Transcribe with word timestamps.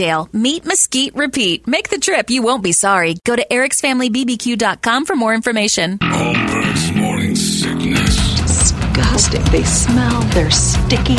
Meet, 0.00 0.64
mesquite, 0.64 1.14
repeat. 1.14 1.66
Make 1.66 1.90
the 1.90 1.98
trip. 1.98 2.30
You 2.30 2.42
won't 2.42 2.62
be 2.62 2.72
sorry. 2.72 3.16
Go 3.26 3.36
to 3.36 3.46
ericsfamilybbq.com 3.50 5.04
for 5.04 5.14
more 5.14 5.34
information. 5.34 5.98
Holmberg's 5.98 6.92
morning 6.96 7.36
sickness. 7.36 8.16
disgusting. 8.40 9.44
They 9.52 9.62
smell, 9.64 10.22
they're 10.32 10.50
sticky, 10.50 11.16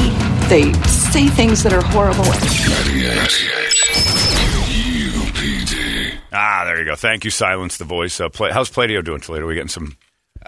they 0.50 0.74
say 0.88 1.28
things 1.28 1.62
that 1.64 1.74
are 1.74 1.84
horrible. 1.84 2.24
98. 2.26 3.52
UPD. 5.22 6.18
Ah, 6.34 6.64
there 6.66 6.80
you 6.80 6.86
go. 6.86 6.96
Thank 6.96 7.24
you, 7.26 7.30
Silence 7.32 7.78
the 7.78 7.84
Voice. 7.86 8.20
Uh, 8.20 8.30
play, 8.30 8.52
how's 8.52 8.72
Pladio 8.72 9.04
doing, 9.04 9.20
Toledo? 9.22 9.46
Are 9.46 9.48
we 9.48 9.54
getting 9.56 9.68
some 9.70 9.96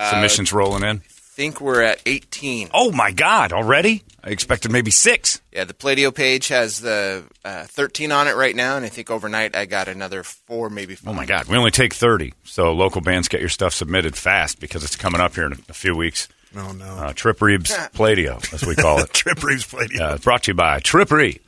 submissions 0.09 0.51
rolling 0.51 0.83
in? 0.83 1.01
Think 1.35 1.59
we're 1.59 1.81
at 1.81 2.01
18. 2.05 2.69
Oh, 2.73 2.91
my 2.91 3.11
God, 3.11 3.51
already? 3.53 4.03
I 4.23 4.29
expected 4.29 4.71
maybe 4.71 4.91
six. 4.91 5.41
Yeah, 5.51 5.63
the 5.65 5.73
Pladio 5.73 6.13
page 6.13 6.47
has 6.49 6.79
the 6.79 7.23
uh, 7.43 7.63
13 7.65 8.11
on 8.11 8.27
it 8.27 8.35
right 8.35 8.55
now, 8.55 8.77
and 8.77 8.85
I 8.85 8.89
think 8.89 9.11
overnight 9.11 9.55
I 9.55 9.65
got 9.65 9.87
another 9.87 10.23
four, 10.23 10.69
maybe 10.69 10.95
five. 10.95 11.09
Oh 11.13 11.13
my 11.13 11.25
God, 11.25 11.47
we 11.47 11.57
only 11.57 11.71
take 11.71 11.93
thirty. 11.93 12.33
So 12.43 12.71
local 12.71 13.01
bands 13.01 13.27
get 13.27 13.39
your 13.41 13.49
stuff 13.49 13.73
submitted 13.73 14.15
fast 14.15 14.59
because 14.61 14.83
it's 14.83 14.95
coming 14.95 15.19
up 15.19 15.35
here 15.35 15.45
in 15.47 15.53
a, 15.53 15.57
a 15.69 15.73
few 15.73 15.95
weeks. 15.95 16.29
Oh 16.55 16.71
no. 16.71 16.85
Uh, 16.85 17.13
Trip 17.13 17.41
Reeves 17.41 17.71
Pladio, 17.93 18.53
as 18.53 18.65
we 18.65 18.75
call 18.75 18.99
it. 18.99 19.09
Trip 19.13 19.43
Reeves 19.43 19.65
played. 19.65 19.99
Uh, 19.99 20.13
it's 20.15 20.23
brought 20.23 20.43
to 20.43 20.51
you 20.51 20.55
by 20.55 20.79
Trip 20.79 21.11
Reeve, 21.11 21.39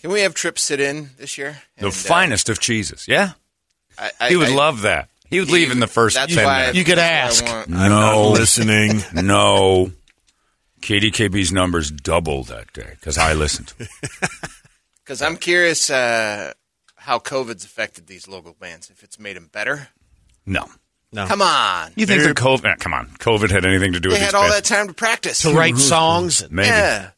Can 0.00 0.10
we 0.10 0.20
have 0.20 0.32
Trip 0.34 0.58
sit 0.58 0.80
in 0.80 1.10
this 1.18 1.36
year? 1.36 1.58
the 1.76 1.86
And, 1.86 1.88
uh, 1.88 1.90
finest 1.90 2.48
of 2.48 2.58
cheeses. 2.60 3.06
Yeah, 3.06 3.32
I, 3.98 4.10
I, 4.20 4.28
he 4.30 4.36
would 4.36 4.48
I- 4.48 4.54
love 4.54 4.82
that. 4.82 5.10
He 5.30 5.40
would 5.40 5.50
leave 5.50 5.70
in 5.70 5.78
the 5.80 5.86
first 5.86 6.16
That's 6.16 6.34
ten 6.34 6.44
why 6.44 6.58
minutes. 6.60 6.78
You 6.78 6.84
could 6.84 6.98
ask. 6.98 7.44
why 7.44 7.50
I 7.50 7.54
want- 7.56 7.74
I'm 7.74 7.90
not 7.90 8.12
No. 8.12 8.30
listening. 8.30 9.02
no, 9.14 9.92
KDKB's 10.80 11.52
numbers 11.52 11.90
doubled 11.90 12.48
that 12.48 12.72
day 12.72 12.90
because 12.98 13.18
I 13.18 13.34
listened. 13.34 13.72
Because 15.04 15.22
I'm 15.22 15.38
curious 15.38 15.88
uh, 15.88 16.52
how 16.96 17.18
COVID's 17.18 17.64
affected 17.64 18.06
these 18.08 18.28
local 18.28 18.54
bands. 18.60 18.90
If 18.90 19.02
it's 19.02 19.18
made 19.18 19.36
them 19.36 19.48
better. 19.50 19.88
No, 20.44 20.66
Come 21.14 21.40
on. 21.40 21.92
you 21.96 22.04
think 22.04 22.24
the 22.24 22.34
COVID? 22.34 22.66
eh, 22.72 22.74
come 22.78 22.92
on, 22.92 23.06
COVID 23.18 23.50
had 23.50 23.64
anything 23.64 23.94
to 23.94 24.00
do 24.00 24.10
with 24.10 24.18
that? 24.18 24.20
They 24.20 24.20
with 24.20 24.20
had 24.20 24.28
these 24.28 24.34
all 24.34 24.42
bands? 24.50 24.68
that 24.68 24.74
time 24.76 24.88
to 24.88 24.92
practice. 24.92 25.40
to 25.40 25.54
write 25.54 25.78
songs. 25.78 26.42
and- 26.42 26.52
Maybe 26.52 26.68
Yeah. 26.68 27.10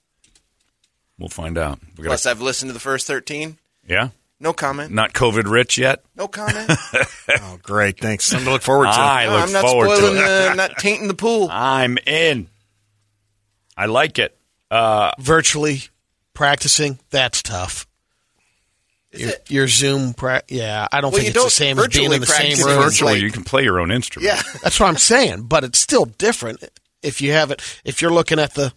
we'll 1.19 1.29
find 1.29 1.59
out. 1.59 1.81
We 1.99 2.05
Plus, 2.05 2.23
gotta, 2.23 2.37
I've 2.37 2.41
listened 2.41 2.69
to 2.69 2.75
the 2.75 2.79
first 2.79 3.09
13. 3.09 3.59
yeah, 3.89 4.11
No 4.43 4.53
comment. 4.55 4.91
not 4.93 5.13
COVID 5.13 5.51
rich 5.51 5.77
yet. 5.79 6.03
No 6.17 6.27
comment. 6.29 6.71
Oh, 7.43 7.59
great! 7.63 8.01
Thanks. 8.01 8.25
Something 8.25 8.47
to 8.47 8.53
look 8.53 8.63
forward 8.63 8.87
to. 8.87 8.91
I 9.01 9.27
No, 9.27 9.33
look 9.35 9.43
I'm 9.45 9.53
not 9.53 9.63
forward 9.63 9.89
to 9.89 9.97
spoiling 9.97 10.17
it. 10.17 10.21
the, 10.27 10.49
I'm 10.51 10.57
not 10.57 10.79
tainting 10.79 11.07
the 11.09 11.15
pool. 11.15 11.49
I'm 11.53 11.97
in. 12.07 12.49
I 13.77 13.87
like 13.87 14.19
it. 14.19 14.37
Uh, 14.71 15.13
Virtually 15.21 15.83
practicing. 16.35 16.99
That's 17.11 17.43
tough. 17.43 17.87
Is 19.13 19.21
your, 19.21 19.31
it? 19.31 19.51
your 19.51 19.69
Zoom, 19.69 20.13
pra- 20.15 20.43
yeah. 20.49 20.87
I 20.91 21.01
don't 21.01 21.13
Well, 21.13 21.21
think 21.21 21.25
you 21.25 21.29
it's 21.31 21.35
the 21.39 21.41
don't 21.43 21.51
same 21.51 21.79
as 21.79 21.89
being 21.89 22.13
in 22.13 22.21
the 22.21 22.27
same 22.27 22.59
room. 22.67 22.83
virtually, 22.83 23.13
like- 23.15 23.23
you 23.23 23.31
can 23.31 23.45
play 23.45 23.63
your 23.63 23.79
own 23.81 23.91
instrument. 23.91 24.33
Yeah. 24.33 24.43
That's 24.63 24.79
what 24.81 24.89
I'm 24.89 24.97
saying, 24.99 25.43
but 25.43 25.63
it's 25.65 25.79
still 25.79 26.05
different 26.07 26.63
if 27.03 27.21
you 27.21 27.33
have 27.33 27.51
it. 27.53 27.61
If 27.85 28.03
you're 28.03 28.13
looking 28.13 28.39
at 28.41 28.55
the, 28.55 28.73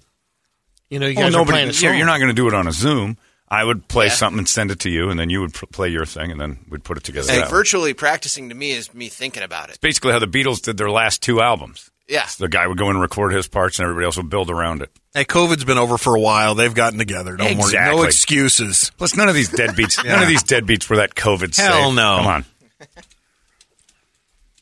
you 0.90 1.00
know, 1.00 1.08
you 1.08 1.16
Well, 1.16 1.28
guys 1.32 1.36
are 1.36 1.46
playing 1.46 1.64
a 1.64 1.66
you're, 1.72 1.74
song. 1.74 1.98
you're 1.98 2.08
not 2.08 2.18
going 2.18 2.30
to 2.30 2.36
do 2.36 2.48
it 2.48 2.54
on 2.54 2.68
a 2.68 2.72
Zoom. 2.72 3.18
I 3.54 3.64
would 3.64 3.88
play 3.88 4.08
Yeah. 4.08 4.14
something 4.14 4.40
and 4.40 4.50
send 4.50 4.72
it 4.72 4.80
to 4.80 4.90
you, 4.90 5.10
and 5.12 5.20
then 5.20 5.30
you 5.30 5.42
would 5.42 5.54
pr- 5.54 5.66
play 5.68 5.90
your 5.90 6.06
thing, 6.06 6.32
and 6.32 6.42
then 6.42 6.58
we'd 6.70 6.84
put 6.84 6.98
it 6.98 7.04
together. 7.04 7.28
Like 7.28 7.38
that 7.38 7.46
way. 7.46 7.52
virtually 7.52 7.94
practicing 7.94 8.50
to 8.50 8.56
me 8.56 8.72
is 8.72 8.92
me 8.94 9.10
thinking 9.10 9.44
about 9.44 9.66
it. 9.70 9.74
It's 9.74 9.78
Basically, 9.78 10.12
how 10.12 10.20
the 10.20 10.28
Beatles 10.28 10.62
did 10.62 10.78
their 10.78 10.90
last 10.90 11.22
two 11.22 11.40
albums. 11.40 11.92
Yeah. 12.08 12.28
The 12.40 12.48
guy 12.50 12.66
would 12.68 12.78
go 12.78 12.86
in 12.86 12.92
and 12.96 13.02
record 13.02 13.32
his 13.32 13.48
parts, 13.48 13.78
and 13.78 13.84
everybody 13.86 14.06
else 14.06 14.18
would 14.18 14.30
build 14.30 14.50
around 14.50 14.82
it. 14.82 14.90
Hey, 15.14 15.24
COVID's 15.24 15.64
been 15.66 15.78
over 15.78 15.98
for 16.00 16.16
a 16.16 16.20
while. 16.20 16.56
They've 16.56 16.74
gotten 16.74 16.98
together. 16.98 17.36
Don't 17.38 17.58
worry. 17.60 17.74
No 17.74 18.04
excuses. 18.04 18.92
Plus, 18.98 19.16
none 19.16 19.30
of 19.30 19.36
these 19.36 19.50
deadbeats, 19.50 20.04
none 20.06 20.24
of 20.24 20.28
these 20.28 20.44
deadbeats 20.44 20.90
were 20.90 20.98
that 20.98 21.14
COVID 21.16 21.54
safe. 21.54 21.66
Hell 21.68 21.92
no. 21.92 22.18
Come 22.18 22.28
on. 22.28 22.46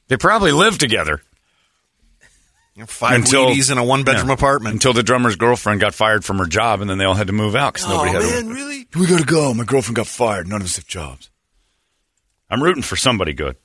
They 0.10 0.18
probably 0.18 0.52
lived 0.52 0.80
together 0.82 1.22
Five 2.88 3.16
Until- 3.16 3.48
ladies 3.48 3.70
in 3.70 3.78
a 3.78 3.84
one 3.84 4.04
bedroom 4.04 4.30
Yeah. 4.30 4.34
apartment. 4.34 4.74
until 4.74 4.94
the 4.94 5.04
drummer's 5.04 5.36
girlfriend 5.36 5.82
got 5.82 5.94
fired 5.94 6.24
from 6.24 6.38
her 6.40 6.46
job, 6.46 6.82
and 6.82 6.90
then 6.90 6.98
they 6.98 7.06
all 7.06 7.14
had 7.16 7.28
to 7.28 7.34
move 7.34 7.56
out 7.56 7.74
because 7.74 7.88
Oh 7.88 7.98
nobody 7.98 8.12
had. 8.12 8.46
man, 8.46 8.52
a, 8.52 8.56
really? 8.56 8.88
we 8.96 9.06
got 9.08 9.20
to 9.20 9.26
go. 9.26 9.54
My 9.54 9.66
girlfriend 9.66 9.98
got 9.98 10.08
fired. 10.08 10.48
None 10.48 10.62
of 10.62 10.66
us 10.66 10.78
have 10.78 10.88
jobs. 10.88 11.30
I'm 12.50 12.64
rooting 12.64 12.82
for 12.84 12.96
somebody 12.96 13.34
good. 13.34 13.58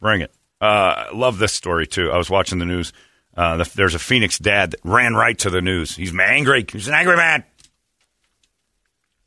Bring 0.00 0.20
it. 0.22 0.32
Uh, 0.60 0.64
I 0.64 1.10
love 1.14 1.38
this 1.38 1.52
story 1.52 1.86
too. 1.86 2.10
I 2.10 2.18
was 2.18 2.28
watching 2.28 2.58
the 2.58 2.64
news. 2.66 2.92
Uh, 3.36 3.58
the, 3.58 3.70
there's 3.76 3.94
a 3.94 3.98
Phoenix 3.98 4.38
dad 4.38 4.72
that 4.72 4.80
ran 4.84 5.14
right 5.14 5.38
to 5.38 5.48
the 5.50 5.62
news. 5.62 5.94
He's 5.96 6.12
angry. 6.18 6.66
He's 6.70 6.88
an 6.88 6.94
angry 6.94 7.16
man 7.16 7.44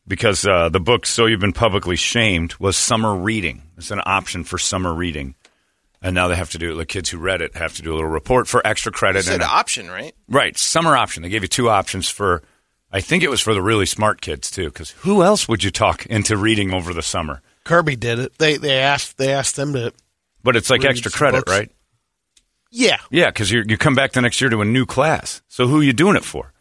because 0.07 0.45
uh, 0.45 0.69
the 0.69 0.79
book 0.79 1.05
"So 1.05 1.25
You've 1.25 1.39
Been 1.39 1.53
Publicly 1.53 1.95
Shamed" 1.95 2.55
was 2.57 2.77
summer 2.77 3.15
reading. 3.15 3.63
It's 3.77 3.91
an 3.91 4.01
option 4.05 4.43
for 4.43 4.57
summer 4.57 4.93
reading, 4.93 5.35
and 6.03 6.13
now 6.13 6.27
they 6.27 6.35
have 6.35 6.51
to 6.51 6.59
do. 6.59 6.73
It. 6.73 6.75
The 6.75 6.85
kids 6.85 7.09
who 7.09 7.17
read 7.17 7.41
it 7.41 7.55
have 7.55 7.73
to 7.77 7.81
do 7.81 7.93
a 7.93 7.95
little 7.95 8.09
report 8.09 8.47
for 8.47 8.61
extra 8.67 8.91
credit. 8.91 9.19
It's 9.19 9.27
an 9.29 9.35
and 9.35 9.43
option, 9.43 9.89
right? 9.89 10.13
Right, 10.29 10.55
summer 10.57 10.95
option. 10.95 11.23
They 11.23 11.29
gave 11.29 11.41
you 11.41 11.47
two 11.47 11.69
options 11.69 12.07
for. 12.09 12.43
I 12.91 13.01
think 13.01 13.23
it 13.23 13.29
was 13.31 13.41
for 13.41 13.55
the 13.55 13.61
really 13.63 13.87
smart 13.87 14.21
kids 14.21 14.51
too, 14.51 14.65
because 14.65 14.91
who 14.91 15.23
else 15.23 15.47
would 15.47 15.63
you 15.63 15.71
talk 15.71 16.05
into 16.05 16.37
reading 16.37 16.71
over 16.73 16.93
the 16.93 17.01
summer? 17.01 17.41
Kirby 17.63 17.95
did 17.95 18.19
it. 18.19 18.37
They 18.37 18.57
they 18.57 18.77
asked 18.79 19.17
they 19.17 19.33
asked 19.33 19.55
them 19.55 19.73
to. 19.73 19.93
But 20.43 20.55
it's 20.55 20.69
like 20.69 20.83
Read 20.83 20.91
extra 20.91 21.09
credit, 21.11 21.45
books. 21.45 21.51
right? 21.51 21.71
Yeah, 22.75 22.97
Yeah, 23.11 23.27
because 23.29 23.51
you 23.51 23.63
you 23.67 23.77
come 23.77 23.93
back 23.95 24.13
the 24.13 24.21
next 24.21 24.41
year 24.41 24.49
to 24.49 24.61
a 24.61 24.65
new 24.65 24.85
class. 24.85 25.41
So 25.47 25.67
who 25.67 25.79
are 25.79 25.83
you 25.83 25.93
doing 25.93 26.15
it 26.15 26.23
for? 26.23 26.51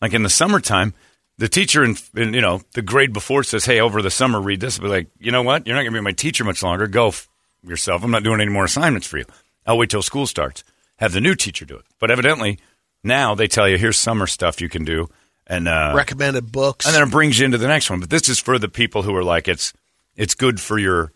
Like 0.00 0.14
in 0.14 0.22
the 0.22 0.30
summertime, 0.30 0.94
the 1.38 1.48
teacher 1.48 1.82
in, 1.84 1.96
in 2.14 2.34
you 2.34 2.40
know 2.40 2.62
the 2.72 2.82
grade 2.82 3.12
before 3.12 3.42
says, 3.42 3.64
"Hey, 3.64 3.80
over 3.80 4.00
the 4.00 4.10
summer, 4.10 4.40
read 4.40 4.60
this." 4.60 4.78
But 4.78 4.90
like, 4.90 5.08
you 5.18 5.32
know 5.32 5.42
what? 5.42 5.66
You're 5.66 5.74
not 5.74 5.82
going 5.82 5.92
to 5.92 5.98
be 6.00 6.04
my 6.04 6.12
teacher 6.12 6.44
much 6.44 6.62
longer. 6.62 6.86
Go 6.86 7.08
f- 7.08 7.28
yourself. 7.62 8.02
I'm 8.04 8.10
not 8.10 8.22
doing 8.22 8.40
any 8.40 8.50
more 8.50 8.64
assignments 8.64 9.06
for 9.06 9.18
you. 9.18 9.24
I'll 9.66 9.78
wait 9.78 9.90
till 9.90 10.02
school 10.02 10.26
starts. 10.26 10.64
Have 10.96 11.12
the 11.12 11.20
new 11.20 11.34
teacher 11.34 11.64
do 11.64 11.76
it. 11.76 11.84
But 11.98 12.10
evidently, 12.10 12.58
now 13.02 13.34
they 13.34 13.48
tell 13.48 13.68
you 13.68 13.76
here's 13.78 13.98
summer 13.98 14.26
stuff 14.26 14.60
you 14.60 14.68
can 14.68 14.84
do, 14.84 15.08
and 15.46 15.68
uh, 15.68 15.92
recommended 15.94 16.50
books. 16.52 16.86
and 16.86 16.94
then 16.94 17.02
it 17.02 17.10
brings 17.10 17.38
you 17.38 17.44
into 17.44 17.58
the 17.58 17.68
next 17.68 17.90
one. 17.90 18.00
But 18.00 18.10
this 18.10 18.28
is 18.28 18.38
for 18.38 18.58
the 18.58 18.68
people 18.68 19.02
who 19.02 19.14
are 19.14 19.24
like 19.24 19.48
it's 19.48 19.72
it's 20.14 20.34
good 20.34 20.60
for 20.60 20.78
your. 20.78 21.12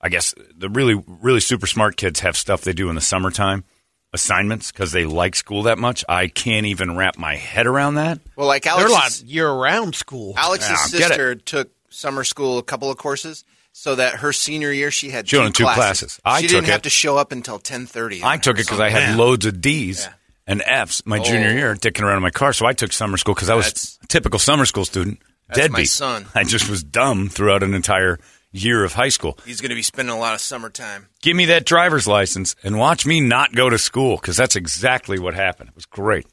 I 0.00 0.08
guess 0.08 0.34
the 0.56 0.70
really 0.70 0.94
really 1.06 1.40
super 1.40 1.66
smart 1.66 1.96
kids 1.96 2.20
have 2.20 2.36
stuff 2.36 2.62
they 2.62 2.72
do 2.72 2.88
in 2.88 2.94
the 2.94 3.00
summertime 3.02 3.64
assignments 4.12 4.72
because 4.72 4.92
they 4.92 5.04
like 5.04 5.36
school 5.36 5.64
that 5.64 5.78
much. 5.78 6.04
I 6.08 6.26
can't 6.28 6.66
even 6.66 6.96
wrap 6.96 7.18
my 7.18 7.36
head 7.36 7.66
around 7.66 7.94
that. 7.96 8.18
Well, 8.34 8.46
like 8.46 8.62
they're 8.64 8.74
a 8.74 8.90
Alex, 8.90 9.22
year 9.22 9.50
round 9.50 9.94
school. 9.94 10.34
Alex's 10.36 10.70
Yeah, 10.70 10.76
sister 11.08 11.34
took 11.34 11.70
summer 11.90 12.24
school 12.24 12.58
a 12.58 12.62
couple 12.62 12.90
of 12.90 12.96
courses, 12.96 13.44
so 13.80 13.94
that 13.94 14.16
her 14.16 14.30
senior 14.32 14.70
year 14.72 14.90
she 14.90 15.08
had 15.08 15.26
She 15.26 15.36
two, 15.36 15.40
only 15.40 15.52
two 15.52 15.64
classes. 15.64 16.20
I 16.22 16.42
she 16.42 16.48
took 16.48 16.56
didn't 16.56 16.68
have 16.72 16.82
to 16.82 16.90
show 16.90 17.16
up 17.16 17.32
until 17.32 17.58
ten 17.58 17.86
thirty. 17.86 18.20
I 18.22 18.36
took 18.36 18.58
it 18.58 18.66
because 18.66 18.78
I 18.80 18.90
had 18.90 19.16
loads 19.16 19.46
of 19.46 19.60
D's 19.62 20.06
and 20.46 20.62
F's 20.66 21.00
my 21.06 21.18
junior 21.18 21.48
Oh. 21.48 21.52
year, 21.52 21.74
dicking 21.74 22.02
around 22.02 22.16
in 22.18 22.22
my 22.22 22.30
car. 22.30 22.52
So 22.52 22.66
I 22.66 22.74
took 22.74 22.92
summer 22.92 23.16
school 23.16 23.34
because 23.34 23.48
I 23.48 23.54
was 23.54 23.66
That's- 23.66 23.98
a 24.02 24.06
typical 24.08 24.38
summer 24.38 24.66
school 24.66 24.84
student. 24.84 25.20
That's 25.48 25.58
my 25.70 25.78
Deadbeat. 25.78 25.88
son. 25.90 26.26
I 26.34 26.44
just 26.44 26.68
was 26.68 26.82
dumb 26.82 27.28
throughout 27.30 27.62
an 27.62 27.72
entire 27.74 28.18
year 28.52 28.84
of 28.84 28.92
high 28.92 29.08
school. 29.08 29.38
He's 29.46 29.60
going 29.62 29.70
to 29.70 29.74
be 29.76 29.82
spending 29.82 30.14
a 30.14 30.18
lot 30.18 30.34
of 30.34 30.40
summertime. 30.40 31.06
Give 31.22 31.34
me 31.36 31.46
that 31.46 31.64
driver's 31.64 32.06
license 32.06 32.54
and 32.62 32.78
watch 32.78 33.06
me 33.06 33.20
not 33.20 33.54
go 33.54 33.70
to 33.70 33.78
school 33.78 34.16
because 34.16 34.36
that's 34.36 34.56
exactly 34.56 35.18
what 35.18 35.34
happened. 35.34 35.70
It 35.70 35.74
was 35.74 35.86
great. 35.86 36.26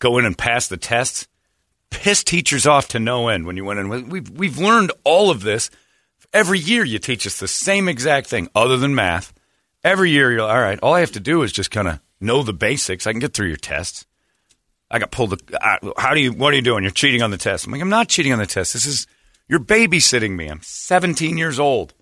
Go 0.00 0.18
in 0.18 0.24
and 0.26 0.36
pass 0.36 0.68
the 0.68 0.76
tests. 0.76 1.26
Piss 1.90 2.22
teachers 2.24 2.66
off 2.66 2.88
to 2.88 2.98
no 3.00 3.28
end 3.28 3.46
when 3.46 3.56
you 3.56 3.64
went 3.64 3.80
in. 3.80 3.88
We've, 4.08 4.30
we've 4.30 4.58
learned 4.58 4.92
all 5.04 5.30
of 5.30 5.42
this. 5.42 5.70
Every 6.32 6.58
year 6.58 6.84
you 6.84 6.98
teach 6.98 7.26
us 7.26 7.40
the 7.40 7.48
same 7.48 7.88
exact 7.88 8.28
thing 8.28 8.48
other 8.54 8.76
than 8.76 8.94
math. 8.94 9.32
Every 9.82 10.10
year 10.10 10.30
you're 10.30 10.42
all 10.42 10.60
right. 10.60 10.78
All 10.80 10.94
I 10.94 11.00
have 11.00 11.12
to 11.12 11.20
do 11.20 11.42
is 11.42 11.52
just 11.52 11.70
kind 11.70 11.88
of 11.88 12.00
know 12.20 12.42
the 12.42 12.52
basics. 12.52 13.06
I 13.06 13.12
can 13.12 13.20
get 13.20 13.34
through 13.34 13.48
your 13.48 13.56
tests. 13.56 14.06
I 14.90 14.98
got 14.98 15.10
pulled. 15.10 15.40
Uh, 15.52 15.92
how 15.96 16.14
do 16.14 16.20
you? 16.20 16.32
What 16.32 16.52
are 16.52 16.56
you 16.56 16.62
doing? 16.62 16.84
You're 16.84 16.90
cheating 16.90 17.22
on 17.22 17.30
the 17.30 17.38
test. 17.38 17.66
I'm 17.66 17.72
like, 17.72 17.80
I'm 17.80 17.88
not 17.88 18.08
cheating 18.08 18.32
on 18.32 18.38
the 18.38 18.46
test. 18.46 18.72
This 18.72 18.86
is 18.86 19.06
you're 19.48 19.60
babysitting 19.60 20.36
me. 20.36 20.48
I'm 20.48 20.60
17 20.62 21.36
years 21.36 21.58
old. 21.58 21.94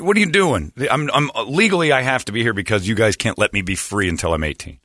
What 0.00 0.16
are 0.16 0.20
you 0.20 0.30
doing? 0.30 0.72
I'm, 0.90 1.10
I'm 1.12 1.30
legally 1.46 1.92
I 1.92 2.02
have 2.02 2.24
to 2.26 2.32
be 2.32 2.42
here 2.42 2.52
because 2.52 2.86
you 2.86 2.94
guys 2.94 3.16
can't 3.16 3.38
let 3.38 3.52
me 3.52 3.62
be 3.62 3.74
free 3.74 4.08
until 4.08 4.32
I'm 4.32 4.44
18. 4.44 4.78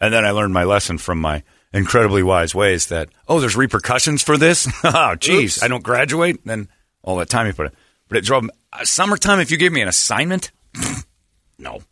And 0.00 0.12
then 0.12 0.24
I 0.24 0.30
learned 0.30 0.52
my 0.52 0.64
lesson 0.64 0.98
from 0.98 1.20
my 1.20 1.44
incredibly 1.72 2.22
wise 2.22 2.54
ways 2.54 2.86
that 2.86 3.08
oh, 3.28 3.40
there's 3.40 3.56
repercussions 3.56 4.22
for 4.22 4.36
this. 4.36 4.68
oh, 4.84 5.14
geez, 5.16 5.58
Oops. 5.58 5.62
I 5.64 5.68
don't 5.68 5.82
graduate. 5.82 6.44
Then 6.44 6.68
all 7.02 7.16
that 7.16 7.28
time 7.28 7.46
you 7.46 7.52
put 7.52 7.66
it. 7.66 7.74
But 8.08 8.18
it 8.18 8.24
drove 8.24 8.44
me. 8.44 8.50
Uh, 8.72 8.84
summertime. 8.84 9.40
If 9.40 9.50
you 9.50 9.56
give 9.56 9.72
me 9.72 9.80
an 9.82 9.88
assignment, 9.88 10.50
no. 11.58 11.82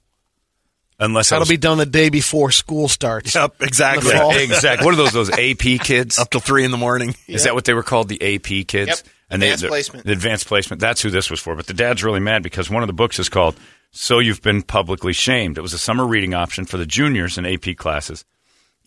Unless 1.03 1.33
I 1.33 1.37
That'll 1.37 1.43
was 1.43 1.49
be 1.49 1.57
done 1.57 1.79
the 1.79 1.87
day 1.87 2.11
before 2.11 2.51
school 2.51 2.87
starts. 2.87 3.35
Yep, 3.35 3.62
exactly. 3.62 4.11
Yeah, 4.11 4.33
exactly. 4.37 4.85
What 4.85 4.93
are 4.93 4.99
those? 4.99 5.12
Those 5.12 5.31
AP 5.31 5.81
kids? 5.83 6.19
Up 6.19 6.29
till 6.31 6.43
three 6.43 6.65
in 6.65 6.71
the 6.71 6.77
morning. 6.77 7.15
Is 7.27 7.45
that 7.45 7.55
what 7.55 7.65
they 7.65 7.73
were 7.73 7.83
called? 7.83 8.09
The 8.09 8.21
AP 8.37 8.67
kids? 8.67 8.89
Yep. 8.89 8.99
Advanced 9.31 9.62
the- 9.62 9.69
placement. 9.69 10.05
The 10.05 10.12
advanced 10.12 10.47
placement. 10.47 10.81
That's 10.81 11.01
who 11.01 11.09
this 11.09 11.31
was 11.31 11.41
for. 11.41 11.55
But 11.56 11.67
the 11.69 11.73
dad's 11.75 12.05
really 12.05 12.21
mad 12.21 12.43
because 12.43 12.69
one 12.69 12.83
of 12.83 12.87
the 12.87 12.93
books 12.93 13.19
is 13.19 13.31
called 13.31 13.56
"So 13.93 14.19
You've 14.19 14.43
Been 14.43 14.61
Publicly 14.63 15.15
Shamed." 15.15 15.56
It 15.56 15.63
was 15.63 15.73
a 15.73 15.79
summer 15.79 16.06
reading 16.06 16.35
option 16.35 16.67
for 16.67 16.77
the 16.77 16.85
juniors 16.87 17.39
in 17.39 17.47
AP 17.47 17.77
classes 17.77 18.27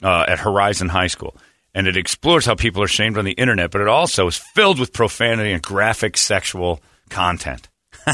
uh, 0.04 0.26
at 0.28 0.38
Horizon 0.38 0.90
High 0.90 1.08
School, 1.08 1.36
and 1.74 1.88
it 1.88 1.98
explores 1.98 2.46
how 2.46 2.56
people 2.56 2.84
are 2.84 2.88
shamed 2.88 3.18
on 3.18 3.26
the 3.26 3.32
internet. 3.32 3.72
But 3.72 3.82
it 3.82 3.88
also 3.88 4.28
is 4.28 4.38
filled 4.38 4.80
with 4.80 4.94
profanity 4.94 5.52
and 5.52 5.62
graphic 5.62 6.18
sexual 6.18 6.82
content. 7.10 7.70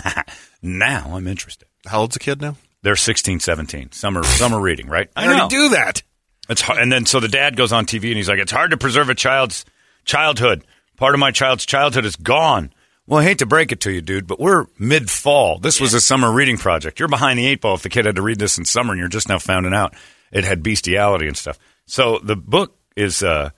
now 0.62 1.12
I'm 1.16 1.28
interested. 1.28 1.68
How 1.86 2.02
old's 2.02 2.14
the 2.14 2.20
kid 2.20 2.42
now? 2.42 2.56
They're 2.82 2.96
16, 2.96 3.40
17. 3.40 3.92
Some 3.92 4.14
Summer 4.14 4.24
summer 4.24 4.60
reading, 4.60 4.88
right? 4.88 5.10
I 5.16 5.28
already 5.28 5.48
do 5.50 5.70
that. 5.70 6.04
It's 6.50 6.62
hard. 6.62 6.80
And 6.80 6.92
then 6.92 7.06
so 7.06 7.20
the 7.20 7.28
dad 7.28 7.56
goes 7.56 7.72
on 7.72 7.86
TV 7.86 8.08
and 8.08 8.18
he's 8.18 8.30
like, 8.30 8.40
"It's 8.40 8.52
hard 8.52 8.72
to 8.72 8.78
preserve 8.78 9.10
a 9.10 9.16
child's 9.16 9.66
childhood. 10.06 10.64
Part 10.98 11.14
of 11.14 11.20
my 11.20 11.32
child's 11.32 11.66
childhood 11.66 12.06
is 12.06 12.16
gone." 12.16 12.74
Well, 13.06 13.20
I 13.20 13.24
hate 13.24 13.40
to 13.40 13.46
break 13.46 13.72
it 13.72 13.82
to 13.82 13.92
you, 13.92 14.02
dude, 14.02 14.28
but 14.28 14.40
we're 14.40 14.68
mid 14.78 15.10
fall. 15.10 15.60
This 15.60 15.82
was 15.82 15.94
a 15.94 16.02
summer 16.02 16.32
reading 16.32 16.58
project. 16.58 17.00
You're 17.00 17.10
behind 17.10 17.40
the 17.40 17.48
eight 17.48 17.62
ball 17.62 17.76
if 17.76 17.82
the 17.82 17.90
kid 17.90 18.06
had 18.06 18.16
to 18.16 18.22
read 18.22 18.40
this 18.40 18.58
in 18.58 18.66
summer 18.66 18.94
and 18.94 19.00
you're 19.00 19.10
just 19.10 19.30
now 19.30 19.40
finding 19.40 19.74
out 19.74 19.96
it 20.32 20.44
had 20.44 20.64
bestiality 20.64 21.28
and 21.28 21.36
stuff. 21.36 21.58
So 21.86 22.20
the 22.24 22.36
book 22.36 22.79
is. 22.96 23.24
Uh, 23.24 23.50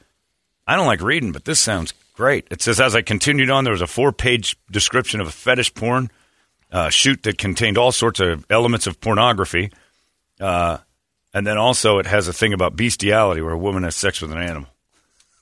I 0.67 0.75
don't 0.75 0.87
like 0.87 1.01
reading, 1.01 1.31
but 1.31 1.45
this 1.45 1.59
sounds 1.59 1.93
great. 2.13 2.47
It 2.51 2.61
says 2.61 2.79
as 2.79 2.95
I 2.95 3.01
continued 3.01 3.49
on, 3.49 3.63
there 3.63 3.73
was 3.73 3.81
a 3.81 3.87
four 3.87 4.11
page 4.11 4.57
description 4.69 5.19
of 5.19 5.27
a 5.27 5.31
fetish 5.31 5.73
porn 5.73 6.09
uh, 6.71 6.89
shoot 6.89 7.23
that 7.23 7.37
contained 7.37 7.77
all 7.77 7.91
sorts 7.91 8.19
of 8.19 8.45
elements 8.49 8.87
of 8.87 9.01
pornography. 9.01 9.71
Uh, 10.39 10.77
and 11.33 11.45
then 11.45 11.57
also 11.57 11.99
it 11.99 12.05
has 12.05 12.27
a 12.27 12.33
thing 12.33 12.53
about 12.53 12.75
bestiality 12.75 13.41
where 13.41 13.53
a 13.53 13.57
woman 13.57 13.83
has 13.83 13.95
sex 13.95 14.21
with 14.21 14.31
an 14.31 14.37
animal. 14.37 14.69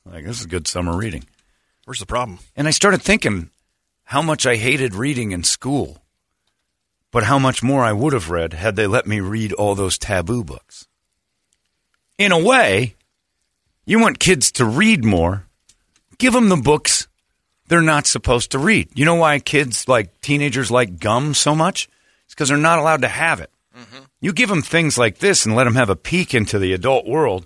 Like, 0.05 0.25
this 0.25 0.39
is 0.39 0.45
good 0.45 0.67
summer 0.67 0.95
reading. 0.95 1.25
Where's 1.85 1.99
the 1.99 2.05
problem? 2.05 2.39
And 2.55 2.67
I 2.67 2.71
started 2.71 3.01
thinking 3.01 3.49
how 4.03 4.21
much 4.21 4.45
I 4.45 4.55
hated 4.55 4.95
reading 4.95 5.31
in 5.31 5.43
school, 5.43 6.03
but 7.11 7.23
how 7.23 7.39
much 7.39 7.61
more 7.61 7.83
I 7.83 7.93
would 7.93 8.13
have 8.13 8.29
read 8.29 8.53
had 8.53 8.75
they 8.75 8.87
let 8.87 9.05
me 9.05 9.19
read 9.19 9.53
all 9.53 9.75
those 9.75 9.97
taboo 9.97 10.43
books. 10.43 10.87
In 12.17 12.31
a 12.31 12.39
way, 12.39 12.95
you 13.89 13.99
want 13.99 14.19
kids 14.19 14.51
to 14.53 14.65
read 14.65 15.03
more, 15.03 15.45
give 16.17 16.33
them 16.33 16.49
the 16.49 16.57
books 16.57 17.07
they're 17.67 17.81
not 17.81 18.07
supposed 18.07 18.51
to 18.51 18.59
read. 18.59 18.89
You 18.95 19.05
know 19.05 19.15
why 19.15 19.39
kids, 19.39 19.87
like 19.87 20.21
teenagers, 20.21 20.71
like 20.71 20.99
gum 20.99 21.33
so 21.33 21.55
much? 21.55 21.89
It's 22.25 22.33
because 22.35 22.49
they're 22.49 22.57
not 22.57 22.79
allowed 22.79 23.01
to 23.01 23.07
have 23.07 23.39
it. 23.39 23.51
Mm-hmm. 23.77 24.03
You 24.21 24.33
give 24.33 24.49
them 24.49 24.61
things 24.61 24.97
like 24.97 25.19
this 25.19 25.45
and 25.45 25.55
let 25.55 25.63
them 25.63 25.75
have 25.75 25.89
a 25.89 25.95
peek 25.95 26.33
into 26.33 26.59
the 26.59 26.73
adult 26.73 27.05
world, 27.05 27.45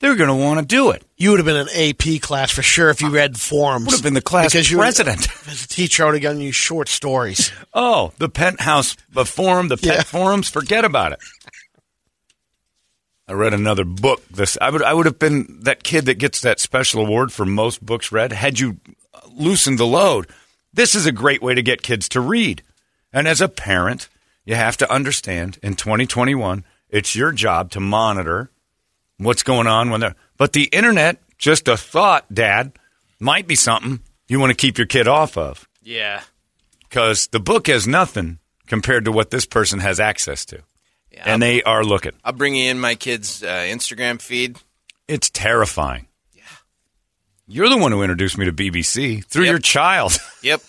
they're 0.00 0.16
going 0.16 0.28
to 0.28 0.34
want 0.34 0.60
to 0.60 0.66
do 0.66 0.90
it. 0.90 1.04
You 1.16 1.30
would 1.30 1.38
have 1.38 1.46
been 1.46 1.56
an 1.56 1.68
AP 1.72 2.20
class 2.20 2.50
for 2.50 2.62
sure 2.62 2.90
if 2.90 3.00
you 3.00 3.10
read 3.10 3.38
forums. 3.38 3.86
Would 3.86 3.94
have 3.94 4.02
been 4.02 4.14
the 4.14 4.20
class 4.20 4.52
because 4.52 4.70
you 4.70 4.78
president. 4.78 5.28
As 5.48 5.64
a 5.64 5.68
teacher, 5.68 6.02
I 6.02 6.06
would 6.06 6.14
have 6.16 6.22
given 6.22 6.40
you 6.40 6.52
short 6.52 6.88
stories. 6.88 7.52
Oh, 7.76 8.12
the 8.18 8.28
penthouse, 8.28 8.96
the 9.10 9.24
forum, 9.24 9.66
the 9.66 9.76
pet 9.76 9.96
Yeah. 9.96 10.02
forums. 10.04 10.48
Forget 10.48 10.84
about 10.84 11.10
it. 11.10 11.18
I 13.26 13.32
read 13.32 13.54
another 13.54 13.84
book. 13.84 14.22
This 14.28 14.58
I 14.60 14.70
would 14.70 14.82
I 14.82 14.92
would 14.92 15.06
have 15.06 15.18
been 15.18 15.60
that 15.62 15.82
kid 15.82 16.06
that 16.06 16.18
gets 16.18 16.40
that 16.42 16.60
special 16.60 17.00
award 17.04 17.32
for 17.32 17.46
most 17.46 17.84
books 17.84 18.12
read. 18.12 18.32
Had 18.32 18.58
you 18.60 18.78
loosened 19.32 19.78
the 19.78 19.86
load, 19.86 20.26
this 20.72 20.94
is 20.94 21.06
a 21.06 21.12
great 21.12 21.42
way 21.42 21.54
to 21.54 21.62
get 21.62 21.82
kids 21.82 22.08
to 22.10 22.20
read. 22.20 22.62
And 23.12 23.26
as 23.26 23.40
a 23.40 23.48
parent, 23.48 24.08
you 24.44 24.54
have 24.56 24.76
to 24.78 24.90
understand 24.92 25.58
in 25.62 25.74
2021, 25.74 26.64
it's 26.90 27.16
your 27.16 27.32
job 27.32 27.70
to 27.70 27.80
monitor 27.80 28.50
what's 29.18 29.42
going 29.42 29.66
on 29.66 29.90
when 29.90 30.00
they're. 30.00 30.16
But 30.36 30.52
the 30.52 30.64
internet, 30.64 31.18
just 31.38 31.66
a 31.68 31.76
thought, 31.76 32.32
Dad, 32.34 32.72
might 33.20 33.46
be 33.46 33.54
something 33.54 34.00
you 34.28 34.38
want 34.40 34.50
to 34.50 34.56
keep 34.56 34.76
your 34.76 34.86
kid 34.86 35.08
off 35.08 35.38
of 35.38 35.66
Yeah. 35.82 36.22
because 36.88 37.28
the 37.28 37.40
book 37.40 37.68
has 37.68 37.86
nothing 37.86 38.38
compared 38.66 39.04
to 39.06 39.12
what 39.12 39.30
this 39.30 39.46
person 39.46 39.78
has 39.80 39.98
access 40.00 40.44
to. 40.46 40.62
Yeah, 41.14 41.22
and 41.26 41.40
they 41.42 41.62
are 41.62 41.84
looking. 41.84 42.12
I'll 42.24 42.32
bring 42.32 42.54
you 42.56 42.70
in 42.70 42.78
my 42.80 42.94
kid's 42.96 43.42
uh, 43.42 43.46
Instagram 43.46 44.20
feed. 44.20 44.58
It's 45.08 45.30
terrifying. 45.30 46.08
Yeah. 46.34 46.42
You're 47.46 47.68
the 47.68 47.76
one 47.78 47.92
who 47.92 48.02
introduced 48.02 48.36
me 48.36 48.46
to 48.46 48.52
BBC 48.52 49.24
through 49.24 49.44
Yep. 49.44 49.50
your 49.50 49.58
child. 49.60 50.18
Yep. 50.42 50.60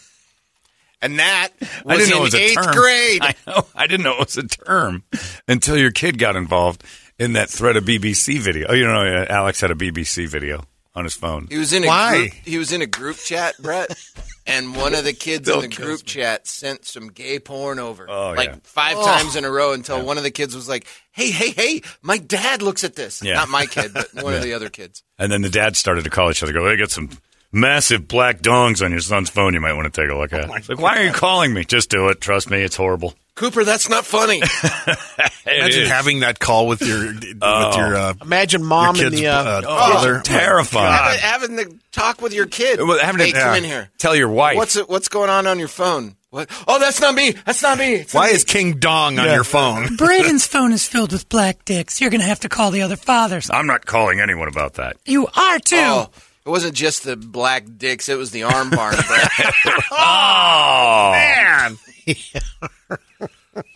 And 1.01 1.19
that 1.19 1.49
was 1.59 1.69
I 1.85 1.97
didn't 1.97 2.09
know 2.11 2.17
it 2.19 2.21
was 2.21 2.33
a 2.33 2.41
eighth 2.43 2.53
term. 2.63 2.73
grade. 2.73 3.21
I 3.21 3.35
know. 3.45 3.65
I 3.75 3.87
didn't 3.87 4.03
know 4.05 4.13
it 4.13 4.19
was 4.25 4.37
a 4.37 4.47
term 4.47 5.03
until 5.47 5.77
your 5.77 5.91
kid 5.91 6.17
got 6.17 6.35
involved 6.37 6.83
in 7.19 7.33
that 7.33 7.49
thread 7.49 7.75
of 7.75 7.83
BBC 7.83 8.39
video. 8.39 8.67
Oh, 8.69 8.73
you 8.73 8.85
know, 8.85 9.25
Alex 9.29 9.59
had 9.61 9.71
a 9.71 9.75
BBC 9.75 10.27
video 10.27 10.63
on 10.95 11.03
his 11.03 11.13
phone. 11.15 11.47
He 11.49 11.57
was 11.57 11.73
in 11.73 11.83
a 11.83 11.87
Why? 11.87 12.17
group, 12.17 12.31
he 12.45 12.57
was 12.57 12.71
in 12.71 12.81
a 12.81 12.85
group 12.87 13.17
chat, 13.17 13.55
Brett, 13.61 13.95
and 14.47 14.75
one 14.75 14.95
of 14.95 15.03
the 15.03 15.13
kids 15.13 15.47
in 15.47 15.53
Still 15.53 15.61
the 15.61 15.67
kills 15.67 15.85
group 15.87 15.99
me. 16.01 16.05
chat 16.05 16.47
sent 16.47 16.85
some 16.85 17.09
gay 17.09 17.39
porn 17.39 17.79
over, 17.79 18.09
Oh, 18.09 18.31
like 18.35 18.49
yeah. 18.49 18.55
five 18.63 18.95
oh. 18.97 19.05
times 19.05 19.35
in 19.35 19.43
a 19.45 19.51
row 19.51 19.73
until 19.73 20.03
one 20.05 20.17
of 20.17 20.23
the 20.23 20.31
kids 20.31 20.55
was 20.55 20.69
like, 20.69 20.87
"Hey, 21.11 21.31
hey, 21.31 21.49
hey, 21.51 21.81
my 22.01 22.17
dad 22.17 22.61
looks 22.61 22.83
at 22.83 22.95
this." 22.95 23.21
Yeah. 23.21 23.33
Not 23.35 23.49
my 23.49 23.65
kid, 23.65 23.91
but 23.93 24.07
one 24.23 24.33
of 24.33 24.41
the 24.41 24.53
other 24.53 24.69
kids. 24.69 25.03
And 25.19 25.31
then 25.31 25.41
the 25.41 25.49
dad 25.49 25.75
started 25.75 26.03
to 26.05 26.09
call 26.09 26.29
each 26.31 26.41
other. 26.43 26.53
Go, 26.53 26.63
they 26.65 26.77
got 26.77 26.91
some 26.91 27.09
massive 27.51 28.07
black 28.07 28.41
dongs 28.41 28.83
on 28.83 28.91
your 28.91 28.99
son's 29.01 29.29
phone. 29.29 29.53
You 29.53 29.61
might 29.61 29.73
want 29.73 29.93
to 29.93 30.01
take 30.01 30.09
a 30.09 30.15
look 30.17 30.33
at. 30.33 30.49
Oh 30.49 30.53
it's 30.53 30.69
like, 30.69 30.79
why 30.79 30.97
are 30.97 31.03
you 31.05 31.11
calling 31.11 31.53
me? 31.53 31.63
Just 31.65 31.89
do 31.89 32.07
it. 32.09 32.21
Trust 32.21 32.49
me, 32.49 32.61
it's 32.61 32.75
horrible. 32.75 33.13
Cooper, 33.35 33.63
that's 33.65 33.89
not 33.89 34.05
funny. 34.05 34.41
Imagine 35.45 35.81
is. 35.83 35.89
having 35.89 36.21
that 36.21 36.39
call 36.39 36.67
with 36.67 36.81
your 36.81 37.13
with 37.13 37.25
your 37.41 37.95
uh, 37.95 38.13
Imagine 38.21 38.63
mom 38.63 38.95
your 38.95 39.07
and 39.07 39.15
the. 39.15 39.27
Uh, 39.27 39.33
uh, 39.43 39.61
Oh, 39.65 39.93
father. 39.93 40.21
terrifying. 40.21 40.93
having, 40.93 41.19
having 41.19 41.55
the 41.57 41.79
talk 41.91 42.21
with 42.21 42.33
your 42.33 42.45
kid. 42.45 42.79
Well, 42.79 42.97
having 42.99 43.25
to- 43.27 43.31
come 43.33 43.41
yeah. 43.51 43.55
in 43.57 43.63
here. 43.65 43.89
Tell 43.97 44.15
your 44.15 44.29
wife. 44.29 44.55
What's 44.55 44.77
it, 44.77 44.87
what's 44.89 45.09
going 45.09 45.29
on 45.29 45.47
on 45.47 45.59
your 45.59 45.67
phone? 45.67 46.15
What? 46.29 46.49
Oh, 46.67 46.79
that's 46.79 46.99
not 47.01 47.13
me. 47.15 47.31
That's 47.45 47.61
not 47.61 47.77
me. 47.77 47.93
It's 47.95 48.13
not 48.13 48.21
Why 48.21 48.27
me. 48.27 48.33
is 48.35 48.43
King 48.45 48.79
Dong 48.79 49.19
on 49.19 49.25
your 49.25 49.43
phone? 49.45 49.95
Braden's 49.97 50.45
phone 50.47 50.71
is 50.73 50.85
filled 50.87 51.11
with 51.13 51.27
black 51.29 51.63
dicks. 51.65 51.99
You're 52.01 52.09
going 52.09 52.21
to 52.21 52.27
have 52.27 52.41
to 52.41 52.49
call 52.49 52.71
the 52.71 52.81
other 52.81 52.97
fathers. 52.97 53.49
I'm 53.49 53.67
not 53.67 53.85
calling 53.85 54.19
anyone 54.19 54.47
about 54.49 54.73
that. 54.75 54.97
You 55.05 55.27
are 55.27 55.59
too. 55.59 55.75
Oh, 55.77 56.09
it 56.45 56.49
wasn't 56.49 56.73
just 56.73 57.03
the 57.03 57.15
black 57.15 57.65
dicks. 57.77 58.07
It 58.09 58.17
was 58.17 58.31
the 58.31 58.43
arm 58.43 58.69
bar. 58.69 58.91
Brett. 58.91 59.31
Oh, 59.91 61.11
Man. 61.13 61.77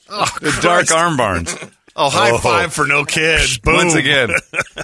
The 0.10 0.60
dark 0.62 0.92
arm 0.92 1.18
barns. 1.18 1.56
Oh, 1.96 2.10
high 2.10 2.32
Oh. 2.32 2.38
five 2.38 2.74
for 2.74 2.86
no 2.88 3.06
kids. 3.06 3.58
Boom. 3.60 3.76
Once 3.76 3.96
again. 3.96 4.30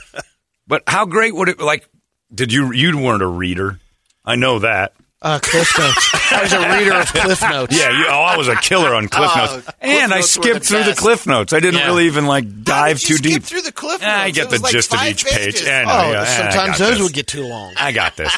but 0.68 0.84
how 0.88 1.06
great 1.06 1.34
would 1.36 1.50
it 1.50 1.60
like? 1.60 1.88
Did 2.34 2.52
you 2.52 2.72
you 2.74 2.98
weren't 2.98 3.22
a 3.24 3.28
reader? 3.28 3.80
I 4.26 4.36
know 4.36 4.60
that. 4.60 4.94
uh, 5.22 5.40
Cliff 5.42 5.78
Notes. 5.78 6.10
I 6.32 6.42
was 6.44 6.54
a 6.54 6.78
reader 6.78 6.94
of 6.96 7.08
Cliff 7.14 7.42
Notes. 7.42 7.78
Yeah, 7.80 7.92
you, 7.98 8.06
oh, 8.10 8.12
I 8.22 8.38
was 8.38 8.48
a 8.48 8.56
killer 8.56 8.94
on 8.94 9.08
Cliff 9.08 9.30
Oh, 9.34 9.38
Notes, 9.40 9.52
Cliff 9.66 9.76
and 9.82 10.14
I 10.14 10.18
Notes 10.18 10.38
were 10.38 10.44
skipped 10.44 10.60
the 10.62 10.66
through 10.66 10.80
the 10.80 10.90
best. 10.92 11.00
Cliff 11.00 11.28
Notes. 11.28 11.54
I 11.54 11.60
didn't 11.60 11.80
Yeah. 11.80 11.86
really 11.88 12.06
even 12.08 12.26
like 12.26 12.64
dive 12.64 13.00
did 13.00 13.10
you 13.10 13.18
too 13.18 13.24
skip 13.24 13.34
deep. 13.34 13.44
through 13.44 13.62
the 13.62 13.72
cliff 13.72 14.02
Ah, 14.04 14.22
I 14.24 14.32
get 14.32 14.50
the 14.50 14.60
like 14.60 14.72
gist 14.74 14.94
of 14.94 15.02
each 15.04 15.26
page. 15.26 15.36
pages. 15.54 15.66
Yeah, 15.66 15.84
I 15.88 16.08
Oh, 16.08 16.12
yeah, 16.12 16.26
sometimes 16.26 16.78
those 16.80 16.90
this. 16.98 17.02
would 17.02 17.14
get 17.14 17.28
too 17.28 17.46
long. 17.46 17.74
I 17.78 17.92
got 17.92 18.18
this. 18.18 18.36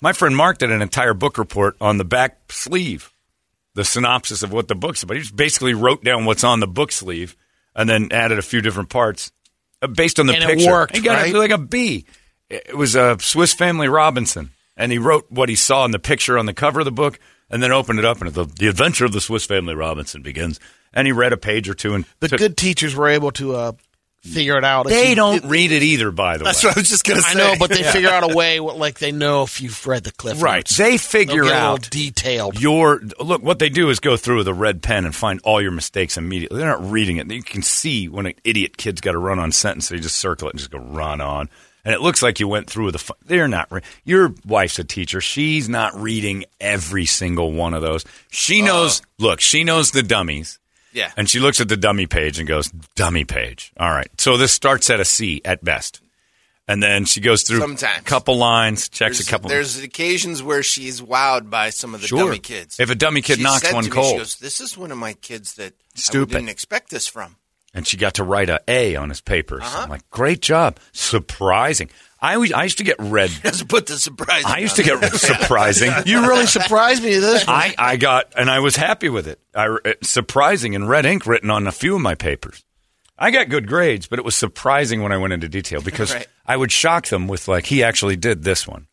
My 0.00 0.12
friend 0.12 0.36
Mark 0.36 0.58
did 0.58 0.70
an 0.70 0.82
entire 0.82 1.14
book 1.14 1.36
report 1.38 1.76
on 1.80 1.98
the 1.98 2.04
back 2.04 2.38
sleeve, 2.50 3.12
the 3.74 3.84
synopsis 3.84 4.42
of 4.42 4.52
what 4.52 4.68
the 4.68 4.74
book's 4.74 5.02
about. 5.02 5.14
He 5.16 5.22
just 5.22 5.36
basically 5.36 5.74
wrote 5.74 6.04
down 6.04 6.24
what's 6.24 6.44
on 6.44 6.60
the 6.60 6.66
book 6.66 6.92
sleeve 6.92 7.36
and 7.74 7.88
then 7.88 8.08
added 8.12 8.38
a 8.38 8.42
few 8.42 8.60
different 8.60 8.88
parts 8.88 9.32
uh, 9.82 9.86
based 9.88 10.18
on 10.20 10.26
the 10.26 10.34
And 10.34 10.44
it 10.44 10.48
picture. 10.48 10.70
worked, 10.70 10.96
he 10.96 11.02
got 11.02 11.14
right? 11.22 11.34
it 11.34 11.38
like 11.38 11.50
a 11.50 11.58
B. 11.58 12.04
It 12.50 12.76
was 12.76 12.94
a 12.94 13.16
Swiss 13.20 13.52
Family 13.54 13.88
Robinson, 13.88 14.50
and 14.76 14.92
he 14.92 14.98
wrote 14.98 15.26
what 15.30 15.48
he 15.48 15.56
saw 15.56 15.84
in 15.84 15.90
the 15.90 15.98
picture 15.98 16.38
on 16.38 16.46
the 16.46 16.54
cover 16.54 16.80
of 16.80 16.84
the 16.84 16.92
book, 16.92 17.18
and 17.50 17.62
then 17.62 17.72
opened 17.72 17.98
it 17.98 18.04
up, 18.04 18.20
and 18.20 18.32
the 18.32 18.44
the 18.44 18.68
adventure 18.68 19.04
of 19.04 19.12
the 19.12 19.20
Swiss 19.20 19.44
Family 19.46 19.74
Robinson 19.74 20.22
begins. 20.22 20.60
And 20.92 21.06
he 21.08 21.12
read 21.12 21.32
a 21.32 21.36
page 21.36 21.68
or 21.68 21.74
two, 21.74 21.94
and 21.94 22.04
The 22.20 22.28
took- 22.28 22.38
good 22.38 22.56
teachers 22.56 22.94
were 22.94 23.08
able 23.08 23.32
to 23.32 23.56
uh, 23.56 23.72
figure 24.24 24.56
it 24.58 24.64
out. 24.64 24.86
If 24.86 24.92
They 24.92 25.10
you- 25.10 25.14
don't 25.14 25.44
read 25.44 25.70
it 25.72 25.82
either. 25.82 26.10
By 26.10 26.38
the 26.38 26.44
That's 26.44 26.62
way, 26.64 26.68
That's 26.70 26.76
what 26.76 26.76
I 26.76 26.80
was 26.80 26.88
just 26.88 27.04
gonna 27.04 27.22
say. 27.22 27.30
I 27.32 27.34
know, 27.34 27.54
but 27.58 27.70
they 27.70 27.82
figure 27.92 28.08
out 28.10 28.30
a 28.30 28.34
way. 28.34 28.58
Like 28.60 28.98
they 28.98 29.12
know 29.12 29.42
if 29.42 29.60
you've 29.60 29.86
read 29.86 30.04
the 30.04 30.12
Cliff 30.12 30.42
Right. 30.42 30.58
Notes. 30.58 30.76
They 30.76 30.90
They'll 30.90 30.98
figure 30.98 31.42
get 31.44 31.52
a 31.52 31.56
out 31.56 31.90
detailed. 31.90 32.60
your 32.60 33.00
look. 33.20 33.42
What 33.42 33.58
they 33.58 33.68
do 33.68 33.90
is 33.90 34.00
go 34.00 34.16
through 34.16 34.38
with 34.38 34.48
a 34.48 34.54
red 34.54 34.82
pen 34.82 35.04
and 35.04 35.14
find 35.14 35.40
all 35.44 35.60
your 35.60 35.70
mistakes 35.72 36.16
immediately. 36.16 36.58
They're 36.58 36.68
not 36.68 36.90
reading 36.90 37.18
it. 37.18 37.30
You 37.30 37.42
can 37.42 37.62
see 37.62 38.08
when 38.08 38.26
an 38.26 38.34
idiot 38.44 38.76
kid's 38.76 39.00
got 39.00 39.14
a 39.14 39.18
run 39.18 39.38
on 39.38 39.52
sentence. 39.52 39.88
They 39.88 39.98
just 39.98 40.16
circle 40.16 40.48
it 40.48 40.52
and 40.52 40.58
just 40.58 40.70
go 40.70 40.78
run 40.78 41.20
on, 41.20 41.48
and 41.84 41.94
it 41.94 42.00
looks 42.00 42.22
like 42.22 42.40
you 42.40 42.48
went 42.48 42.68
through 42.70 42.92
the. 42.92 43.14
They're 43.26 43.48
not. 43.48 43.70
Your 44.04 44.34
wife's 44.46 44.78
a 44.78 44.84
teacher. 44.84 45.20
She's 45.20 45.68
not 45.68 45.94
reading 46.00 46.44
every 46.60 47.04
single 47.06 47.52
one 47.52 47.74
of 47.74 47.82
those. 47.82 48.04
She 48.30 48.62
uh. 48.62 48.66
knows. 48.66 49.02
look, 49.18 49.40
she 49.40 49.64
knows 49.64 49.90
the 49.90 50.02
dummies. 50.02 50.58
Yeah. 50.94 51.12
And 51.16 51.28
she 51.28 51.40
looks 51.40 51.60
at 51.60 51.68
the 51.68 51.76
dummy 51.76 52.06
page 52.06 52.38
and 52.38 52.48
goes, 52.48 52.70
"Dummy 52.96 53.24
page. 53.24 53.72
All 53.76 53.90
right. 53.90 54.08
So 54.18 54.36
this 54.38 54.52
starts 54.52 54.88
at 54.88 55.00
a 55.00 55.04
C 55.04 55.42
at 55.44 55.62
best." 55.62 56.00
And 56.66 56.82
then 56.82 57.04
she 57.04 57.20
goes 57.20 57.42
through 57.42 57.60
Sometimes. 57.60 57.98
a 57.98 58.04
couple 58.04 58.38
lines, 58.38 58.88
checks 58.88 59.18
There's, 59.18 59.28
a 59.28 59.30
couple. 59.30 59.50
there's 59.50 59.78
occasions 59.80 60.42
where 60.42 60.62
she's 60.62 61.02
wowed 61.02 61.50
by 61.50 61.68
some 61.68 61.94
of 61.94 62.00
the 62.00 62.06
Sure. 62.06 62.20
dummy 62.20 62.38
kids. 62.38 62.80
If 62.80 62.88
a 62.88 62.94
dummy 62.94 63.20
kid 63.20 63.36
She 63.36 63.42
knocks 63.42 63.70
one 63.70 63.84
me, 63.84 63.90
cold. 63.90 64.12
she 64.12 64.16
goes, 64.18 64.36
"This 64.36 64.62
is 64.62 64.74
one 64.78 64.90
of 64.90 64.96
my 64.96 65.12
kids 65.12 65.54
that 65.56 65.74
Stupid. 65.94 66.36
I 66.36 66.38
didn't 66.38 66.50
expect 66.50 66.88
this 66.90 67.06
from." 67.06 67.36
and 67.76 67.86
she 67.88 67.96
got 67.96 68.14
to 68.14 68.22
write 68.22 68.48
a 68.48 68.60
A 68.68 68.94
on 68.94 69.08
his 69.08 69.20
papers. 69.20 69.62
Uh-huh. 69.64 69.82
I'm 69.82 69.88
like, 69.90 70.08
great 70.08 70.40
job, 70.40 70.78
surprising. 70.92 71.90
I 72.24 72.34
always, 72.36 72.52
I 72.52 72.62
used 72.62 72.78
to 72.78 72.84
get 72.84 72.96
red. 72.98 73.28
Just 73.42 73.68
put 73.68 73.86
the 73.86 73.98
surprise. 73.98 74.44
I 74.46 74.58
used 74.58 74.76
to 74.76 74.82
get 74.82 75.02
surprising. 75.14 75.92
You 76.06 76.26
really 76.26 76.46
surprised 76.46 77.02
me. 77.02 77.18
This 77.18 77.46
one. 77.46 77.54
I, 77.56 77.74
I 77.78 77.96
got, 77.96 78.32
and 78.36 78.48
I 78.50 78.60
was 78.60 78.76
happy 78.76 79.08
with 79.10 79.26
it. 79.28 79.40
I, 79.54 79.76
it- 79.84 80.04
surprising 80.04 80.72
in 80.72 80.86
red 80.88 81.04
ink 81.06 81.26
written 81.26 81.50
on 81.50 81.66
a 81.66 81.72
few 81.72 81.94
of 81.96 82.00
my 82.00 82.14
papers. 82.14 82.64
I 83.18 83.30
got 83.30 83.48
good 83.48 83.68
grades, 83.68 84.06
but 84.06 84.18
it 84.18 84.24
was 84.24 84.34
surprising 84.34 85.02
when 85.02 85.12
I 85.12 85.18
went 85.18 85.32
into 85.34 85.48
detail 85.48 85.80
because 85.82 86.14
Right. 86.14 86.26
I 86.46 86.56
would 86.56 86.72
shock 86.72 87.06
them 87.08 87.28
with 87.28 87.46
like, 87.46 87.66
he 87.66 87.82
actually 87.82 88.16
did 88.16 88.42
this 88.42 88.66
one. 88.66 88.86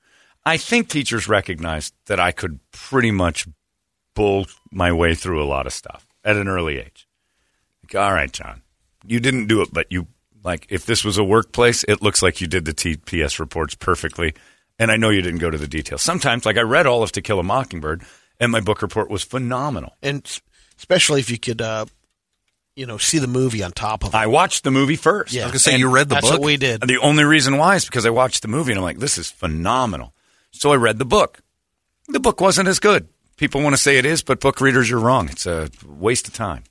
I 0.45 0.57
think 0.57 0.89
teachers 0.89 1.27
recognized 1.27 1.93
that 2.07 2.19
I 2.19 2.31
could 2.31 2.59
pretty 2.71 3.11
much 3.11 3.47
bull 4.13 4.45
my 4.71 4.91
way 4.91 5.15
through 5.15 5.41
a 5.41 5.45
lot 5.47 5.65
of 5.67 5.73
stuff 5.73 6.05
at 6.23 6.35
an 6.35 6.47
early 6.47 6.77
age. 6.79 7.07
Like, 7.83 7.95
all 7.95 8.13
right, 8.13 8.31
John, 8.31 8.61
you 9.05 9.19
didn't 9.19 9.47
do 9.47 9.61
it, 9.61 9.69
but 9.71 9.87
you 9.89 10.07
like 10.43 10.67
if 10.69 10.85
this 10.85 11.03
was 11.03 11.17
a 11.17 11.23
workplace, 11.23 11.83
it 11.85 12.01
looks 12.01 12.21
like 12.21 12.41
you 12.41 12.47
did 12.47 12.65
the 12.65 12.73
TPS 12.73 13.39
reports 13.39 13.75
perfectly, 13.75 14.33
and 14.79 14.91
I 14.91 14.97
know 14.97 15.09
you 15.09 15.21
didn't 15.21 15.39
go 15.39 15.49
to 15.49 15.57
the 15.57 15.67
details. 15.67 16.01
Sometimes, 16.01 16.45
like 16.45 16.57
I 16.57 16.61
read 16.61 16.87
all 16.87 17.03
of 17.03 17.11
To 17.13 17.21
Kill 17.21 17.39
a 17.39 17.43
Mockingbird, 17.43 18.03
and 18.39 18.51
my 18.51 18.59
book 18.59 18.81
report 18.81 19.09
was 19.09 19.23
phenomenal. 19.23 19.95
and 20.01 20.25
especially 20.77 21.19
if 21.19 21.29
you 21.29 21.37
could, 21.37 21.61
uh, 21.61 21.85
you 22.75 22.85
know, 22.87 22.97
see 22.97 23.19
the 23.19 23.27
movie 23.27 23.61
on 23.63 23.71
top 23.71 24.03
of 24.03 24.13
it. 24.13 24.17
I 24.17 24.25
watched 24.27 24.63
the 24.63 24.71
movie 24.71 24.95
first. 24.95 25.31
Yeah. 25.33 25.43
I 25.43 25.45
was 25.45 25.51
gonna 25.51 25.59
say, 25.59 25.77
you 25.77 25.89
read 25.91 26.09
the 26.09 26.15
That's 26.15 26.29
book? 26.31 26.39
what 26.39 26.45
we 26.45 26.57
did. 26.57 26.81
And 26.81 26.89
the 26.89 26.97
only 26.97 27.23
reason 27.23 27.57
why 27.57 27.75
is 27.75 27.85
because 27.85 28.05
I 28.05 28.09
watched 28.09 28.41
the 28.41 28.47
movie 28.47 28.71
and 28.71 28.79
I'm 28.79 28.83
like, 28.83 28.97
this 28.97 29.17
is 29.19 29.29
phenomenal. 29.29 30.13
So 30.51 30.71
I 30.71 30.77
read 30.77 30.97
the 30.97 31.05
book. 31.05 31.39
The 32.07 32.19
book 32.19 32.41
wasn't 32.41 32.67
as 32.67 32.79
good. 32.79 33.07
People 33.37 33.61
want 33.61 33.75
to 33.75 33.81
say 33.81 33.97
it 33.97 34.05
is, 34.05 34.23
but 34.23 34.39
book 34.39 34.59
readers, 34.61 34.89
you're 34.89 34.99
wrong. 34.99 35.29
It's 35.29 35.45
a 35.45 35.69
waste 35.85 36.27
of 36.27 36.33
time. 36.33 36.63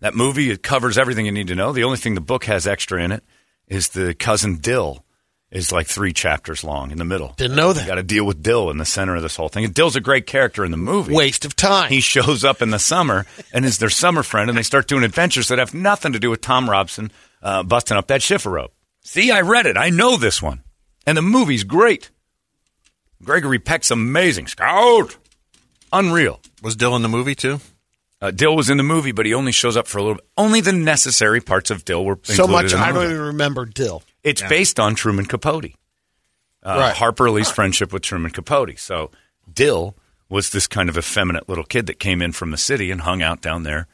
That 0.00 0.14
movie, 0.14 0.50
it 0.50 0.62
covers 0.62 0.96
everything 0.96 1.26
you 1.26 1.32
need 1.32 1.48
to 1.48 1.54
know. 1.54 1.72
The 1.72 1.84
only 1.84 1.96
thing 1.98 2.14
the 2.14 2.20
book 2.20 2.44
has 2.44 2.66
extra 2.66 3.02
in 3.02 3.12
it 3.12 3.24
is 3.66 3.88
the 3.88 4.14
cousin 4.14 4.56
Dill 4.56 5.04
is 5.50 5.72
like 5.72 5.86
three 5.86 6.12
chapters 6.12 6.62
long 6.62 6.90
in 6.90 6.98
the 6.98 7.04
middle. 7.04 7.32
Didn't 7.36 7.56
know 7.56 7.72
that. 7.72 7.80
You 7.82 7.86
got 7.86 7.94
to 7.94 8.02
deal 8.02 8.24
with 8.24 8.42
Dill 8.42 8.70
in 8.70 8.78
the 8.78 8.84
center 8.84 9.16
of 9.16 9.22
this 9.22 9.36
whole 9.36 9.48
thing. 9.48 9.64
And 9.64 9.74
Dill's 9.74 9.96
a 9.96 10.00
great 10.00 10.26
character 10.26 10.64
in 10.64 10.70
the 10.70 10.76
movie. 10.76 11.14
Waste 11.14 11.44
of 11.44 11.56
time. 11.56 11.88
He 11.90 12.00
shows 12.00 12.44
up 12.44 12.60
in 12.60 12.70
the 12.70 12.78
summer 12.78 13.26
and 13.52 13.64
is 13.64 13.78
their 13.78 13.88
summer 13.90 14.22
friend, 14.22 14.50
and 14.50 14.58
they 14.58 14.62
start 14.62 14.88
doing 14.88 15.04
adventures 15.04 15.48
that 15.48 15.58
have 15.58 15.74
nothing 15.74 16.12
to 16.12 16.18
do 16.18 16.30
with 16.30 16.42
Tom 16.42 16.68
Robinson 16.68 17.10
uh, 17.42 17.62
busting 17.62 17.96
up 17.96 18.08
that 18.08 18.20
chifforobe. 18.20 18.68
See, 19.02 19.30
I 19.30 19.40
read 19.40 19.66
it. 19.66 19.76
I 19.78 19.90
know 19.90 20.16
this 20.16 20.42
one. 20.42 20.62
And 21.06 21.16
the 21.16 21.22
movie's 21.22 21.64
great. 21.64 22.10
Gregory 23.24 23.58
Peck's 23.58 23.90
amazing. 23.90 24.46
Scout! 24.48 25.16
Unreal. 25.92 26.40
Was 26.62 26.76
Dill 26.76 26.94
in 26.94 27.02
the 27.02 27.08
movie 27.08 27.34
too? 27.34 27.60
Uh, 28.20 28.30
Dill 28.32 28.56
was 28.56 28.68
in 28.68 28.76
the 28.78 28.82
movie, 28.82 29.12
but 29.12 29.26
he 29.26 29.34
only 29.34 29.52
shows 29.52 29.76
up 29.76 29.86
for 29.86 29.98
a 29.98 30.02
little 30.02 30.16
bit. 30.16 30.24
Only 30.36 30.60
the 30.60 30.72
necessary 30.72 31.40
parts 31.40 31.70
of 31.70 31.84
Dill 31.84 32.04
were 32.04 32.18
so 32.24 32.46
much 32.48 32.72
in 32.72 32.78
the 32.80 32.84
I 32.84 32.86
don't 32.92 32.94
movie. 33.02 33.14
even 33.14 33.26
remember 33.26 33.64
Dill. 33.64 34.02
It's 34.24 34.42
based 34.42 34.80
on 34.80 34.94
Truman 34.96 35.26
Capote. 35.26 35.66
Uh, 36.62 36.76
Right. 36.80 36.94
Harper 36.96 37.30
Lee's 37.30 37.50
friendship 37.50 37.92
with 37.92 38.02
Truman 38.02 38.32
Capote. 38.32 38.78
So 38.78 39.10
Dill 39.52 39.94
was 40.28 40.50
this 40.50 40.66
kind 40.66 40.88
of 40.88 40.98
effeminate 40.98 41.48
little 41.48 41.64
kid 41.64 41.86
that 41.86 42.00
came 42.00 42.20
in 42.20 42.32
from 42.32 42.50
the 42.50 42.56
city 42.58 42.90
and 42.90 43.02
hung 43.02 43.22
out 43.22 43.40
down 43.40 43.62
there 43.62 43.86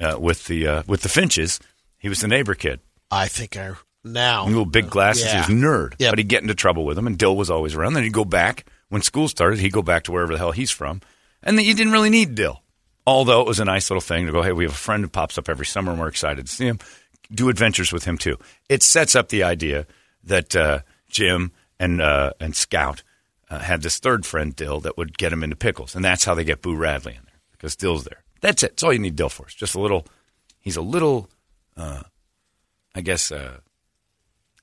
uh, 0.00 0.16
with 0.18 0.46
the 0.46 0.66
uh, 0.66 0.82
with 0.86 1.02
the 1.02 1.08
Finches. 1.10 1.60
He 1.98 2.08
was 2.08 2.20
the 2.20 2.28
neighbor 2.28 2.54
kid. 2.54 2.80
I 3.10 3.28
think 3.28 3.56
I 3.56 3.74
now. 4.02 4.46
Little 4.46 4.64
big 4.64 4.88
glasses. 4.88 5.24
Yeah. 5.26 5.44
He 5.46 5.52
was 5.54 5.62
a 5.62 5.66
nerd. 5.66 5.94
Yep. 5.98 6.12
But 6.12 6.18
he'd 6.18 6.28
get 6.28 6.42
into 6.42 6.54
trouble 6.54 6.86
with 6.86 6.96
him, 6.96 7.06
and 7.06 7.18
Dill 7.18 7.36
was 7.36 7.50
always 7.50 7.74
around. 7.74 7.92
Then 7.92 8.04
he'd 8.04 8.12
go 8.12 8.24
back. 8.24 8.64
When 8.88 9.02
school 9.02 9.28
started, 9.28 9.58
he'd 9.60 9.72
go 9.72 9.82
back 9.82 10.04
to 10.04 10.12
wherever 10.12 10.32
the 10.32 10.38
hell 10.38 10.52
he's 10.52 10.70
from. 10.70 11.02
And 11.42 11.58
then 11.58 11.64
you 11.66 11.74
didn't 11.74 11.92
really 11.92 12.10
need 12.10 12.34
Dill. 12.34 12.62
Although 13.06 13.40
it 13.40 13.46
was 13.46 13.60
a 13.60 13.64
nice 13.64 13.88
little 13.88 14.00
thing 14.00 14.26
to 14.26 14.32
go, 14.32 14.42
hey, 14.42 14.52
we 14.52 14.64
have 14.64 14.72
a 14.72 14.76
friend 14.76 15.04
who 15.04 15.08
pops 15.08 15.38
up 15.38 15.48
every 15.48 15.66
summer 15.66 15.92
and 15.92 16.00
we're 16.00 16.08
excited 16.08 16.46
to 16.46 16.52
see 16.52 16.66
him. 16.66 16.80
Do 17.32 17.48
adventures 17.48 17.92
with 17.92 18.04
him 18.04 18.18
too. 18.18 18.38
It 18.68 18.82
sets 18.82 19.14
up 19.14 19.28
the 19.28 19.42
idea 19.42 19.86
that 20.24 20.56
uh, 20.56 20.80
Jem 21.08 21.52
and 21.78 22.00
uh, 22.00 22.32
and 22.40 22.54
Scout 22.54 23.02
uh, 23.50 23.58
had 23.60 23.82
this 23.82 23.98
third 23.98 24.26
friend, 24.26 24.54
Dill, 24.54 24.80
that 24.80 24.96
would 24.96 25.16
get 25.18 25.32
him 25.32 25.42
into 25.42 25.56
pickles. 25.56 25.94
And 25.94 26.04
that's 26.04 26.24
how 26.24 26.34
they 26.34 26.44
get 26.44 26.62
Boo 26.62 26.76
Radley 26.76 27.12
in 27.12 27.22
there 27.24 27.40
because 27.52 27.76
Dill's 27.76 28.04
there. 28.04 28.22
That's 28.40 28.62
it. 28.62 28.72
That's 28.72 28.82
all 28.82 28.92
you 28.92 28.98
need 28.98 29.16
Dill 29.16 29.28
for. 29.28 29.46
It's 29.46 29.54
just 29.54 29.74
a 29.74 29.80
little, 29.80 30.06
he's 30.60 30.76
a 30.76 30.82
little, 30.82 31.28
uh, 31.76 32.02
I 32.94 33.00
guess, 33.00 33.30
uh, 33.30 33.58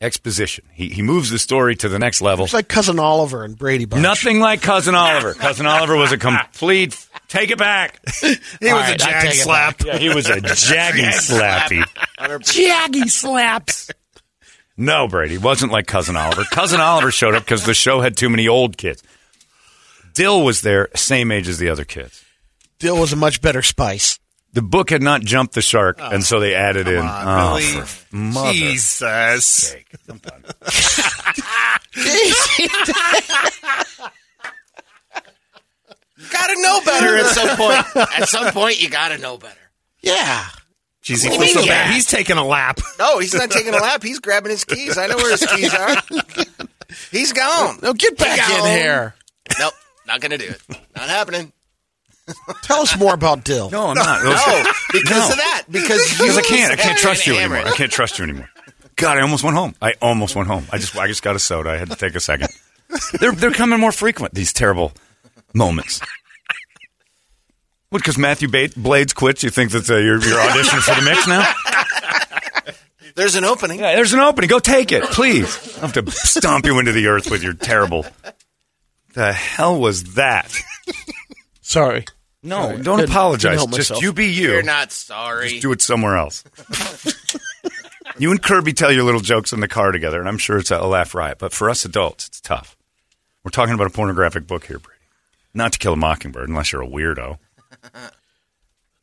exposition. 0.04 0.66
He, 0.74 0.90
he 0.90 1.02
moves 1.02 1.30
the 1.30 1.40
story 1.40 1.76
to 1.78 1.90
the 1.90 1.98
next 1.98 2.22
level. 2.22 2.46
It's 2.46 2.54
like 2.54 2.68
cousin 2.68 3.00
Oliver 3.00 3.44
and 3.44 3.58
Brady 3.58 3.86
Bunch. 3.86 4.04
Nothing 4.04 4.40
like 4.40 4.62
Cousin 4.62 4.94
Oliver. 4.94 5.34
Cousin 5.44 5.66
Oliver 5.66 5.96
was 5.96 6.12
a 6.12 6.18
complete. 6.18 7.08
Take 7.28 7.50
it 7.50 7.58
back. 7.58 8.00
He 8.20 8.28
was 8.28 8.38
right, 8.62 9.02
a 9.02 9.06
I 9.06 9.22
jag 9.22 9.34
slap. 9.34 9.84
Yeah, 9.84 9.98
he 9.98 10.14
was 10.14 10.30
a 10.30 10.36
jaggy 10.42 11.10
slappy. 11.14 11.84
Jaggy 12.20 13.10
slaps. 13.10 13.90
No, 14.76 15.08
Brady 15.08 15.38
wasn't 15.38 15.72
like 15.72 15.88
Cousin 15.88 16.16
Oliver. 16.16 16.44
Cousin 16.52 16.82
Oliver 16.82 17.12
showed 17.12 17.36
up 17.36 17.44
because 17.44 17.66
the 17.66 17.74
show 17.74 18.02
had 18.02 18.18
too 18.18 18.30
many 18.30 18.48
old 18.48 18.78
kids. 18.78 19.04
Dill 20.14 20.44
was 20.44 20.62
there, 20.62 20.90
same 20.96 21.32
age 21.32 21.48
as 21.48 21.58
the 21.58 21.70
other 21.70 21.86
kids. 21.86 22.24
Dill 22.80 23.00
was 23.00 23.14
a 23.14 23.16
much 23.16 23.42
better 23.42 23.62
spice. 23.62 24.20
The 24.54 24.62
book 24.62 24.92
had 24.92 25.02
not 25.02 25.22
jumped 25.22 25.56
the 25.56 25.62
shark, 25.62 25.98
oh, 26.00 26.10
and 26.12 26.24
so 26.24 26.40
they 26.40 26.54
added 26.54 26.88
in. 26.88 27.00
On, 27.00 27.08
oh, 27.10 27.56
really? 27.58 27.82
for 27.82 28.16
mother 28.16 28.54
Jesus. 28.54 29.46
sake. 29.46 29.88
I'm 30.08 30.20
done. 30.20 30.44
You 36.18 36.30
gotta 36.32 36.62
know 36.62 36.82
better 36.86 37.18
at 37.18 37.26
some 37.28 37.58
point. 37.58 37.86
At 38.16 38.30
some 38.30 38.54
point, 38.54 38.82
you 38.82 38.90
gotta 38.90 39.18
know 39.18 39.38
better. 39.38 39.60
Yeah. 40.02 40.46
Jeez, 41.04 41.24
he 41.24 41.30
What 41.30 41.40
do 41.40 41.40
you 41.40 41.40
feels 41.40 41.54
so 41.54 41.60
mean, 41.62 41.70
bad. 41.70 41.92
He's 41.92 42.06
taking 42.06 42.38
a 42.38 42.46
lap. 42.46 42.80
No, 43.00 43.20
he's 43.20 43.34
not 43.34 43.50
taking 43.52 43.74
a 43.74 43.78
lap. 43.78 44.04
He's 44.04 44.20
grabbing 44.20 44.52
his 44.52 44.64
keys. 44.64 44.98
I 44.98 45.08
know 45.08 45.18
where 45.18 45.32
his 45.32 45.46
keys 45.46 45.74
are. 45.74 45.96
He's 47.12 47.34
gone. 47.34 47.80
No, 47.82 47.94
get 47.94 48.18
back 48.18 48.40
He 48.40 48.56
in 48.60 48.66
here. 48.66 49.16
Nope, 49.60 49.74
not 50.08 50.22
gonna 50.22 50.38
do 50.38 50.46
it. 50.46 50.62
Not 50.96 51.10
happening. 51.10 51.52
Tell 52.64 52.82
us 52.82 52.98
more 52.98 53.14
about 53.14 53.44
Dill. 53.44 53.70
No, 53.70 53.88
I'm 53.88 53.96
not. 53.96 54.22
Those- 54.24 54.34
No, 54.36 54.72
because 54.94 55.12
No. 55.28 55.30
of 55.32 55.38
that. 55.38 55.64
Because 55.70 56.18
Because 56.18 56.38
I 56.38 56.42
can't. 56.42 56.72
I 56.72 56.76
can't 56.76 56.98
trust 56.98 57.28
you 57.28 57.36
anymore. 57.36 57.58
I 57.66 57.72
can't 57.76 57.92
trust 57.92 58.18
you 58.20 58.24
anymore. 58.24 58.50
God, 58.96 59.18
I 59.18 59.22
almost 59.22 59.44
went 59.44 59.58
home. 59.58 59.76
I 59.82 59.94
almost 60.02 60.36
went 60.36 60.48
home. 60.48 60.66
I 60.72 60.78
just, 60.78 60.96
I 60.96 61.08
just 61.08 61.24
got 61.24 61.36
a 61.36 61.40
soda. 61.40 61.72
I 61.72 61.78
had 61.78 61.90
to 61.90 61.96
take 61.96 62.16
a 62.16 62.20
second. 62.20 62.50
They're, 63.20 63.32
they're 63.32 63.52
coming 63.52 63.80
more 63.80 63.92
frequent. 63.92 64.34
These 64.36 64.54
terrible 64.54 64.94
moments. 65.54 66.00
What? 67.90 68.00
Because 68.00 68.18
Matthew 68.18 68.48
Bate, 68.48 68.76
Blades 68.76 69.14
quits. 69.14 69.44
You 69.44 69.50
think 69.50 69.72
that 69.72 69.90
uh, 69.90 69.96
you're, 69.98 70.20
you're 70.24 70.38
auditioning 70.40 70.82
for 70.82 70.96
the 70.96 71.02
mix 71.10 71.28
now? 71.28 71.44
There's 73.16 73.36
an 73.36 73.44
opening. 73.46 73.80
Yeah, 73.80 73.96
there's 73.96 74.14
an 74.14 74.20
opening. 74.20 74.48
Go 74.48 74.60
take 74.60 74.92
it, 74.92 75.04
please. 75.04 75.78
I 75.78 75.82
have 75.82 75.94
to 75.94 76.10
stomp 76.12 76.66
you 76.66 76.80
into 76.80 76.92
the 76.94 77.08
earth 77.08 77.30
with 77.30 77.44
your 77.44 77.54
terrible. 77.54 78.06
The 79.14 79.32
hell 79.34 79.80
was 79.80 80.16
that? 80.16 80.52
Sorry. 81.74 82.06
No, 82.44 82.64
Sorry. 82.64 82.78
don't 82.84 82.96
Couldn't- 82.98 83.10
apologize. 83.12 83.58
Just 83.58 83.72
myself. 83.72 84.02
you 84.04 84.14
be 84.14 84.28
you. 84.28 84.52
You're 84.52 84.64
not 84.64 84.92
sorry. 84.92 85.50
Just 85.50 85.62
do 85.62 85.72
it 85.72 85.82
somewhere 85.82 86.18
else. 86.18 86.44
you 88.20 88.30
and 88.32 88.42
Kirby 88.42 88.74
tell 88.74 88.92
your 88.92 89.04
little 89.04 89.22
jokes 89.22 89.54
in 89.54 89.60
the 89.60 89.68
car 89.68 89.92
together, 89.92 90.20
and 90.20 90.28
I'm 90.28 90.38
sure 90.38 90.58
it's 90.58 90.70
a, 90.72 90.78
a 90.78 90.86
laugh 90.86 91.16
riot. 91.16 91.40
But 91.40 91.52
for 91.54 91.70
us 91.70 91.84
adults, 91.86 92.28
it's 92.28 92.42
tough. 92.42 92.76
We're 93.44 93.50
talking 93.52 93.74
about 93.74 93.88
a 93.88 93.92
pornographic 93.92 94.46
book 94.46 94.66
here, 94.66 94.78
Brady. 94.80 95.00
Not 95.54 95.74
to 95.74 95.80
kill 95.80 95.94
a 95.94 95.98
mockingbird, 95.98 96.48
unless 96.50 96.72
you're 96.72 96.82
a 96.84 96.88
weirdo. 96.88 97.38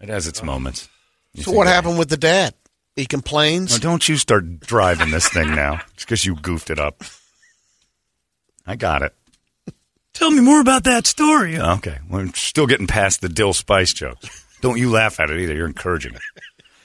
It 0.01 0.09
has 0.09 0.27
its 0.27 0.43
moments. 0.43 0.89
You 1.35 1.43
So 1.43 1.53
what 1.53 1.67
happened 1.67 1.99
with 1.99 2.09
the 2.09 2.17
dad? 2.17 2.55
He 2.97 3.07
complains. 3.07 3.73
Now, 3.73 3.79
don't 3.79 4.09
you 4.09 4.17
start 4.17 4.61
driving 4.61 5.11
this 5.11 5.29
thing 5.29 5.55
now, 5.55 5.81
It's 5.95 6.05
because 6.05 6.25
you 6.25 6.35
goofed 6.37 6.71
it 6.71 6.79
up. 6.79 7.03
I 8.67 8.77
got 8.77 9.03
it. 9.03 9.15
Tell 10.21 10.31
me 10.31 10.41
more 10.41 10.61
about 10.61 10.85
that 10.85 11.07
story. 11.07 11.59
Okay, 11.59 11.99
we're 12.09 12.29
still 12.35 12.67
getting 12.67 12.87
past 12.87 13.21
the 13.23 13.29
dill 13.29 13.53
spice 13.53 13.93
jokes. 13.93 14.45
Don't 14.61 14.79
you 14.79 14.91
laugh 14.91 15.19
at 15.19 15.31
it 15.31 15.41
either. 15.41 15.55
You're 15.55 15.67
encouraging 15.67 16.15
it. 16.15 16.21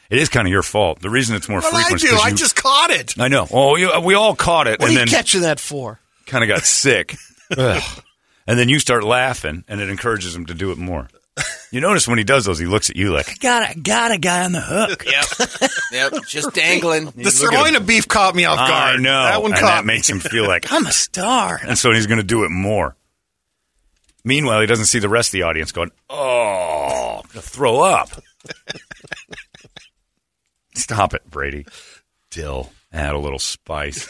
It 0.10 0.20
is 0.20 0.30
kind 0.30 0.48
of 0.48 0.52
your 0.52 0.64
fault. 0.64 1.02
The 1.02 1.10
reason 1.10 1.36
it's 1.36 1.50
more 1.50 1.60
Well, 1.60 1.76
I 1.76 1.82
frequent. 1.84 2.04
is 2.04 2.10
do. 2.10 2.16
'cause 2.16 2.26
I 2.26 2.30
you- 2.30 2.36
just 2.36 2.56
caught 2.56 2.92
it. 2.92 3.14
I 3.20 3.28
know. 3.28 3.46
Oh, 3.52 3.76
you, 3.76 3.92
we 4.02 4.14
all 4.16 4.36
caught 4.36 4.68
it, 4.68 4.80
What 4.80 4.88
and 4.90 4.98
are 4.98 5.00
you 5.02 5.06
then 5.06 5.08
catching 5.10 5.42
that 5.42 5.60
for? 5.60 6.00
kind 6.26 6.44
of 6.44 6.48
got 6.48 6.64
sick. 6.66 7.16
And 8.48 8.60
then 8.60 8.70
you 8.70 8.78
start 8.78 9.04
laughing, 9.04 9.64
and 9.68 9.82
it 9.82 9.90
encourages 9.90 10.36
him 10.36 10.46
to 10.46 10.54
do 10.54 10.72
it 10.72 10.78
more. 10.78 11.08
You 11.72 11.82
notice 11.82 12.08
when 12.08 12.20
he 12.20 12.24
does 12.24 12.46
those, 12.46 12.60
he 12.60 12.68
looks 12.68 12.92
at 12.92 12.96
you 12.96 13.12
like, 13.12 13.40
Got 13.40 13.76
a 13.76 13.80
got 13.80 14.12
a 14.12 14.20
guy 14.20 14.46
on 14.46 14.52
the 14.52 14.62
hook. 14.62 15.04
Yep. 15.04 15.72
yep. 16.14 16.24
Just 16.28 16.54
dangling. 16.54 17.06
The 17.16 17.32
sirloin 17.32 17.76
of 17.76 17.88
beef 17.88 18.08
caught 18.08 18.36
me 18.36 18.46
off 18.46 18.58
guard. 18.58 19.00
I 19.00 19.02
know. 19.02 19.24
That 19.24 19.42
one 19.42 19.52
and 19.52 19.60
caught 19.60 19.68
that 19.68 19.86
me. 19.86 19.96
makes 19.96 20.08
him 20.10 20.20
feel 20.20 20.48
like, 20.48 20.68
I'm 20.72 20.86
a 20.86 20.92
star. 20.92 21.60
and 21.68 21.76
so 21.78 21.92
he's 21.92 22.06
going 22.06 22.20
to 22.20 22.24
do 22.24 22.44
it 22.46 22.50
more. 22.52 22.96
Meanwhile, 24.26 24.62
he 24.62 24.68
doesn't 24.68 24.86
see 24.86 24.98
the 24.98 25.08
rest 25.08 25.30
of 25.30 25.34
the 25.34 25.44
audience 25.44 25.72
going, 25.72 25.92
"Oh, 26.10 27.22
I'm 27.24 27.30
gonna 27.30 27.42
throw 27.42 27.82
up." 27.82 28.10
Stop 30.76 31.14
it, 31.14 31.30
Brady. 31.30 31.66
Dill, 32.32 32.72
add 32.92 33.14
a 33.14 33.20
little 33.20 33.40
spice. 33.40 34.10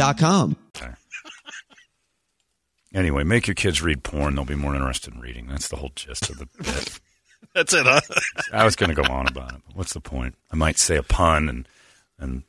Anyway, 2.93 3.23
make 3.23 3.47
your 3.47 3.55
kids 3.55 3.81
read 3.81 4.03
porn; 4.03 4.35
they'll 4.35 4.43
be 4.43 4.55
more 4.55 4.75
interested 4.75 5.13
in 5.13 5.21
reading. 5.21 5.47
That's 5.47 5.69
the 5.69 5.77
whole 5.77 5.91
gist 5.95 6.29
of 6.29 6.39
the 6.39 6.47
bit. 6.57 6.99
That's 7.55 7.73
it, 7.73 7.85
huh? 7.85 8.01
I 8.53 8.65
was 8.65 8.75
going 8.75 8.93
to 8.93 9.01
go 9.01 9.11
on 9.11 9.27
about 9.27 9.53
it. 9.53 9.61
But 9.65 9.75
what's 9.75 9.93
the 9.93 10.01
point? 10.01 10.35
I 10.51 10.55
might 10.55 10.77
say 10.77 10.97
a 10.97 11.03
pun, 11.03 11.47
and 11.47 11.67
and 12.19 12.43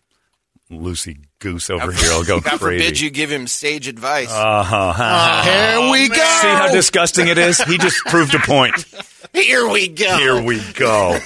Lucy 0.70 1.18
Goose 1.38 1.70
over 1.70 1.92
here 1.92 2.10
will 2.10 2.24
go 2.24 2.40
God 2.40 2.58
crazy. 2.58 2.84
forbid 2.84 3.00
you 3.00 3.10
give 3.10 3.30
him 3.30 3.46
sage 3.46 3.88
advice. 3.88 4.30
Uh-huh. 4.30 5.42
Here 5.42 5.90
we 5.90 6.08
go. 6.08 6.14
See 6.14 6.48
how 6.48 6.72
disgusting 6.72 7.28
it 7.28 7.38
is? 7.38 7.60
He 7.62 7.78
just 7.78 7.98
proved 8.06 8.34
a 8.34 8.38
point. 8.40 8.84
Here 9.32 9.66
we 9.68 9.88
go. 9.88 10.16
Here 10.18 10.42
we 10.42 10.60
go. 10.74 11.18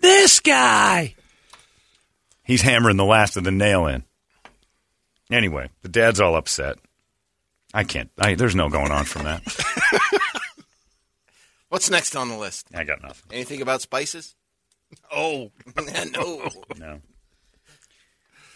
This 0.00 0.38
guy. 0.38 1.14
He's 2.44 2.62
hammering 2.62 2.96
the 2.96 3.04
last 3.04 3.36
of 3.36 3.42
the 3.44 3.50
nail 3.50 3.86
in. 3.86 4.04
Anyway, 5.30 5.68
the 5.82 5.88
dad's 5.88 6.20
all 6.20 6.36
upset. 6.36 6.78
I 7.74 7.84
can't. 7.84 8.10
I, 8.18 8.34
there's 8.34 8.54
no 8.54 8.68
going 8.70 8.90
on 8.90 9.04
from 9.04 9.24
that. 9.24 9.42
What's 11.68 11.90
next 11.90 12.16
on 12.16 12.28
the 12.30 12.36
list? 12.36 12.66
I 12.74 12.84
got 12.84 13.02
nothing. 13.02 13.30
Anything 13.32 13.60
about 13.60 13.82
spices? 13.82 14.34
Oh, 15.12 15.50
no. 16.14 16.48
No. 16.78 17.00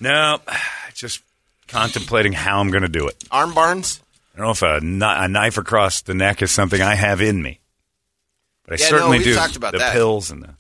No. 0.01 0.39
Just 0.95 1.23
contemplating 1.69 2.33
how 2.33 2.59
I'm 2.61 2.71
going 2.71 2.83
to 2.83 2.89
do 2.89 3.07
it. 3.09 3.23
Arm 3.31 3.53
barns? 3.55 4.01
I 4.35 4.39
don't 4.39 4.47
know 4.47 4.53
if 4.53 4.63
a, 4.63 4.81
kni- 4.81 5.25
a 5.25 5.29
knife 5.29 5.59
across 5.59 6.01
the 6.03 6.15
neck 6.15 6.41
is 6.41 6.51
something 6.51 6.81
I 6.81 6.95
have 6.95 7.21
in 7.21 7.43
me, 7.43 7.61
but 8.65 8.81
I 8.81 8.83
Yeah, 8.83 8.91
no, 8.91 8.97
certainly 8.97 9.19
we've 9.19 9.27
do. 9.27 9.35
talked 9.35 9.57
about 9.57 9.73
the 9.73 9.79
that. 9.79 9.93
pills 9.93 10.31
and 10.31 10.43
the 10.43 10.55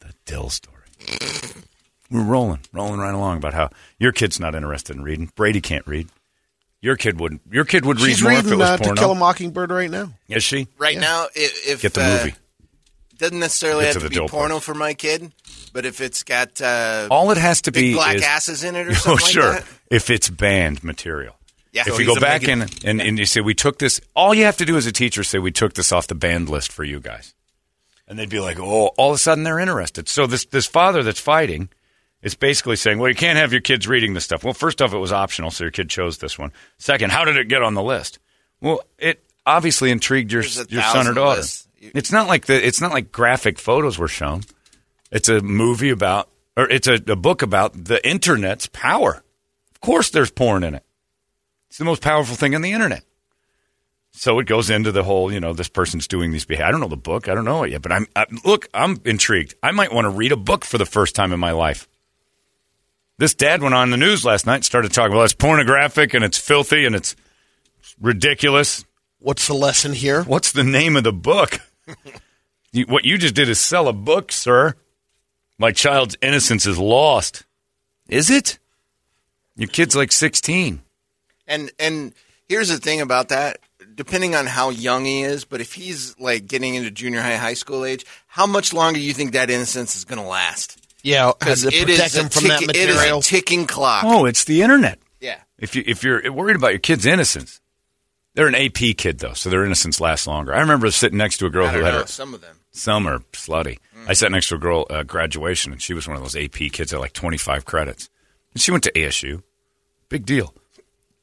the 0.00 0.12
dill 0.26 0.50
story. 0.50 0.74
We're 2.10 2.24
rolling, 2.24 2.60
rolling 2.72 3.00
right 3.00 3.14
along 3.14 3.36
about 3.38 3.54
how 3.54 3.70
your 3.98 4.12
kid's 4.12 4.40
not 4.40 4.54
interested 4.54 4.96
in 4.96 5.02
reading. 5.02 5.30
Brady 5.36 5.60
can't 5.60 5.86
read. 5.86 6.08
Your 6.80 6.96
kid 6.96 7.18
would. 7.20 7.40
Your 7.50 7.64
kid 7.64 7.84
would 7.84 8.00
read 8.00 8.10
She's 8.14 8.22
more 8.22 8.32
if 8.32 8.44
reading 8.44 8.52
it 8.52 8.56
was 8.62 8.70
uh, 8.70 8.76
To. 8.78 8.94
Kill 8.94 9.10
a 9.12 9.14
Mockingbird 9.14 9.70
right 9.70 9.90
now. 9.90 10.12
Is 10.28 10.44
she? 10.44 10.68
Right 10.78 10.96
now, 10.98 11.26
if, 11.34 11.68
if 11.68 11.82
Get 11.82 11.94
the 11.94 12.02
uh, 12.04 12.18
movie. 12.24 12.34
doesn't 13.18 13.38
necessarily 13.40 13.84
Get 13.84 13.94
have 13.94 14.02
to 14.02 14.08
to, 14.08 14.10
be 14.10 14.14
dill 14.14 14.28
porno 14.28 14.54
part. 14.54 14.62
for 14.62 14.74
my 14.74 14.94
kid, 14.94 15.32
but 15.72 15.84
if 15.84 16.00
it's 16.00 16.22
got 16.22 16.60
uh, 16.62 17.08
All 17.10 17.30
it 17.32 17.36
has 17.36 17.62
to 17.62 17.72
be 17.72 17.94
black 17.94 18.16
is 18.16 18.22
asses 18.22 18.62
in 18.64 18.76
it 18.76 18.86
or 18.86 18.90
oh 18.92 18.94
something 18.94 19.26
sure. 19.26 19.50
like 19.54 19.64
that. 19.64 19.72
If 19.90 20.08
it's 20.10 20.30
banned 20.30 20.84
material. 20.84 21.34
Yeah. 21.72 21.82
If 21.86 21.94
So 21.94 21.98
you 21.98 22.06
go 22.06 22.18
back 22.20 22.44
in 22.48 22.60
Megan- 22.60 22.78
and, 22.84 23.00
and 23.02 23.18
you 23.18 23.26
say 23.26 23.40
we 23.40 23.54
took 23.54 23.78
this, 23.78 24.00
all 24.14 24.32
you 24.32 24.44
have 24.44 24.56
to 24.58 24.64
do 24.64 24.76
as 24.76 24.86
a 24.86 24.92
teacher 24.92 25.22
say 25.24 25.38
we 25.40 25.50
took 25.52 25.74
this 25.74 25.90
off 25.92 26.06
the 26.06 26.14
banned 26.14 26.48
list 26.48 26.70
for 26.72 26.84
you 26.84 27.00
guys, 27.00 27.34
and 28.06 28.18
they'd 28.18 28.30
be 28.30 28.40
like, 28.40 28.58
oh, 28.60 28.86
all 28.96 29.10
of 29.10 29.16
a 29.16 29.18
sudden 29.18 29.42
they're 29.44 29.58
interested. 29.58 30.08
So 30.08 30.26
this 30.28 30.44
this 30.46 30.66
father 30.66 31.02
that's 31.02 31.20
fighting 31.20 31.68
is 32.22 32.34
basically 32.34 32.76
saying, 32.76 32.98
well, 32.98 33.08
you 33.08 33.14
can't 33.14 33.38
have 33.38 33.52
your 33.52 33.60
kids 33.60 33.86
reading 33.86 34.14
this 34.14 34.24
stuff. 34.24 34.44
Well, 34.44 34.54
first 34.54 34.82
off, 34.82 34.92
it 34.92 34.98
was 34.98 35.12
optional, 35.12 35.50
so 35.50 35.64
your 35.64 35.70
kid 35.70 35.88
chose 35.88 36.18
this 36.18 36.38
one. 36.38 36.52
Second, 36.78 37.12
how 37.12 37.24
did 37.24 37.36
it 37.36 37.48
get 37.48 37.62
on 37.62 37.74
the 37.74 37.82
list? 37.82 38.18
Well, 38.60 38.80
it 38.98 39.22
obviously 39.46 39.90
intrigued 39.90 40.32
your 40.32 40.42
your 40.68 40.82
son 40.82 41.06
or 41.06 41.14
daughter. 41.14 41.38
lists. 41.40 41.68
It's 41.80 42.10
not 42.10 42.26
like 42.26 42.46
the 42.46 42.66
it's 42.66 42.80
not 42.80 42.92
like 42.92 43.12
graphic 43.12 43.58
photos 43.58 43.98
were 43.98 44.08
shown. 44.08 44.42
It's 45.10 45.28
a 45.28 45.40
movie 45.40 45.90
about, 45.90 46.28
or 46.56 46.68
it's 46.68 46.88
a, 46.88 46.94
a 46.94 47.16
book 47.16 47.42
about 47.42 47.84
the 47.84 48.06
internet's 48.06 48.66
power. 48.66 49.22
Of 49.72 49.80
course, 49.80 50.10
there's 50.10 50.30
porn 50.30 50.64
in 50.64 50.74
it. 50.74 50.84
It's 51.68 51.78
the 51.78 51.84
most 51.84 52.02
powerful 52.02 52.34
thing 52.34 52.54
on 52.54 52.62
the 52.62 52.72
internet. 52.72 53.04
So 54.10 54.38
it 54.40 54.46
goes 54.46 54.68
into 54.68 54.90
the 54.90 55.04
whole, 55.04 55.32
you 55.32 55.38
know, 55.38 55.52
this 55.52 55.68
person's 55.68 56.08
doing 56.08 56.32
these 56.32 56.44
behavior. 56.44 56.66
I 56.66 56.70
don't 56.72 56.80
know 56.80 56.88
the 56.88 56.96
book. 56.96 57.28
I 57.28 57.34
don't 57.34 57.44
know 57.44 57.62
it 57.62 57.70
yet, 57.70 57.82
but 57.82 57.92
I'm 57.92 58.06
I, 58.16 58.26
look. 58.44 58.66
I'm 58.74 59.00
intrigued. 59.04 59.54
I 59.62 59.70
might 59.70 59.92
want 59.92 60.06
to 60.06 60.10
read 60.10 60.32
a 60.32 60.36
book 60.36 60.64
for 60.64 60.78
the 60.78 60.86
first 60.86 61.14
time 61.14 61.32
in 61.32 61.38
my 61.38 61.52
life. 61.52 61.88
This 63.18 63.34
dad 63.34 63.62
went 63.62 63.74
on 63.74 63.90
the 63.90 63.96
news 63.96 64.24
last 64.24 64.46
night 64.46 64.56
and 64.56 64.64
started 64.64 64.92
talking. 64.92 65.14
Well, 65.14 65.24
it's 65.24 65.34
pornographic 65.34 66.14
and 66.14 66.24
it's 66.24 66.38
filthy 66.38 66.84
and 66.86 66.94
it's 66.94 67.16
ridiculous. 68.00 68.84
What's 69.18 69.48
the 69.48 69.54
lesson 69.54 69.92
here? 69.92 70.22
What's 70.22 70.52
the 70.52 70.62
name 70.62 70.96
of 70.96 71.02
the 71.02 71.12
book? 71.12 71.60
you, 72.72 72.84
what 72.84 73.04
you 73.04 73.18
just 73.18 73.34
did 73.34 73.48
is 73.48 73.58
sell 73.58 73.88
a 73.88 73.92
book, 73.92 74.30
sir. 74.30 74.74
My 75.58 75.72
child's 75.72 76.16
innocence 76.22 76.64
is 76.64 76.78
lost. 76.78 77.44
Is 78.08 78.30
it? 78.30 78.60
Your 79.56 79.68
kid's 79.68 79.96
like 79.96 80.12
16. 80.12 80.80
And 81.48 81.72
and 81.80 82.14
here's 82.48 82.68
the 82.68 82.78
thing 82.78 83.00
about 83.00 83.30
that. 83.30 83.58
Depending 83.96 84.36
on 84.36 84.46
how 84.46 84.70
young 84.70 85.04
he 85.06 85.22
is, 85.22 85.44
but 85.44 85.60
if 85.60 85.72
he's 85.72 86.16
like 86.20 86.46
getting 86.46 86.76
into 86.76 86.92
junior 86.92 87.20
high, 87.20 87.34
high 87.34 87.54
school 87.54 87.84
age, 87.84 88.06
how 88.28 88.46
much 88.46 88.72
longer 88.72 89.00
do 89.00 89.04
you 89.04 89.12
think 89.12 89.32
that 89.32 89.50
innocence 89.50 89.96
is 89.96 90.04
going 90.04 90.22
to 90.22 90.28
last? 90.28 90.87
Yeah, 91.08 91.32
Because 91.38 91.64
protect 91.64 91.88
is 91.88 92.16
a 92.16 92.20
him 92.22 92.28
from 92.28 92.48
that 92.48 92.60
tick- 92.60 92.70
it 92.70 92.88
is 92.88 93.02
a 93.02 93.20
ticking 93.20 93.66
clock. 93.66 94.04
Oh, 94.04 94.24
it's 94.26 94.44
the 94.44 94.62
internet. 94.62 94.98
Yeah. 95.20 95.40
If 95.58 95.74
you 95.74 95.82
if 95.86 96.04
you're 96.04 96.30
worried 96.32 96.56
about 96.56 96.68
your 96.70 96.78
kid's 96.78 97.06
innocence, 97.06 97.60
they're 98.34 98.46
an 98.46 98.54
AP 98.54 98.96
kid 98.96 99.18
though, 99.18 99.32
so 99.32 99.50
their 99.50 99.64
innocence 99.64 100.00
lasts 100.00 100.26
longer. 100.26 100.54
I 100.54 100.60
remember 100.60 100.90
sitting 100.90 101.18
next 101.18 101.38
to 101.38 101.46
a 101.46 101.50
girl 101.50 101.66
I 101.66 101.72
who 101.72 101.80
had 101.82 101.92
know, 101.94 102.00
her 102.00 102.06
some 102.06 102.34
of 102.34 102.40
them. 102.40 102.56
some 102.70 103.06
are 103.08 103.18
slutty. 103.32 103.78
I 104.06 104.12
sat 104.12 104.30
next 104.30 104.48
to 104.50 104.54
a 104.54 104.58
girl 104.58 104.86
uh, 104.88 105.02
graduation, 105.02 105.72
and 105.72 105.82
she 105.82 105.92
was 105.92 106.06
one 106.06 106.16
of 106.16 106.22
those 106.22 106.36
AP 106.36 106.70
kids 106.72 106.92
at 106.94 107.00
like 107.00 107.12
25 107.12 107.64
credits, 107.64 108.08
and 108.54 108.62
she 108.62 108.70
went 108.70 108.84
to 108.84 108.92
ASU. 108.92 109.42
Big 110.08 110.24
deal. 110.24 110.54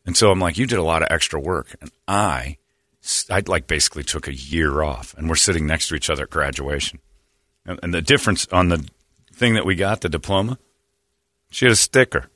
And 0.05 0.15
so 0.15 0.29
I'm 0.29 0.39
like, 0.39 0.57
you 0.57 0.67
did 0.67 0.77
a 0.77 0.83
lot 0.83 1.01
of 1.01 1.07
extra 1.09 1.39
work, 1.39 1.75
and 1.81 1.89
I, 2.07 2.57
I 3.29 3.41
like 3.47 3.65
basically 3.65 4.03
took 4.03 4.27
a 4.27 4.35
year 4.35 4.83
off, 4.83 5.15
and 5.17 5.29
we're 5.29 5.35
sitting 5.35 5.65
next 5.65 5.87
to 5.87 5.95
each 5.95 6.09
other 6.09 6.23
at 6.23 6.29
graduation, 6.29 6.99
and, 7.65 7.79
and 7.81 7.93
the 7.93 8.01
difference 8.01 8.45
on 8.51 8.67
the 8.69 8.87
thing 9.35 9.53
that 9.55 9.65
we 9.65 9.75
got, 9.75 10.01
the 10.01 10.09
diploma, 10.09 10.57
she 11.49 11.65
had 11.65 11.71
a 11.71 11.75
sticker. 11.75 12.29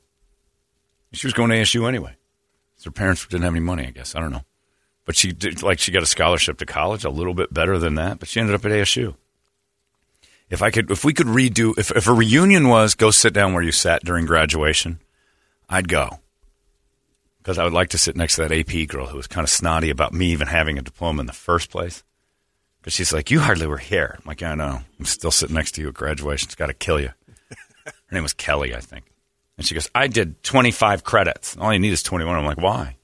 She 1.14 1.28
was 1.28 1.34
going 1.34 1.50
to 1.50 1.56
ASU 1.56 1.88
anyway. 1.88 2.16
Her 2.84 2.92
parents 2.92 3.26
didn't 3.26 3.44
have 3.44 3.54
any 3.54 3.60
money, 3.60 3.88
I 3.88 3.92
guess. 3.92 4.16
I 4.16 4.20
don't 4.20 4.32
know. 4.32 4.46
But 5.06 5.16
she 5.16 5.32
did, 5.32 5.64
like, 5.64 5.80
she 5.80 5.92
got 5.92 6.04
a 6.04 6.08
scholarship 6.08 6.60
to 6.60 6.66
college, 6.66 7.04
a 7.04 7.10
little 7.10 7.34
bit 7.34 7.54
better 7.54 7.80
than 7.80 7.96
that, 7.96 8.20
but 8.20 8.30
she 8.30 8.40
ended 8.40 8.56
up 8.56 8.64
at 8.66 8.72
ASU. 8.72 9.16
If 10.50 10.62
I 10.62 10.72
could, 10.72 10.90
if 10.92 11.04
we 11.04 11.14
could 11.14 11.28
redo, 11.28 11.78
if, 11.78 11.92
if 11.92 12.08
a 12.08 12.14
reunion 12.14 12.68
was 12.68 12.96
go 12.96 13.12
sit 13.12 13.34
down 13.34 13.54
where 13.54 13.64
you 13.64 13.72
sat 13.72 14.04
during 14.04 14.26
graduation, 14.26 15.00
I'd 15.68 15.88
go. 15.88 16.20
Because 17.40 17.58
I 17.58 17.64
would 17.64 17.74
like 17.74 17.90
to 17.90 17.98
sit 17.98 18.16
next 18.16 18.36
to 18.36 18.48
that 18.48 18.52
AP 18.52 18.88
girl 18.88 19.08
who 19.08 19.18
was 19.18 19.28
kind 19.28 19.44
of 19.44 19.50
snotty 19.50 19.90
about 19.90 20.14
me 20.14 20.28
even 20.28 20.48
having 20.48 20.78
a 20.78 20.82
diploma 20.82 21.22
in 21.22 21.28
the 21.28 21.34
first 21.34 21.70
place. 21.70 22.04
Because 22.80 22.94
she's 22.94 23.12
like, 23.12 23.30
you 23.30 23.40
hardly 23.40 23.68
were 23.68 23.78
here. 23.78 24.16
I'm 24.18 24.24
like, 24.26 24.42
I 24.42 24.56
know. 24.56 24.82
I'm 25.00 25.06
still 25.06 25.32
sitting 25.32 25.56
next 25.56 25.74
to 25.74 25.82
you 25.82 25.90
at 25.90 25.94
graduation. 25.94 26.48
It's 26.48 26.56
got 26.56 26.68
to 26.68 26.74
kill 26.74 27.00
you. 27.00 27.10
Her 27.86 27.94
name 28.12 28.24
was 28.24 28.34
Kelly, 28.34 28.74
I 28.74 28.80
think. 28.80 29.06
And 29.58 29.66
she 29.66 29.76
goes, 29.76 29.90
I 29.94 30.08
did 30.08 30.42
25 30.44 31.04
credits. 31.04 31.58
All 31.58 31.74
you 31.74 31.80
need 31.80 31.92
is 31.92 32.02
21. 32.02 32.36
I'm 32.36 32.46
like, 32.46 32.62
why? 32.62 32.96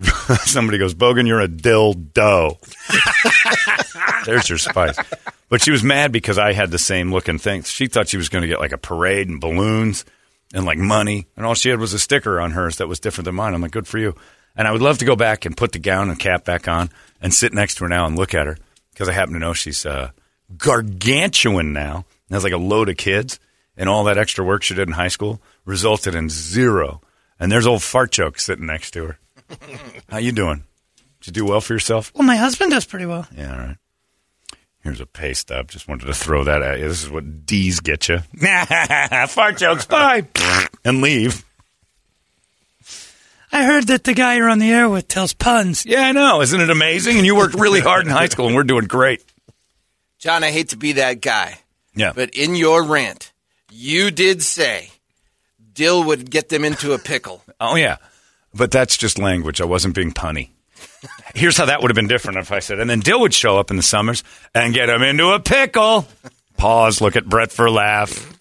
Somebody 0.44 0.78
goes, 0.78 0.94
Bogan, 0.94 1.26
you're 1.26 1.40
a 1.40 1.48
dildo. 1.48 2.58
There's 4.26 4.48
your 4.48 4.58
spice. 4.58 4.98
But 5.48 5.62
she 5.62 5.70
was 5.70 5.82
mad 5.82 6.10
because 6.10 6.38
I 6.38 6.52
had 6.52 6.70
the 6.70 6.78
same 6.78 7.12
looking 7.12 7.38
thing. 7.38 7.62
She 7.62 7.86
thought 7.86 8.08
she 8.08 8.16
was 8.16 8.28
going 8.28 8.42
to 8.42 8.48
get 8.48 8.60
like 8.60 8.72
a 8.72 8.78
parade 8.78 9.28
and 9.28 9.40
balloons 9.40 10.04
and 10.52 10.64
like 10.64 10.78
money. 10.78 11.26
And 11.36 11.46
all 11.46 11.54
she 11.54 11.70
had 11.70 11.78
was 11.78 11.92
a 11.92 11.98
sticker 11.98 12.40
on 12.40 12.52
hers 12.52 12.76
that 12.76 12.88
was 12.88 13.00
different 13.00 13.26
than 13.26 13.34
mine. 13.34 13.54
I'm 13.54 13.60
like, 13.60 13.70
good 13.70 13.86
for 13.88 13.98
you. 13.98 14.14
And 14.56 14.66
I 14.68 14.72
would 14.72 14.82
love 14.82 14.98
to 14.98 15.04
go 15.04 15.16
back 15.16 15.46
and 15.46 15.56
put 15.56 15.72
the 15.72 15.78
gown 15.78 16.10
and 16.10 16.18
cap 16.18 16.44
back 16.44 16.68
on 16.68 16.90
and 17.20 17.32
sit 17.32 17.52
next 17.52 17.76
to 17.76 17.84
her 17.84 17.88
now 17.88 18.06
and 18.06 18.16
look 18.16 18.34
at 18.34 18.46
her 18.46 18.58
because 18.92 19.08
I 19.08 19.12
happen 19.12 19.34
to 19.34 19.40
know 19.40 19.52
she's 19.52 19.86
uh, 19.86 20.10
gargantuan 20.56 21.72
now 21.72 22.04
and 22.28 22.34
has 22.34 22.44
like 22.44 22.52
a 22.52 22.58
load 22.58 22.88
of 22.88 22.96
kids. 22.96 23.38
And 23.76 23.88
all 23.88 24.04
that 24.04 24.18
extra 24.18 24.44
work 24.44 24.62
she 24.62 24.74
did 24.74 24.88
in 24.88 24.94
high 24.94 25.08
school 25.08 25.40
resulted 25.64 26.14
in 26.14 26.28
zero. 26.28 27.00
And 27.38 27.50
there's 27.50 27.66
old 27.66 27.82
fart 27.82 28.10
joke 28.10 28.38
sitting 28.38 28.66
next 28.66 28.90
to 28.90 29.06
her. 29.06 29.18
How 30.10 30.18
you 30.18 30.32
doing? 30.32 30.64
Did 31.20 31.28
you 31.28 31.32
do 31.32 31.50
well 31.50 31.62
for 31.62 31.72
yourself? 31.72 32.12
Well, 32.14 32.26
my 32.26 32.36
husband 32.36 32.72
does 32.72 32.84
pretty 32.84 33.06
well. 33.06 33.26
Yeah, 33.34 33.52
all 33.52 33.58
right. 33.58 33.76
Here's 34.82 35.00
a 35.00 35.06
pay 35.06 35.34
stub. 35.34 35.68
Just 35.68 35.88
wanted 35.88 36.06
to 36.06 36.14
throw 36.14 36.44
that 36.44 36.62
at 36.62 36.78
you. 36.78 36.88
This 36.88 37.02
is 37.02 37.10
what 37.10 37.46
D's 37.46 37.80
get 37.80 38.08
you. 38.08 38.18
Fart 39.28 39.58
jokes. 39.58 39.86
Bye. 39.86 40.26
and 40.84 41.02
leave. 41.02 41.44
I 43.52 43.64
heard 43.64 43.88
that 43.88 44.04
the 44.04 44.14
guy 44.14 44.36
you're 44.36 44.48
on 44.48 44.58
the 44.60 44.70
air 44.70 44.88
with 44.88 45.08
tells 45.08 45.32
puns. 45.32 45.84
Yeah, 45.84 46.02
I 46.06 46.12
know. 46.12 46.40
Isn't 46.40 46.60
it 46.60 46.70
amazing? 46.70 47.16
And 47.16 47.26
you 47.26 47.34
worked 47.34 47.54
really 47.54 47.80
hard 47.80 48.04
in 48.06 48.10
high 48.12 48.28
school, 48.28 48.46
and 48.46 48.54
we're 48.54 48.62
doing 48.64 48.84
great. 48.86 49.24
John, 50.18 50.44
I 50.44 50.50
hate 50.50 50.68
to 50.70 50.76
be 50.76 50.92
that 50.92 51.20
guy, 51.20 51.58
Yeah. 51.94 52.12
but 52.14 52.30
in 52.34 52.54
your 52.54 52.84
rant, 52.84 53.32
you 53.72 54.10
did 54.10 54.42
say 54.42 54.90
Dill 55.72 56.04
would 56.04 56.30
get 56.30 56.48
them 56.48 56.64
into 56.64 56.92
a 56.92 56.98
pickle. 56.98 57.42
Oh, 57.58 57.74
yeah. 57.74 57.96
But 58.54 58.70
that's 58.70 58.96
just 58.96 59.18
language. 59.18 59.60
I 59.60 59.64
wasn't 59.64 59.94
being 59.94 60.12
punny. 60.12 60.50
Here's 61.34 61.56
how 61.56 61.66
that 61.66 61.80
would 61.80 61.90
have 61.90 61.94
been 61.96 62.08
different 62.08 62.38
if 62.38 62.52
I 62.52 62.58
said, 62.58 62.78
and 62.80 62.88
then 62.90 63.00
Dill 63.00 63.20
would 63.20 63.32
show 63.34 63.58
up 63.58 63.70
in 63.70 63.76
the 63.76 63.82
summers 63.82 64.22
and 64.54 64.74
get 64.74 64.86
them 64.86 65.02
into 65.02 65.30
a 65.30 65.40
pickle. 65.40 66.06
Pause, 66.56 67.00
look 67.00 67.16
at 67.16 67.24
Brett 67.26 67.50
for 67.52 67.66
a 67.66 67.70
laugh. 67.70 68.36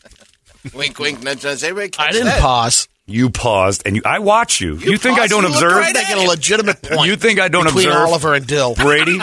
wink, 0.74 1.00
wink, 1.00 1.24
nudge, 1.24 1.44
nudge. 1.44 1.64
Everybody 1.64 1.90
catch 1.90 2.10
I 2.10 2.12
didn't 2.12 2.26
that? 2.28 2.42
pause. 2.42 2.88
You 3.10 3.30
paused, 3.30 3.84
and 3.86 3.96
you, 3.96 4.02
I 4.06 4.20
watch 4.20 4.62
you. 4.62 4.76
You, 4.76 4.98
think 4.98 5.20
I 5.20 5.28
don't 5.28 5.44
you 5.44 5.50
observe? 5.50 5.74
right 5.74 5.94
They 5.94 6.04
get 6.04 6.18
a 6.18 6.28
legitimate 6.28 6.82
point. 6.82 7.08
You 7.10 7.16
think 7.16 7.40
I 7.40 7.48
don't 7.48 7.66
between 7.66 7.88
observe? 7.88 8.08
Oliver 8.08 8.34
and 8.36 8.46
Dill? 8.46 8.76
Brady, 8.76 9.20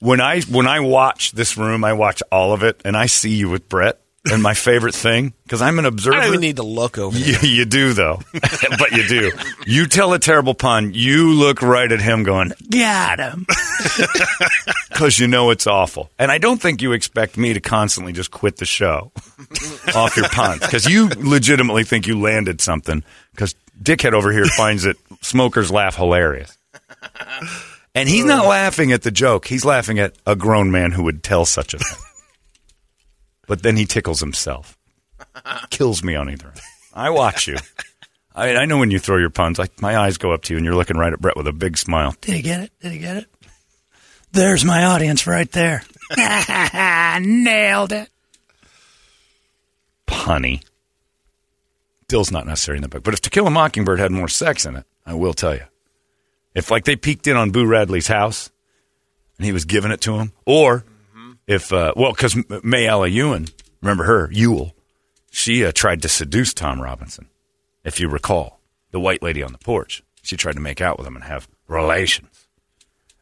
when 0.00 0.20
I 0.20 0.40
when 0.42 0.66
I 0.66 0.80
watch 0.80 1.32
this 1.32 1.56
room, 1.56 1.84
I 1.84 1.92
watch 1.92 2.22
all 2.32 2.52
of 2.52 2.62
it, 2.62 2.80
and 2.84 2.96
I 2.96 3.06
see 3.06 3.34
you 3.34 3.50
with 3.50 3.68
Brett. 3.68 4.00
And 4.32 4.42
my 4.42 4.54
favorite 4.54 4.94
thing, 4.94 5.32
because 5.44 5.62
I'm 5.62 5.78
an 5.78 5.84
observer. 5.84 6.16
I 6.16 6.20
don't 6.20 6.28
even 6.28 6.40
need 6.40 6.56
to 6.56 6.62
look 6.62 6.98
over 6.98 7.16
You, 7.18 7.32
there. 7.36 7.46
you 7.46 7.64
do 7.64 7.92
though, 7.92 8.20
but 8.78 8.92
you 8.92 9.06
do. 9.08 9.32
You 9.66 9.86
tell 9.86 10.12
a 10.12 10.18
terrible 10.18 10.54
pun, 10.54 10.92
you 10.94 11.32
look 11.32 11.62
right 11.62 11.90
at 11.90 12.00
him, 12.00 12.22
going, 12.24 12.52
Got 12.70 13.18
him. 13.20 13.46
because 14.90 15.18
you 15.18 15.28
know 15.28 15.50
it's 15.50 15.66
awful. 15.66 16.10
And 16.18 16.30
I 16.30 16.38
don't 16.38 16.60
think 16.60 16.82
you 16.82 16.92
expect 16.92 17.36
me 17.36 17.52
to 17.52 17.60
constantly 17.60 18.12
just 18.12 18.30
quit 18.30 18.56
the 18.56 18.66
show 18.66 19.12
off 19.94 20.16
your 20.16 20.28
puns 20.28 20.60
because 20.60 20.86
you 20.86 21.08
legitimately 21.08 21.84
think 21.84 22.06
you 22.06 22.20
landed 22.20 22.60
something. 22.60 23.02
Because 23.32 23.54
Dickhead 23.82 24.12
over 24.12 24.32
here 24.32 24.44
finds 24.46 24.82
that 24.82 24.96
smokers 25.22 25.70
laugh 25.70 25.94
hilarious. 25.96 26.56
And 27.94 28.08
he's 28.08 28.24
not 28.24 28.46
laughing 28.46 28.92
at 28.92 29.02
the 29.02 29.10
joke. 29.10 29.46
He's 29.46 29.64
laughing 29.64 29.98
at 29.98 30.14
a 30.26 30.36
grown 30.36 30.70
man 30.70 30.92
who 30.92 31.04
would 31.04 31.22
tell 31.22 31.44
such 31.44 31.74
a 31.74 31.78
thing. 31.78 31.98
But 33.48 33.62
then 33.64 33.76
he 33.76 33.84
tickles 33.86 34.20
himself. 34.20 34.78
Kills 35.70 36.04
me 36.04 36.14
on 36.14 36.30
either 36.30 36.48
end. 36.48 36.60
I 36.94 37.10
watch 37.10 37.48
you. 37.48 37.56
I, 38.34 38.54
I 38.56 38.64
know 38.66 38.78
when 38.78 38.90
you 38.92 38.98
throw 39.00 39.16
your 39.16 39.30
puns, 39.30 39.58
like 39.58 39.82
my 39.82 39.96
eyes 39.96 40.18
go 40.18 40.32
up 40.32 40.42
to 40.44 40.52
you 40.54 40.58
and 40.58 40.64
you're 40.64 40.76
looking 40.76 40.96
right 40.96 41.12
at 41.12 41.20
Brett 41.20 41.36
with 41.36 41.48
a 41.48 41.52
big 41.52 41.76
smile. 41.76 42.14
Did 42.20 42.34
he 42.36 42.42
get 42.42 42.60
it? 42.60 42.72
Did 42.80 42.92
he 42.92 42.98
get 42.98 43.16
it? 43.16 43.26
There's 44.30 44.64
my 44.64 44.84
audience 44.84 45.26
right 45.26 45.50
there. 45.50 45.82
Nailed 47.20 47.92
it. 47.92 48.10
punny. 50.06 50.62
Dill's 52.08 52.30
not 52.30 52.46
necessary 52.46 52.78
in 52.78 52.82
the 52.82 52.88
book. 52.88 53.02
But 53.02 53.14
if 53.14 53.20
To 53.22 53.30
Kill 53.30 53.46
a 53.46 53.50
Mockingbird 53.50 53.98
had 53.98 54.12
more 54.12 54.28
sex 54.28 54.64
in 54.66 54.76
it, 54.76 54.84
I 55.04 55.14
will 55.14 55.34
tell 55.34 55.54
you. 55.54 55.64
If 56.54 56.70
like 56.70 56.84
they 56.84 56.96
peeked 56.96 57.26
in 57.26 57.36
on 57.36 57.50
Boo 57.50 57.66
Radley's 57.66 58.06
house 58.08 58.50
and 59.36 59.46
he 59.46 59.52
was 59.52 59.64
giving 59.64 59.90
it 59.92 60.00
to 60.02 60.16
him, 60.18 60.32
or 60.44 60.84
if 61.48 61.72
uh, 61.72 61.94
well, 61.96 62.12
because 62.12 62.34
Mayella 62.34 63.10
Ewan, 63.10 63.48
remember 63.82 64.04
her 64.04 64.30
Ewell, 64.30 64.76
she 65.30 65.64
uh, 65.64 65.72
tried 65.74 66.02
to 66.02 66.08
seduce 66.08 66.54
Tom 66.54 66.80
Robinson, 66.80 67.28
if 67.84 67.98
you 67.98 68.08
recall, 68.08 68.60
the 68.92 69.00
white 69.00 69.22
lady 69.22 69.42
on 69.42 69.50
the 69.52 69.58
porch. 69.58 70.04
She 70.22 70.36
tried 70.36 70.54
to 70.54 70.60
make 70.60 70.80
out 70.80 70.98
with 70.98 71.06
him 71.06 71.16
and 71.16 71.24
have 71.24 71.48
relations, 71.66 72.46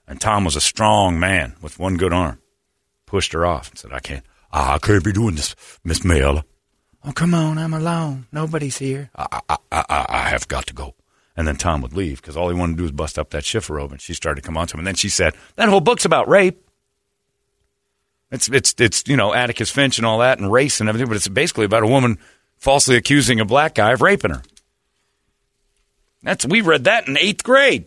and 0.06 0.20
Tom 0.20 0.44
was 0.44 0.56
a 0.56 0.60
strong 0.60 1.18
man 1.18 1.54
with 1.62 1.78
one 1.78 1.96
good 1.96 2.12
arm. 2.12 2.40
Pushed 3.06 3.32
her 3.32 3.46
off 3.46 3.70
and 3.70 3.78
said, 3.78 3.92
"I 3.92 4.00
can't, 4.00 4.24
I 4.52 4.78
can't 4.78 5.04
be 5.04 5.12
doing 5.12 5.36
this, 5.36 5.54
Miss 5.84 6.00
Mayella." 6.00 6.42
Oh, 7.04 7.12
come 7.12 7.34
on. 7.34 7.56
I'm 7.56 7.72
alone. 7.72 8.26
Nobody's 8.32 8.78
here. 8.78 9.10
I, 9.14 9.40
I, 9.48 9.56
I, 9.70 10.06
I 10.08 10.28
have 10.30 10.48
got 10.48 10.66
to 10.66 10.74
go. 10.74 10.96
And 11.36 11.46
then 11.46 11.54
Tom 11.54 11.80
would 11.82 11.92
leave 11.92 12.20
because 12.20 12.36
all 12.36 12.48
he 12.48 12.54
wanted 12.56 12.72
to 12.72 12.76
do 12.78 12.82
was 12.82 12.90
bust 12.90 13.16
up 13.16 13.30
that 13.30 13.44
chifforobe. 13.44 13.92
And 13.92 14.00
she 14.00 14.12
started 14.12 14.42
to 14.42 14.46
come 14.46 14.56
on 14.56 14.66
to 14.66 14.74
him. 14.74 14.80
And 14.80 14.86
then 14.88 14.96
she 14.96 15.08
said, 15.08 15.34
"That 15.54 15.68
whole 15.68 15.80
book's 15.80 16.04
about 16.04 16.28
rape. 16.28 16.65
It's 18.30 18.48
it's 18.48 18.74
it's 18.78 19.04
you 19.06 19.16
know 19.16 19.32
Atticus 19.34 19.70
Finch 19.70 19.98
and 19.98 20.06
all 20.06 20.18
that 20.18 20.38
and 20.38 20.50
race 20.52 20.80
and 20.80 20.88
everything, 20.88 21.08
but 21.08 21.16
it's 21.16 21.28
basically 21.28 21.64
about 21.64 21.82
a 21.84 21.86
woman 21.86 22.18
falsely 22.56 22.96
accusing 22.96 23.38
a 23.40 23.44
black 23.44 23.74
guy 23.74 23.92
of 23.92 24.02
raping 24.02 24.32
her." 24.32 24.42
That's 26.22 26.44
we 26.44 26.60
read 26.60 26.84
that 26.84 27.06
in 27.06 27.16
eighth 27.18 27.44
grade. 27.44 27.86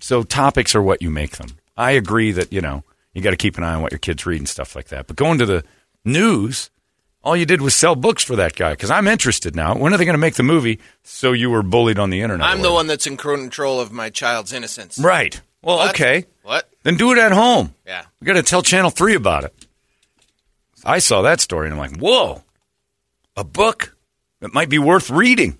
So 0.00 0.22
topics 0.24 0.74
are 0.74 0.82
what 0.82 1.00
you 1.02 1.10
make 1.10 1.36
them. 1.36 1.50
I 1.76 1.92
agree 1.92 2.32
that 2.32 2.52
you 2.52 2.60
know 2.60 2.82
you 3.14 3.22
got 3.22 3.30
to 3.30 3.36
keep 3.36 3.56
an 3.58 3.64
eye 3.64 3.74
on 3.74 3.82
what 3.82 3.92
your 3.92 3.98
kids 4.00 4.26
read 4.26 4.38
and 4.40 4.48
stuff 4.48 4.74
like 4.74 4.88
that. 4.88 5.06
But 5.06 5.16
going 5.16 5.38
to 5.38 5.46
the 5.46 5.62
news, 6.04 6.70
all 7.22 7.36
you 7.36 7.46
did 7.46 7.60
was 7.60 7.74
sell 7.76 7.94
books 7.94 8.24
for 8.24 8.34
that 8.36 8.56
guy 8.56 8.72
because 8.72 8.90
I'm 8.90 9.06
interested 9.06 9.54
now. 9.54 9.76
When 9.76 9.94
are 9.94 9.96
they 9.96 10.04
going 10.04 10.14
to 10.14 10.18
make 10.18 10.34
the 10.34 10.42
movie? 10.42 10.80
So 11.04 11.32
you 11.32 11.50
were 11.50 11.62
bullied 11.62 11.98
on 12.00 12.10
the 12.10 12.22
internet. 12.22 12.48
I'm 12.48 12.62
the 12.62 12.72
one 12.72 12.88
that's 12.88 13.06
in 13.06 13.16
control 13.16 13.78
of 13.80 13.92
my 13.92 14.10
child's 14.10 14.52
innocence. 14.52 14.98
right? 14.98 15.40
Well, 15.62 15.76
What? 15.76 15.90
okay, 15.90 16.24
What? 16.42 16.68
Then 16.82 16.96
do 16.96 17.12
it 17.12 17.18
at 17.18 17.32
home. 17.32 17.74
Yeah. 17.86 18.04
We 18.20 18.26
got 18.26 18.34
to 18.34 18.42
tell 18.42 18.62
Channel 18.62 18.90
Three 18.90 19.14
about 19.14 19.44
it. 19.44 19.66
I 20.84 20.98
saw 20.98 21.22
that 21.22 21.40
story 21.40 21.68
and 21.68 21.74
I'm 21.74 21.78
like, 21.78 22.00
whoa, 22.00 22.42
a 23.36 23.44
book 23.44 23.96
that 24.40 24.52
might 24.52 24.68
be 24.68 24.78
worth 24.78 25.10
reading. 25.10 25.58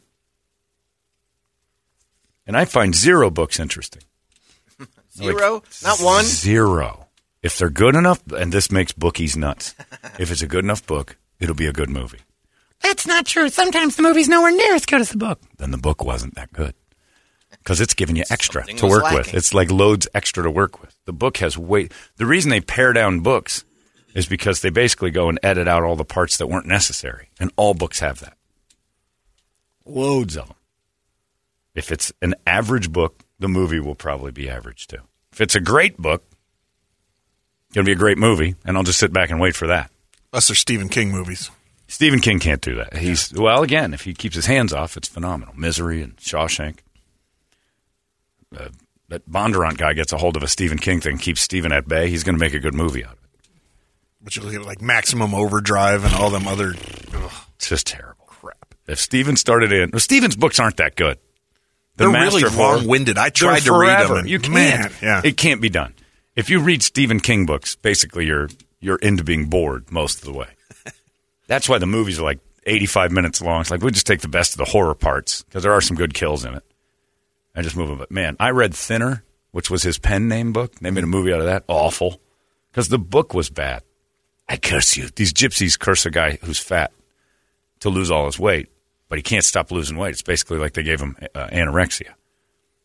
And 2.46 2.56
I 2.56 2.64
find 2.64 2.94
zero 2.94 3.30
books 3.30 3.60
interesting. 3.60 4.02
Zero? 5.12 5.62
Not 5.84 6.00
one? 6.00 6.24
Zero. 6.24 7.06
If 7.40 7.56
they're 7.56 7.70
good 7.70 7.94
enough, 7.94 8.20
and 8.32 8.52
this 8.52 8.72
makes 8.72 8.90
bookies 8.92 9.36
nuts. 9.36 9.76
if 10.18 10.32
it's 10.32 10.42
a 10.42 10.48
good 10.48 10.64
enough 10.64 10.84
book, 10.84 11.16
it'll 11.38 11.54
be 11.54 11.66
a 11.66 11.72
good 11.72 11.88
movie. 11.88 12.18
That's 12.80 13.06
not 13.06 13.26
true. 13.26 13.48
Sometimes 13.48 13.94
the 13.94 14.02
movie's 14.02 14.28
nowhere 14.28 14.50
near 14.50 14.74
as 14.74 14.86
good 14.86 15.00
as 15.00 15.10
the 15.10 15.18
book. 15.18 15.40
Then 15.58 15.70
the 15.70 15.78
book 15.78 16.02
wasn't 16.02 16.34
that 16.34 16.52
good 16.52 16.74
because 17.58 17.80
it's 17.80 17.94
giving 17.94 18.16
you 18.16 18.24
extra 18.30 18.62
Something 18.62 18.76
to 18.78 18.86
was 18.86 19.02
work 19.02 19.12
with. 19.12 19.34
It's 19.34 19.54
like 19.54 19.70
loads 19.70 20.08
extra 20.14 20.42
to 20.42 20.50
work 20.50 20.80
with. 20.80 20.96
The 21.04 21.12
book 21.12 21.38
has 21.38 21.56
weight. 21.56 21.92
The 22.16 22.26
reason 22.26 22.50
they 22.50 22.60
pare 22.60 22.92
down 22.92 23.20
books 23.20 23.64
is 24.14 24.26
because 24.26 24.60
they 24.60 24.70
basically 24.70 25.10
go 25.10 25.28
and 25.28 25.38
edit 25.42 25.68
out 25.68 25.82
all 25.82 25.96
the 25.96 26.04
parts 26.04 26.36
that 26.36 26.46
weren't 26.46 26.66
necessary, 26.66 27.28
and 27.40 27.50
all 27.56 27.74
books 27.74 28.00
have 28.00 28.20
that. 28.20 28.36
Loads 29.84 30.36
of 30.36 30.48
them. 30.48 30.56
If 31.74 31.90
it's 31.90 32.12
an 32.20 32.34
average 32.46 32.92
book, 32.92 33.24
the 33.38 33.48
movie 33.48 33.80
will 33.80 33.94
probably 33.94 34.30
be 34.30 34.48
average 34.48 34.86
too. 34.86 34.98
If 35.32 35.40
it's 35.40 35.54
a 35.54 35.60
great 35.60 35.96
book, 35.96 36.24
it's 37.66 37.74
going 37.74 37.86
to 37.86 37.88
be 37.88 37.94
a 37.94 37.98
great 37.98 38.18
movie, 38.18 38.54
and 38.64 38.76
I'll 38.76 38.82
just 38.82 38.98
sit 38.98 39.12
back 39.12 39.30
and 39.30 39.40
wait 39.40 39.56
for 39.56 39.66
that. 39.68 39.90
Unless 40.32 40.48
they're 40.48 40.54
Stephen 40.54 40.88
King 40.88 41.10
movies. 41.10 41.50
Stephen 41.88 42.20
King 42.20 42.38
can't 42.38 42.60
do 42.60 42.76
that. 42.76 42.96
He's 42.96 43.32
well, 43.32 43.62
again, 43.62 43.92
if 43.92 44.02
he 44.02 44.14
keeps 44.14 44.34
his 44.34 44.46
hands 44.46 44.72
off, 44.72 44.96
it's 44.96 45.08
phenomenal. 45.08 45.54
Misery 45.56 46.02
and 46.02 46.16
Shawshank. 46.16 46.78
Uh, 48.56 48.68
that 49.08 49.28
Bondurant 49.28 49.76
guy 49.76 49.92
gets 49.92 50.12
a 50.12 50.18
hold 50.18 50.36
of 50.36 50.42
a 50.42 50.48
Stephen 50.48 50.78
King 50.78 51.00
thing, 51.00 51.18
keeps 51.18 51.40
Stephen 51.42 51.70
at 51.72 51.86
bay. 51.86 52.08
He's 52.08 52.24
going 52.24 52.34
to 52.36 52.40
make 52.40 52.54
a 52.54 52.58
good 52.58 52.74
movie 52.74 53.04
out 53.04 53.12
of 53.12 53.18
it. 53.24 53.50
But 54.22 54.36
you 54.36 54.42
look 54.42 54.54
at 54.54 54.62
like 54.64 54.80
Maximum 54.80 55.34
Overdrive 55.34 56.04
and 56.04 56.14
all 56.14 56.30
them 56.30 56.46
other. 56.46 56.74
Ugh, 57.14 57.30
It's 57.56 57.68
just 57.68 57.86
terrible. 57.88 58.24
Crap. 58.26 58.74
If 58.86 58.98
Stephen 59.00 59.36
started 59.36 59.72
in, 59.72 59.90
well, 59.92 60.00
Stephen's 60.00 60.36
books 60.36 60.58
aren't 60.60 60.76
that 60.78 60.96
good. 60.96 61.18
The 61.96 62.04
They're 62.04 62.12
Master 62.12 62.46
really 62.46 62.56
long-winded. 62.56 63.18
I 63.18 63.28
tried 63.28 63.60
to 63.64 63.78
read 63.78 64.08
them 64.08 64.16
and- 64.18 64.28
you 64.30 64.38
can't. 64.38 64.54
man, 64.54 64.92
yeah. 65.02 65.20
It 65.24 65.36
can't 65.36 65.60
be 65.60 65.68
done. 65.68 65.94
If 66.34 66.48
you 66.48 66.60
read 66.60 66.82
Stephen 66.82 67.20
King 67.20 67.44
books, 67.44 67.76
basically 67.76 68.24
you're 68.26 68.48
you're 68.80 68.96
into 68.96 69.22
being 69.24 69.46
bored 69.46 69.92
most 69.92 70.20
of 70.20 70.24
the 70.24 70.32
way. 70.32 70.48
That's 71.46 71.68
why 71.68 71.76
the 71.78 71.86
movies 71.86 72.18
are 72.18 72.22
like 72.24 72.38
85 72.64 73.12
minutes 73.12 73.42
long. 73.42 73.60
It's 73.60 73.70
like 73.70 73.82
we 73.82 73.90
just 73.90 74.06
take 74.06 74.20
the 74.22 74.28
best 74.28 74.52
of 74.54 74.58
the 74.58 74.64
horror 74.64 74.94
parts 74.94 75.42
because 75.42 75.62
there 75.62 75.72
are 75.72 75.80
some 75.82 75.96
good 75.96 76.14
kills 76.14 76.44
in 76.46 76.54
it. 76.54 76.64
I 77.54 77.62
just 77.62 77.76
move 77.76 77.88
them. 77.88 77.98
But 77.98 78.10
man, 78.10 78.36
I 78.40 78.50
read 78.50 78.74
Thinner, 78.74 79.24
which 79.50 79.70
was 79.70 79.82
his 79.82 79.98
pen 79.98 80.28
name 80.28 80.52
book. 80.52 80.74
They 80.76 80.90
made 80.90 81.04
a 81.04 81.08
movie 81.08 81.32
out 81.32 81.40
of 81.40 81.46
that. 81.46 81.64
Awful. 81.68 82.20
Because 82.70 82.88
the 82.88 82.98
book 82.98 83.34
was 83.34 83.50
bad. 83.50 83.82
I 84.48 84.56
curse 84.56 84.96
you. 84.96 85.08
These 85.14 85.32
gypsies 85.32 85.78
curse 85.78 86.06
a 86.06 86.10
guy 86.10 86.38
who's 86.42 86.58
fat 86.58 86.92
to 87.80 87.90
lose 87.90 88.10
all 88.10 88.26
his 88.26 88.38
weight, 88.38 88.68
but 89.08 89.18
he 89.18 89.22
can't 89.22 89.44
stop 89.44 89.70
losing 89.70 89.96
weight. 89.96 90.10
It's 90.10 90.22
basically 90.22 90.58
like 90.58 90.72
they 90.72 90.82
gave 90.82 91.00
him 91.00 91.16
uh, 91.34 91.48
anorexia. 91.48 92.14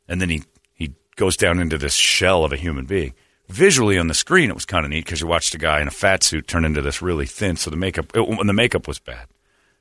And 0.08 0.22
then 0.22 0.30
he, 0.30 0.44
he 0.74 0.94
goes 1.16 1.38
down 1.38 1.60
into 1.60 1.78
this 1.78 1.94
shell 1.94 2.44
of 2.44 2.52
a 2.52 2.58
human 2.58 2.86
being. 2.86 3.14
Visually 3.48 3.98
on 3.98 4.08
the 4.08 4.14
screen, 4.14 4.50
it 4.50 4.56
was 4.56 4.66
kind 4.66 4.86
of 4.86 4.90
neat 4.90 5.06
because 5.06 5.22
you 5.22 5.28
watched 5.28 5.56
a 5.56 5.58
guy 5.58 5.82
in 5.82 5.88
a 5.88 5.92
fat 5.92 6.24
suit 6.24 6.48
turn 6.48 6.66
into 6.66 6.82
this 6.82 7.02
really 7.02 7.26
thin. 7.26 7.56
So 7.56 7.70
the 7.70 7.78
makeup, 7.78 8.12
it, 8.14 8.46
the 8.46 8.54
makeup 8.54 8.88
was 8.88 9.00
bad, 9.00 9.28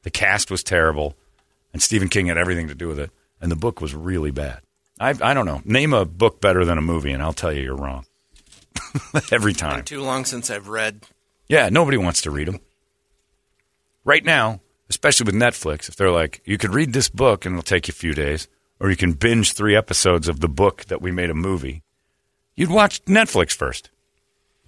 the 0.03 0.11
cast 0.11 0.51
was 0.51 0.63
terrible, 0.63 1.17
and 1.73 1.83
Stephen 1.83 2.09
King 2.09 2.27
had 2.27 2.39
everything 2.39 2.69
to 2.69 2.75
do 2.75 2.87
with 2.87 3.01
it. 3.01 3.11
And 3.41 3.51
the 3.51 3.57
book 3.57 3.81
was 3.81 3.95
really 3.95 4.31
bad. 4.31 4.61
I, 4.99 5.11
I 5.21 5.35
don't 5.35 5.47
know. 5.47 5.63
Name 5.65 5.93
a 5.93 6.05
book 6.05 6.41
better 6.41 6.65
than 6.65 6.79
a 6.79 6.83
movie, 6.83 7.13
and 7.13 7.23
I'll 7.23 7.33
tell 7.33 7.53
you 7.53 7.63
you're 7.63 7.77
wrong. 7.77 8.07
Every 9.33 9.53
time. 9.53 9.85
Too 9.85 10.03
long 10.03 10.25
since 10.25 10.51
I've 10.51 10.69
read. 10.69 11.07
Yeah, 11.49 11.69
nobody 11.69 11.97
wants 11.97 12.23
to 12.23 12.31
read 12.31 12.49
them. 12.49 12.61
Right 14.05 14.25
now, 14.25 14.61
especially 14.89 15.25
with 15.25 15.35
Netflix, 15.35 15.89
if 15.89 15.97
they're 15.97 16.11
like, 16.11 16.41
you 16.45 16.59
could 16.59 16.75
read 16.75 16.93
this 16.93 17.09
book 17.09 17.45
and 17.45 17.55
it'll 17.55 17.63
take 17.63 17.89
you 17.89 17.93
a 17.93 17.95
few 17.95 18.15
days, 18.15 18.49
or 18.81 18.91
you 18.91 18.97
can 18.97 19.13
binge 19.13 19.53
three 19.53 19.77
episodes 19.77 20.29
of 20.29 20.41
the 20.41 20.49
book 20.49 20.85
that 20.87 21.03
we 21.03 21.11
made 21.11 21.31
a 21.31 21.35
movie, 21.35 21.83
you'd 22.55 22.71
watch 22.71 23.05
Netflix 23.05 23.53
first. 23.53 23.91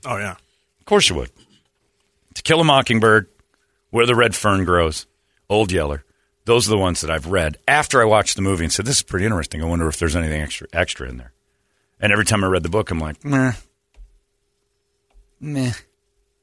Oh 0.05 0.17
yeah. 0.17 0.37
Of 0.79 0.85
course 0.87 1.09
you 1.09 1.17
would. 1.17 1.31
To 2.35 2.43
Kill 2.43 2.61
a 2.61 2.65
Mockingbird, 2.65 3.29
Where 3.91 4.07
the 4.07 4.15
Red 4.15 4.35
Fern 4.35 4.65
Grows, 4.65 5.07
Old 5.49 5.73
Yeller. 5.73 6.05
Those 6.49 6.67
are 6.67 6.71
the 6.71 6.79
ones 6.79 7.03
that 7.03 7.11
I've 7.11 7.27
read 7.27 7.59
after 7.69 8.01
I 8.01 8.07
watched 8.07 8.37
the 8.37 8.41
movie 8.41 8.65
and 8.65 8.73
said, 8.73 8.87
this 8.87 8.97
is 8.97 9.03
pretty 9.03 9.27
interesting. 9.27 9.61
I 9.61 9.67
wonder 9.67 9.87
if 9.87 9.99
there's 9.99 10.17
anything 10.17 10.41
extra, 10.41 10.67
extra 10.73 11.07
in 11.07 11.19
there. 11.19 11.33
And 12.01 12.11
every 12.11 12.25
time 12.25 12.43
I 12.43 12.47
read 12.47 12.63
the 12.63 12.71
book, 12.71 12.91
I'm 12.91 12.99
like, 12.99 13.23
meh. 13.23 13.53
Meh. 15.39 15.75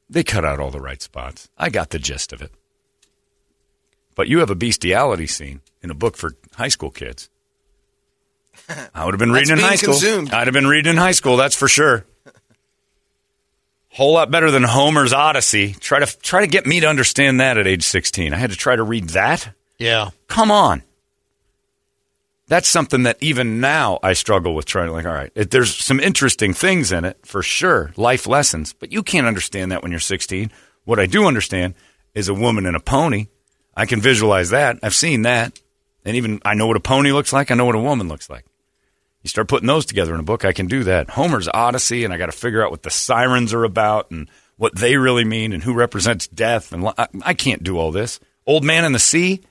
They 0.07 0.23
cut 0.23 0.45
out 0.45 0.59
all 0.59 0.69
the 0.69 0.79
right 0.79 1.01
spots. 1.01 1.49
I 1.57 1.71
got 1.71 1.89
the 1.89 1.97
gist 1.97 2.33
of 2.33 2.43
it. 2.43 2.51
But 4.13 4.27
you 4.27 4.41
have 4.41 4.51
a 4.51 4.55
bestiality 4.55 5.25
scene 5.25 5.61
in 5.81 5.89
a 5.89 5.95
book 5.95 6.17
for 6.17 6.33
high 6.53 6.67
school 6.67 6.91
kids. 6.91 7.31
I 8.93 9.05
would 9.05 9.15
have 9.15 9.19
been 9.19 9.31
reading 9.33 9.53
in 9.57 9.63
high 9.63 9.73
school. 9.73 9.95
consumed. 9.95 10.31
I'd 10.31 10.45
have 10.45 10.53
been 10.53 10.67
reading 10.67 10.91
in 10.91 10.97
high 10.97 11.13
school, 11.13 11.35
that's 11.35 11.55
for 11.55 11.67
sure. 11.67 12.05
Whole 13.89 14.13
lot 14.13 14.29
better 14.29 14.51
than 14.51 14.61
Homer's 14.61 15.13
Odyssey. 15.13 15.73
Try 15.73 16.05
to 16.05 16.19
try 16.19 16.41
to 16.41 16.47
get 16.47 16.67
me 16.67 16.81
to 16.81 16.87
understand 16.87 17.39
that 17.39 17.57
at 17.57 17.65
age 17.65 17.81
16. 17.81 18.35
I 18.35 18.37
had 18.37 18.51
to 18.51 18.55
try 18.55 18.75
to 18.75 18.83
read 18.83 19.09
that. 19.09 19.51
Yeah. 19.77 20.09
Come 20.27 20.51
on. 20.51 20.83
That's 22.47 22.67
something 22.67 23.03
that 23.03 23.17
even 23.21 23.59
now 23.59 23.99
I 24.03 24.13
struggle 24.13 24.53
with 24.53 24.65
trying 24.65 24.87
to 24.87 24.93
like, 24.93 25.05
all 25.05 25.13
right, 25.13 25.31
it, 25.33 25.49
there's 25.49 25.75
some 25.75 25.99
interesting 25.99 26.53
things 26.53 26.91
in 26.91 27.03
it 27.03 27.17
for 27.25 27.41
sure, 27.41 27.91
life 27.97 28.27
lessons, 28.27 28.71
but 28.71 28.91
you 28.91 29.01
can't 29.01 29.25
understand 29.25 29.71
that 29.71 29.81
when 29.81 29.91
you're 29.91 29.99
16. 29.99 30.51
What 30.83 30.99
I 30.99 31.07
do 31.07 31.25
understand 31.25 31.73
is 32.13 32.29
a 32.29 32.35
woman 32.35 32.67
and 32.67 32.75
a 32.75 32.79
pony. 32.79 33.27
I 33.75 33.87
can 33.87 33.99
visualize 33.99 34.51
that. 34.51 34.77
I've 34.83 34.93
seen 34.93 35.23
that. 35.23 35.59
And 36.05 36.15
even 36.15 36.39
I 36.45 36.53
know 36.53 36.67
what 36.67 36.77
a 36.77 36.81
pony 36.81 37.11
looks 37.11 37.33
like. 37.33 37.49
I 37.49 37.55
know 37.55 37.65
what 37.65 37.75
a 37.75 37.79
woman 37.79 38.07
looks 38.07 38.29
like. 38.29 38.45
You 39.23 39.29
start 39.29 39.47
putting 39.47 39.65
those 39.65 39.87
together 39.87 40.13
in 40.13 40.19
a 40.19 40.23
book, 40.23 40.45
I 40.45 40.53
can 40.53 40.67
do 40.67 40.83
that. 40.83 41.09
Homer's 41.09 41.49
Odyssey, 41.51 42.05
and 42.05 42.13
I 42.13 42.17
got 42.17 42.27
to 42.27 42.31
figure 42.31 42.63
out 42.63 42.69
what 42.69 42.83
the 42.83 42.91
sirens 42.91 43.55
are 43.55 43.63
about 43.63 44.11
and 44.11 44.29
what 44.57 44.75
they 44.75 44.97
really 44.97 45.25
mean 45.25 45.51
and 45.51 45.63
who 45.63 45.73
represents 45.73 46.27
death. 46.27 46.71
And 46.71 46.87
I, 46.95 47.07
I 47.23 47.33
can't 47.33 47.63
do 47.63 47.79
all 47.79 47.91
this. 47.91 48.19
Old 48.45 48.63
Man 48.63 48.85
in 48.85 48.91
the 48.91 48.99
Sea, 48.99 49.41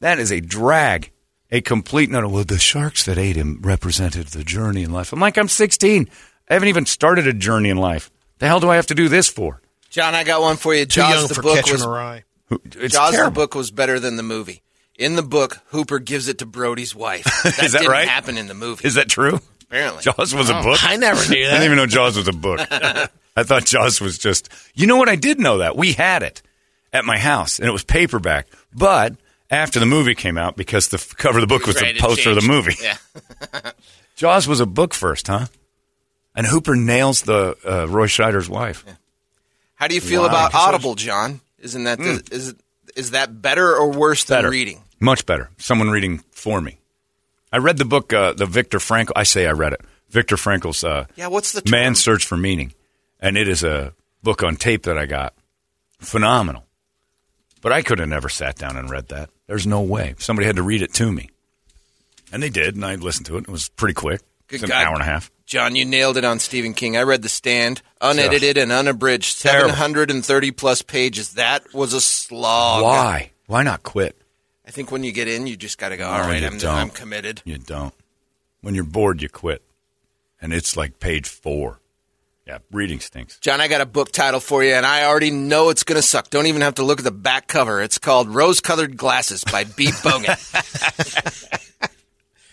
that 0.00 0.18
is 0.18 0.30
a 0.30 0.40
drag, 0.40 1.10
a 1.50 1.60
complete 1.60 2.10
no. 2.10 2.20
no 2.20 2.28
well, 2.28 2.44
the 2.44 2.58
sharks 2.58 3.04
that 3.04 3.18
ate 3.18 3.36
him 3.36 3.60
represented 3.62 4.28
the 4.28 4.44
journey 4.44 4.82
in 4.82 4.92
life. 4.92 5.12
I'm 5.12 5.20
like, 5.20 5.38
I'm 5.38 5.48
16. 5.48 6.08
I 6.48 6.52
haven't 6.52 6.68
even 6.68 6.86
started 6.86 7.26
a 7.26 7.32
journey 7.32 7.70
in 7.70 7.76
life. 7.76 8.10
The 8.38 8.46
hell 8.46 8.60
do 8.60 8.68
I 8.68 8.76
have 8.76 8.86
to 8.88 8.94
do 8.94 9.08
this 9.08 9.28
for? 9.28 9.60
John, 9.90 10.14
I 10.14 10.24
got 10.24 10.42
one 10.42 10.56
for 10.56 10.74
you. 10.74 10.84
Too 10.84 11.00
Jaws 11.00 11.14
young 11.14 11.28
the 11.28 11.34
for 11.34 11.42
book 11.42 11.56
catching 11.56 11.72
was 11.72 11.84
a 11.84 11.88
rye. 11.88 12.24
It's 12.50 12.94
Jaws 12.94 13.12
terrible. 13.12 13.30
the 13.30 13.34
book 13.34 13.54
was 13.54 13.70
better 13.70 13.98
than 13.98 14.16
the 14.16 14.22
movie. 14.22 14.62
In 14.98 15.16
the 15.16 15.22
book, 15.22 15.58
Hooper 15.66 15.98
gives 15.98 16.28
it 16.28 16.38
to 16.38 16.46
Brody's 16.46 16.94
wife. 16.94 17.24
That 17.44 17.62
Is 17.62 17.72
that 17.72 17.78
didn't 17.80 17.92
right? 17.92 18.08
happen 18.08 18.38
in 18.38 18.46
the 18.46 18.54
movie. 18.54 18.86
Is 18.86 18.94
that 18.94 19.08
true? 19.08 19.40
Apparently. 19.62 20.02
Jaws 20.02 20.34
was 20.34 20.48
a 20.48 20.58
oh, 20.58 20.62
book. 20.62 20.78
I 20.82 20.96
never 20.96 21.20
knew 21.28 21.44
that. 21.44 21.54
I 21.54 21.58
didn't 21.58 21.64
even 21.64 21.76
know 21.76 21.86
Jaws 21.86 22.16
was 22.16 22.28
a 22.28 22.32
book. 22.32 22.60
I 22.70 23.42
thought 23.42 23.66
Jaws 23.66 24.00
was 24.00 24.16
just. 24.18 24.48
You 24.74 24.86
know 24.86 24.96
what? 24.96 25.08
I 25.08 25.16
did 25.16 25.40
know 25.40 25.58
that 25.58 25.76
we 25.76 25.92
had 25.92 26.22
it 26.22 26.40
at 26.92 27.04
my 27.04 27.18
house, 27.18 27.58
and 27.58 27.68
it 27.68 27.72
was 27.72 27.84
paperback. 27.84 28.46
But 28.72 29.14
after 29.50 29.78
the 29.80 29.86
movie 29.86 30.14
came 30.14 30.36
out, 30.38 30.56
because 30.56 30.88
the 30.88 30.98
cover 31.16 31.38
of 31.38 31.42
the 31.42 31.46
book 31.46 31.66
was 31.66 31.76
the 31.76 31.82
Right, 31.82 31.96
it 31.96 32.00
poster 32.00 32.30
of 32.30 32.36
the 32.36 32.46
movie, 32.46 32.74
Yeah. 32.82 32.96
Jaws 34.16 34.48
was 34.48 34.60
a 34.60 34.66
book 34.66 34.94
first, 34.94 35.26
huh? 35.26 35.46
And 36.34 36.46
Hooper 36.46 36.74
nails 36.74 37.22
the 37.22 37.56
uh, 37.66 37.86
Roy 37.88 38.06
Scheider's 38.06 38.48
wife. 38.48 38.84
How 39.74 39.88
do 39.88 39.94
you 39.94 40.00
feel 40.00 40.22
Wow. 40.22 40.28
about 40.28 40.54
Audible, 40.54 40.94
John? 40.94 41.40
Isn't 41.58 41.84
that 41.84 41.98
the, 41.98 42.22
is 42.30 42.48
it, 42.48 42.56
is 42.96 43.10
that 43.12 43.40
better 43.42 43.74
or 43.76 43.90
worse 43.92 44.24
than. 44.24 44.38
Better. 44.38 44.50
reading? 44.50 44.82
Much 45.00 45.26
better. 45.26 45.50
Someone 45.58 45.90
reading 45.90 46.18
for 46.30 46.60
me. 46.60 46.78
I 47.52 47.58
read 47.58 47.76
the 47.78 47.84
book, 47.84 48.12
uh, 48.12 48.32
the 48.32 48.46
Viktor 48.46 48.78
Frankl. 48.78 49.12
I 49.16 49.22
say 49.24 49.46
I 49.46 49.52
read 49.52 49.72
it. 49.74 49.80
Viktor 50.10 50.36
Frankl's 50.36 50.82
uh, 50.84 51.06
Yeah, 51.16 51.26
what's 51.28 51.52
the 51.52 51.60
term? 51.60 51.70
Man's 51.72 52.00
Search 52.02 52.24
for 52.26 52.36
Meaning. 52.36 52.72
And 53.20 53.36
it 53.36 53.48
is 53.48 53.62
a 53.64 53.92
book 54.22 54.42
on 54.42 54.56
tape 54.56 54.84
that 54.84 54.96
I 54.98 55.06
got. 55.06 55.34
Phenomenal. 55.98 56.64
But 57.62 57.72
I 57.72 57.82
could 57.82 57.98
have 57.98 58.08
never 58.08 58.28
sat 58.28 58.56
down 58.56 58.76
and 58.76 58.88
read 58.90 59.08
that. 59.08 59.30
There's 59.46 59.66
no 59.66 59.80
way. 59.82 60.14
Somebody 60.18 60.46
had 60.46 60.56
to 60.56 60.62
read 60.62 60.82
it 60.82 60.92
to 60.94 61.10
me. 61.12 61.30
And 62.32 62.42
they 62.42 62.50
did, 62.50 62.74
and 62.74 62.84
I 62.84 62.96
listened 62.96 63.26
to 63.26 63.36
it. 63.36 63.42
It 63.42 63.48
was 63.48 63.68
pretty 63.68 63.94
quick. 63.94 64.20
Good 64.48 64.62
an 64.62 64.68
God. 64.68 64.84
hour 64.86 64.92
and 64.94 65.02
a 65.02 65.06
half. 65.06 65.30
John, 65.46 65.76
you 65.76 65.84
nailed 65.84 66.16
it 66.16 66.24
on 66.24 66.40
Stephen 66.40 66.74
King. 66.74 66.96
I 66.96 67.02
read 67.02 67.22
The 67.22 67.28
Stand, 67.28 67.80
unedited 68.00 68.58
and 68.58 68.72
unabridged, 68.72 69.40
Terrible. 69.42 69.70
730 69.70 70.50
plus 70.50 70.82
pages. 70.82 71.34
That 71.34 71.72
was 71.72 71.92
a 71.92 72.00
slog. 72.00 72.82
Why? 72.82 73.30
Why 73.46 73.62
not 73.62 73.84
quit? 73.84 74.16
I 74.66 74.72
think 74.72 74.90
when 74.90 75.04
you 75.04 75.12
get 75.12 75.28
in, 75.28 75.46
you 75.46 75.56
just 75.56 75.78
got 75.78 75.90
to 75.90 75.96
go, 75.96 76.08
all 76.08 76.18
No, 76.18 76.24
right, 76.26 76.40
you 76.42 76.48
I'm, 76.48 76.58
don't. 76.58 76.74
I'm 76.74 76.90
committed. 76.90 77.42
You 77.44 77.58
don't. 77.58 77.94
When 78.60 78.74
you're 78.74 78.82
bored, 78.82 79.22
you 79.22 79.28
quit. 79.28 79.62
And 80.42 80.52
it's 80.52 80.76
like 80.76 80.98
page 80.98 81.28
four. 81.28 81.78
Yeah, 82.46 82.58
reading 82.70 83.00
stinks. 83.00 83.38
John, 83.40 83.60
I 83.60 83.66
got 83.66 83.80
a 83.80 83.86
book 83.86 84.12
title 84.12 84.38
for 84.38 84.62
you, 84.62 84.72
and 84.72 84.86
I 84.86 85.04
already 85.04 85.32
know 85.32 85.70
it's 85.70 85.82
going 85.82 85.96
to 86.00 86.06
suck. 86.06 86.30
Don't 86.30 86.46
even 86.46 86.62
have 86.62 86.76
to 86.76 86.84
look 86.84 87.00
at 87.00 87.04
the 87.04 87.10
back 87.10 87.48
cover. 87.48 87.82
It's 87.82 87.98
called 87.98 88.28
Rose 88.28 88.60
Colored 88.60 88.96
Glasses 88.96 89.42
by 89.42 89.64
B. 89.64 89.86
Bogan. 89.90 90.36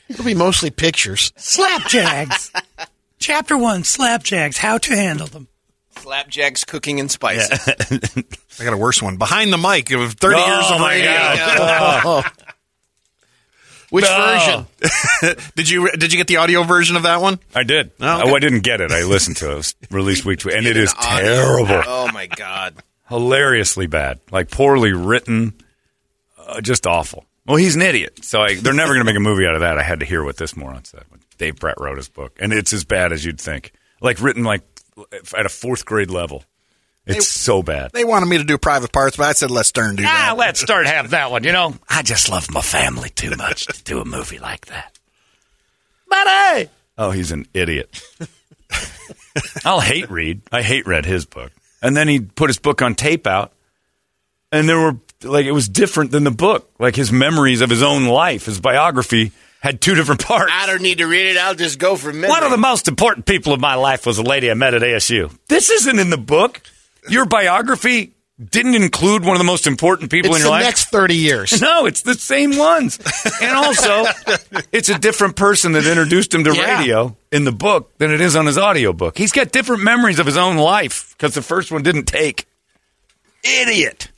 It'll 0.09 0.25
be 0.25 0.33
mostly 0.33 0.71
pictures. 0.71 1.31
Slapjags. 1.37 2.51
Chapter 3.19 3.55
one: 3.57 3.83
Slapjags. 3.83 4.57
How 4.57 4.79
to 4.79 4.95
handle 4.95 5.27
them. 5.27 5.47
Slapjacks, 5.95 6.65
cooking, 6.65 6.99
and 6.99 7.09
spices. 7.11 7.51
I 8.59 8.63
got 8.63 8.73
a 8.73 8.77
worse 8.77 8.99
one. 9.01 9.17
Behind 9.17 9.53
the 9.53 9.57
mic 9.59 9.91
of 9.91 10.13
30 10.13 10.35
years 10.35 10.47
Oh, 10.49 10.73
on 10.73 10.81
my 10.81 10.95
radio. 10.95 11.05
God. 11.55 12.31
Which 13.93 14.05
No. 14.05 14.65
version? 14.81 15.35
did 15.55 15.69
you 15.69 15.91
did 15.91 16.11
you 16.11 16.17
get 16.17 16.25
the 16.25 16.37
audio 16.37 16.63
version 16.63 16.95
of 16.95 17.03
that 17.03 17.21
one? 17.21 17.39
I 17.53 17.61
did. 17.61 17.91
Oh, 18.01 18.21
okay. 18.21 18.31
Oh, 18.31 18.35
I 18.35 18.39
didn't 18.39 18.61
get 18.61 18.81
it. 18.81 18.91
I 18.91 19.03
listened 19.03 19.37
to 19.37 19.49
it. 19.49 19.53
It 19.53 19.55
was 19.57 19.75
released 19.91 20.25
week 20.25 20.39
to 20.39 20.47
week, 20.47 20.57
and 20.57 20.65
it 20.65 20.73
Get 20.73 20.77
is 20.83 20.95
audio. 20.97 21.25
terrible, 21.27 21.83
Oh, 21.85 22.09
my 22.11 22.25
God. 22.25 22.75
hilariously 23.07 23.85
bad, 23.85 24.19
like 24.31 24.49
poorly 24.49 24.93
written, 24.93 25.53
uh, 26.39 26.59
just 26.59 26.87
awful. 26.87 27.25
Well, 27.45 27.57
he's 27.57 27.75
an 27.75 27.83
idiot, 27.83 28.25
so 28.25 28.41
I, 28.41 28.55
they're 28.55 28.73
never 28.73 28.93
going 28.95 29.05
to 29.05 29.11
make 29.11 29.15
a 29.15 29.19
movie 29.19 29.45
out 29.45 29.53
of 29.53 29.61
that. 29.61 29.77
I 29.77 29.83
had 29.83 29.99
to 29.99 30.07
hear 30.07 30.23
what 30.23 30.37
this 30.37 30.55
moron 30.55 30.85
said. 30.85 31.03
when 31.09 31.19
Dave 31.37 31.57
Brett 31.57 31.75
wrote 31.79 31.97
his 31.97 32.09
book, 32.09 32.35
and 32.41 32.51
it's 32.51 32.73
as 32.73 32.83
bad 32.85 33.11
as 33.11 33.23
you'd 33.23 33.39
think, 33.39 33.73
like 34.01 34.19
written 34.21 34.43
like 34.43 34.63
at 35.37 35.45
a 35.45 35.49
fourth 35.49 35.85
grade 35.85 36.09
level. 36.09 36.43
It's 37.05 37.27
so 37.27 37.61
bad. 37.61 37.91
They 37.91 38.05
wanted 38.05 38.27
me 38.27 38.37
to 38.37 38.43
do 38.45 38.57
private 38.57 38.91
parts, 38.93 39.17
but 39.17 39.25
I 39.27 39.33
said 39.33 39.51
let 39.51 39.65
Stern 39.65 39.97
do 39.97 40.03
Ah, 40.05 40.27
that. 40.29 40.37
let's 40.37 40.61
start 40.61 40.85
have 40.85 41.09
that 41.09 41.31
one. 41.31 41.43
You 41.43 41.51
know, 41.51 41.73
I 41.89 42.01
just 42.01 42.29
love 42.29 42.49
my 42.51 42.61
family 42.61 43.09
too 43.09 43.35
much 43.35 43.65
to 43.67 43.83
do 43.83 43.99
a 43.99 44.05
movie 44.05 44.39
like 44.39 44.67
that. 44.67 44.97
Buddy. 46.09 46.69
Oh, 46.97 47.11
he's 47.11 47.31
an 47.31 47.45
idiot. 47.53 48.01
I'll 49.65 49.79
hate 49.79 50.09
read. 50.09 50.41
I 50.51 50.61
hate 50.61 50.85
read 50.85 51.05
his 51.05 51.25
book, 51.25 51.51
and 51.81 51.97
then 51.97 52.07
he 52.07 52.19
put 52.19 52.49
his 52.49 52.59
book 52.59 52.81
on 52.81 52.95
tape 52.95 53.25
out, 53.27 53.51
and 54.51 54.69
there 54.69 54.79
were 54.79 54.97
like 55.23 55.45
it 55.45 55.51
was 55.51 55.67
different 55.67 56.11
than 56.11 56.23
the 56.23 56.31
book. 56.31 56.69
Like 56.79 56.95
his 56.95 57.11
memories 57.11 57.61
of 57.61 57.69
his 57.69 57.81
own 57.83 58.05
life, 58.05 58.45
his 58.45 58.59
biography 58.59 59.31
had 59.59 59.81
two 59.81 59.95
different 59.95 60.23
parts. 60.23 60.51
I 60.53 60.67
don't 60.67 60.81
need 60.81 60.99
to 60.99 61.05
read 61.07 61.25
it. 61.27 61.37
I'll 61.37 61.55
just 61.55 61.79
go 61.79 61.95
for 61.95 62.13
memory. 62.13 62.29
One 62.29 62.43
of 62.43 62.51
the 62.51 62.57
most 62.57 62.87
important 62.87 63.25
people 63.25 63.53
of 63.53 63.59
my 63.59 63.75
life 63.75 64.05
was 64.05 64.17
a 64.19 64.23
lady 64.23 64.51
I 64.51 64.53
met 64.53 64.73
at 64.73 64.81
ASU. 64.83 65.35
This 65.47 65.69
isn't 65.69 65.97
in 65.99 66.09
the 66.11 66.17
book. 66.17 66.61
Your 67.09 67.25
biography 67.25 68.13
didn't 68.43 68.75
include 68.75 69.23
one 69.23 69.35
of 69.35 69.37
the 69.39 69.43
most 69.45 69.67
important 69.67 70.09
people 70.11 70.31
It's 70.31 70.37
in 70.39 70.43
the 70.43 70.49
your 70.49 70.57
life. 70.57 70.63
next 70.65 70.85
30 70.89 71.15
years. 71.15 71.61
No, 71.61 71.85
it's 71.85 72.01
the 72.01 72.15
same 72.15 72.57
ones. 72.57 72.99
And 73.41 73.51
also, 73.55 74.05
it's 74.71 74.89
a 74.89 74.97
different 74.97 75.35
person 75.35 75.73
that 75.73 75.85
introduced 75.85 76.33
him 76.33 76.43
to 76.45 76.53
Yeah. 76.55 76.79
radio 76.79 77.15
in 77.31 77.43
the 77.45 77.51
book 77.51 77.97
than 77.99 78.11
it 78.11 78.21
is 78.21 78.35
on 78.35 78.45
his 78.45 78.57
audiobook. 78.57 79.17
He's 79.17 79.31
got 79.31 79.51
different 79.51 79.83
memories 79.83 80.19
of 80.19 80.25
his 80.25 80.37
own 80.37 80.57
life 80.57 81.13
because 81.17 81.33
the 81.35 81.41
first 81.41 81.71
one 81.71 81.83
didn't 81.83 82.05
take. 82.05 82.47
Idiot. 83.43 84.09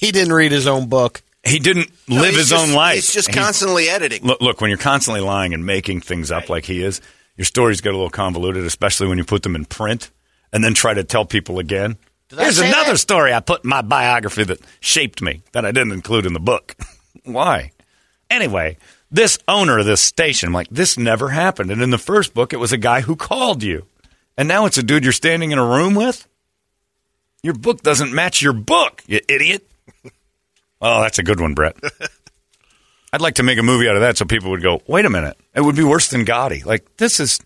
He 0.00 0.10
didn't 0.12 0.32
read 0.32 0.52
his 0.52 0.66
own 0.66 0.88
book. 0.88 1.22
He 1.44 1.58
didn't 1.58 1.90
No, 2.08 2.22
live 2.22 2.34
his 2.34 2.48
just- 2.50 2.68
own 2.68 2.74
life. 2.74 2.94
He's 2.96 3.12
just 3.12 3.28
He- 3.28 3.34
constantly 3.34 3.88
editing. 3.88 4.22
Look, 4.24 4.40
look, 4.40 4.60
when 4.60 4.70
you're 4.70 4.78
constantly 4.78 5.20
lying 5.20 5.52
and 5.52 5.64
making 5.66 6.00
things 6.00 6.30
up 6.30 6.48
like 6.48 6.64
he 6.64 6.82
is, 6.82 7.00
your 7.36 7.44
stories 7.44 7.80
get 7.82 7.90
a 7.90 7.96
little 7.96 8.10
convoluted, 8.10 8.64
especially 8.64 9.08
when 9.08 9.18
you 9.18 9.24
put 9.24 9.42
them 9.42 9.54
in 9.54 9.64
print 9.66 10.10
and 10.54 10.64
then 10.64 10.72
try 10.72 10.94
to 10.94 11.04
tell 11.04 11.26
people 11.26 11.58
again. 11.58 11.98
I 12.32 12.44
Here's 12.44 12.58
another 12.58 12.92
that? 12.92 12.98
story 12.98 13.34
I 13.34 13.40
put 13.40 13.64
in 13.64 13.70
my 13.70 13.82
biography 13.82 14.44
that 14.44 14.60
shaped 14.80 15.20
me 15.20 15.42
that 15.52 15.66
I 15.66 15.72
didn't 15.72 15.92
include 15.92 16.24
in 16.24 16.32
the 16.32 16.40
book. 16.40 16.74
Why? 17.24 17.72
Anyway, 18.30 18.78
this 19.10 19.38
owner 19.46 19.78
of 19.78 19.86
this 19.86 20.00
station, 20.00 20.48
I'm 20.48 20.52
like, 20.54 20.68
this 20.70 20.96
never 20.96 21.28
happened. 21.28 21.70
And 21.70 21.82
in 21.82 21.90
the 21.90 21.98
first 21.98 22.32
book, 22.32 22.52
it 22.52 22.56
was 22.56 22.72
a 22.72 22.78
guy 22.78 23.02
who 23.02 23.14
called 23.16 23.62
you. 23.62 23.86
And 24.38 24.48
now 24.48 24.64
it's 24.66 24.78
a 24.78 24.82
dude 24.82 25.04
you're 25.04 25.12
standing 25.12 25.50
in 25.50 25.58
a 25.58 25.64
room 25.66 25.94
with? 25.94 26.26
Your 27.42 27.54
book 27.54 27.82
doesn't 27.82 28.12
match 28.14 28.40
your 28.40 28.54
book, 28.54 29.02
you 29.06 29.20
idiot. 29.28 29.68
Oh, 30.80 31.00
that's 31.00 31.18
a 31.18 31.22
good 31.22 31.40
one, 31.40 31.54
Brett. 31.54 31.76
I'd 33.12 33.22
like 33.22 33.36
to 33.36 33.42
make 33.42 33.58
a 33.58 33.62
movie 33.62 33.88
out 33.88 33.94
of 33.94 34.02
that 34.02 34.18
so 34.18 34.26
people 34.26 34.50
would 34.50 34.60
go, 34.62 34.82
wait 34.86 35.06
a 35.06 35.08
minute, 35.10 35.38
it 35.54 35.62
would 35.62 35.76
be 35.76 35.84
worse 35.84 36.08
than 36.08 36.26
Gotti. 36.26 36.62
Like, 36.62 36.98
this 36.98 37.20
is. 37.20 37.40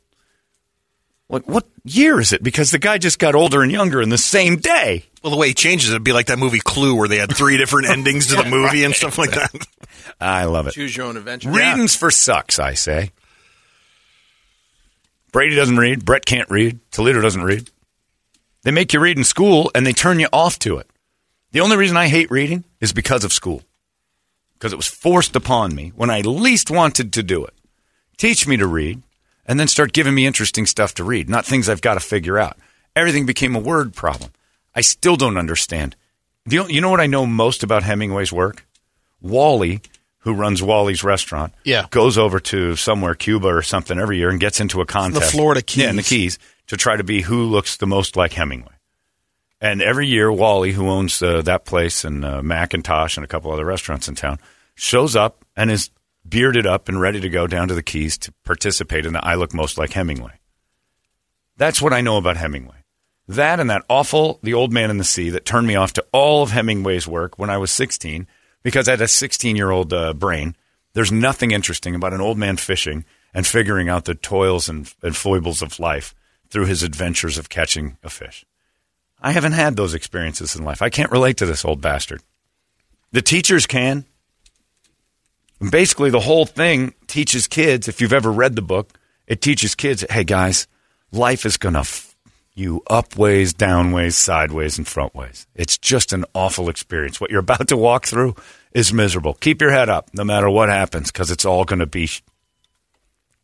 Like, 1.31 1.47
what 1.47 1.67
year 1.85 2.21
is 2.21 2.33
it? 2.33 2.43
Because 2.43 2.71
the 2.71 2.79
guy 2.79 2.97
just 2.97 3.19
got 3.19 3.35
older 3.35 3.62
and 3.62 3.71
younger 3.71 4.01
in 4.01 4.09
the 4.09 4.17
same 4.17 4.57
day. 4.57 5.05
Well, 5.23 5.31
the 5.31 5.37
way 5.37 5.49
he 5.49 5.55
changes 5.55 5.91
it, 5.91 5.93
it'd 5.93 6.05
be 6.05 6.12
like 6.12 6.27
that 6.27 6.38
movie 6.38 6.61
Clue, 6.61 6.95
where 6.95 7.09
they 7.09 7.19
had 7.19 7.37
three 7.37 7.59
different 7.59 7.88
endings 7.91 8.29
to 8.29 8.37
the 8.37 8.45
movie 8.45 8.85
and 8.85 8.95
stuff 8.95 9.19
like 9.19 9.33
that. 9.33 9.67
I 10.21 10.45
love 10.45 10.67
it. 10.69 10.73
Choose 10.73 10.97
your 10.97 11.07
own 11.07 11.17
adventure. 11.17 11.51
Reading's 11.51 11.95
for 11.95 12.11
sucks, 12.11 12.59
I 12.59 12.75
say. 12.75 13.11
Brady 15.33 15.55
doesn't 15.55 15.77
read. 15.77 16.05
Brett 16.05 16.25
can't 16.25 16.49
read. 16.51 16.81
Toledo 16.91 17.21
doesn't 17.21 17.45
read. 17.45 17.71
They 18.62 18.71
make 18.71 18.93
you 18.93 19.01
read 19.01 19.19
in 19.19 19.25
school 19.25 19.71
and 19.75 19.87
they 19.87 19.93
turn 19.93 20.21
you 20.21 20.29
off 20.33 20.59
to 20.61 20.79
it. 20.79 20.88
The 21.53 21.61
only 21.61 21.77
reason 21.77 21.97
I 21.97 22.09
hate 22.09 22.31
reading 22.31 22.64
is 22.81 22.93
because 22.93 23.25
of 23.25 23.33
school. 23.33 23.62
Because 24.55 24.73
it 24.73 24.77
was 24.77 24.87
forced 24.87 25.37
upon 25.37 25.75
me 25.75 25.93
when 25.95 26.11
I 26.11 26.23
least 26.23 26.71
wanted 26.71 27.12
to 27.12 27.23
do 27.23 27.45
it. 27.45 27.55
Teach 28.17 28.49
me 28.49 28.57
to 28.57 28.67
read 28.67 29.03
and 29.48 29.58
then 29.58 29.66
start 29.66 29.92
giving 29.92 30.14
me 30.14 30.26
interesting 30.26 30.66
stuff 30.66 30.94
to 30.94 31.04
read, 31.04 31.28
not 31.28 31.44
things 31.46 31.68
I've 31.68 31.80
got 31.80 31.94
to 31.94 32.00
figure 32.00 32.38
out. 32.38 32.56
Everything 32.94 33.26
became 33.26 33.56
a 33.56 33.61
word 33.61 33.94
problem. 33.94 34.30
I 34.74 34.82
still 34.82 35.16
don't 35.16 35.37
understand. 35.38 35.96
You 36.48 36.66
you 36.68 36.80
know 36.80 36.90
what 36.90 37.00
I 37.00 37.06
know 37.06 37.26
most 37.26 37.62
about 37.62 37.82
Hemingway's 37.82 38.32
work? 38.32 38.64
Wally, 39.20 39.80
who 40.18 40.34
runs 40.34 40.62
Wally's 40.62 41.02
restaurant, 41.02 41.52
Yeah. 41.64 41.87
goes 41.90 42.16
over 42.18 42.38
to 42.40 42.76
somewhere, 42.76 43.14
Cuba 43.14 43.48
or 43.48 43.62
something, 43.62 43.98
every 43.98 44.18
year 44.18 44.30
and 44.30 44.38
gets 44.40 44.61
into 44.61 44.80
a 44.80 44.87
contest. 44.87 45.32
Florida 45.32 45.62
Yeah, 45.74 45.90
in 45.90 45.96
the 45.96 46.02
Keys. 46.02 46.37
Keys 46.37 46.38
to 46.68 46.76
try 46.76 46.96
to 46.96 47.04
be 47.04 47.22
who 47.22 47.44
looks 47.44 47.76
the 47.78 47.87
most 47.87 48.14
like 48.16 48.32
Hemingway. 48.34 48.72
And 49.61 49.82
every 49.82 50.06
year, 50.06 50.30
Wally, 50.30 50.72
who 50.72 50.88
owns 50.88 51.20
uh, 51.22 51.42
that 51.42 51.64
place 51.64 52.04
and 52.04 52.24
uh, 52.24 52.42
Macintosh 52.42 53.16
and 53.16 53.24
a 53.24 53.28
couple 53.28 53.50
other 53.50 53.64
restaurants 53.64 54.06
in 54.06 54.14
town, 54.14 54.38
shows 54.76 55.16
up 55.16 55.44
and 55.56 55.70
is 55.70 55.90
bearded 56.26 56.66
up 56.66 56.88
and 56.88 57.00
ready 57.00 57.20
to 57.20 57.28
go 57.28 57.46
down 57.46 57.68
to 57.68 57.74
the 57.74 57.83
Keys 57.83 58.16
to 58.18 58.33
participate 58.44 59.07
in 59.07 59.12
the 59.12 59.24
I 59.24 59.35
Look 59.35 59.52
Most 59.52 59.78
Like 59.78 59.92
Hemingway. 59.92 60.38
That's 61.57 61.83
what 61.83 61.92
I 61.92 62.00
know 62.00 62.16
about 62.16 62.37
Hemingway. 62.37 62.76
That 63.26 63.61
and 63.61 63.68
that 63.68 63.85
awful 63.90 64.38
The 64.42 64.54
Old 64.54 64.72
Man 64.72 64.90
in 64.90 64.98
the 64.98 65.04
Sea 65.04 65.31
that 65.31 65.44
turned 65.44 65.66
me 65.66 65.74
off 65.74 65.92
to 65.94 66.04
all 66.12 66.42
of 66.42 66.50
Hemingway's 66.50 67.07
work 67.07 67.38
when 67.38 67.50
I 67.50 67.59
was 67.59 67.70
16 67.70 68.26
because 68.62 68.88
I 68.88 68.92
had 68.92 69.00
a 69.02 69.09
16 69.09 69.57
year 69.57 69.70
old 69.70 69.92
uh, 69.92 70.14
brain. 70.14 70.57
There's 70.94 71.12
nothing 71.12 71.50
interesting 71.50 71.94
about 71.94 72.14
an 72.14 72.20
old 72.20 72.38
man 72.38 72.57
fishing 72.57 73.04
and 73.35 73.46
figuring 73.46 73.88
out 73.88 74.07
the 74.07 74.14
toils 74.14 74.68
and, 74.68 74.92
and 75.02 75.14
foibles 75.14 75.61
of 75.61 75.78
life 75.78 76.14
through 76.48 76.64
his 76.64 76.83
adventures 76.83 77.37
of 77.37 77.50
catching 77.50 77.98
a 78.02 78.09
fish. 78.09 78.46
I 79.20 79.33
haven't 79.33 79.52
had 79.52 79.76
those 79.76 79.94
experiences 79.94 80.57
in 80.57 80.64
life. 80.64 80.81
I 80.81 80.90
can't 80.90 81.11
relate 81.11 81.37
to 81.38 81.46
this 81.46 81.64
old 81.64 81.81
bastard. 81.81 82.22
The 83.12 83.22
teachers 83.22 83.66
can. 83.66 84.07
And 85.61 85.71
basically, 85.71 86.11
the 86.11 86.21
whole 86.21 86.47
thing 86.47 86.94
teaches 87.07 87.47
kids, 87.49 87.88
if 87.88 88.01
you've 88.01 88.12
ever 88.12 88.31
read 88.31 88.55
the 88.57 88.62
book, 88.62 88.99
it 89.27 89.40
teaches 89.40 89.75
kids, 89.75 90.05
hey 90.11 90.25
guys, 90.25 90.66
life 91.12 91.44
is 91.44 91.57
going 91.57 91.75
to 91.75 91.81
f- 91.81 92.14
you 92.55 92.83
up 92.88 93.16
ways, 93.16 93.53
down 93.53 93.92
ways, 93.92 94.16
sideways, 94.16 94.79
and 94.79 94.87
front 94.87 95.14
ways. 95.14 95.47
It's 95.55 95.79
just 95.79 96.12
an 96.12 96.25
awful 96.35 96.68
experience. 96.68 97.21
What 97.21 97.31
you're 97.31 97.40
about 97.40 97.68
to 97.68 97.77
walk 97.77 98.07
through 98.07 98.35
is 98.73 98.92
miserable. 98.92 99.35
Keep 99.35 99.61
your 99.61 99.71
head 99.71 99.88
up 99.88 100.11
no 100.12 100.25
matter 100.25 100.51
what 100.51 100.68
happens 100.68 101.11
because 101.12 101.31
it's 101.31 101.44
all 101.44 101.64
going 101.64 101.79
to 101.79 101.87
be. 101.87 102.07
Sh- 102.07 102.23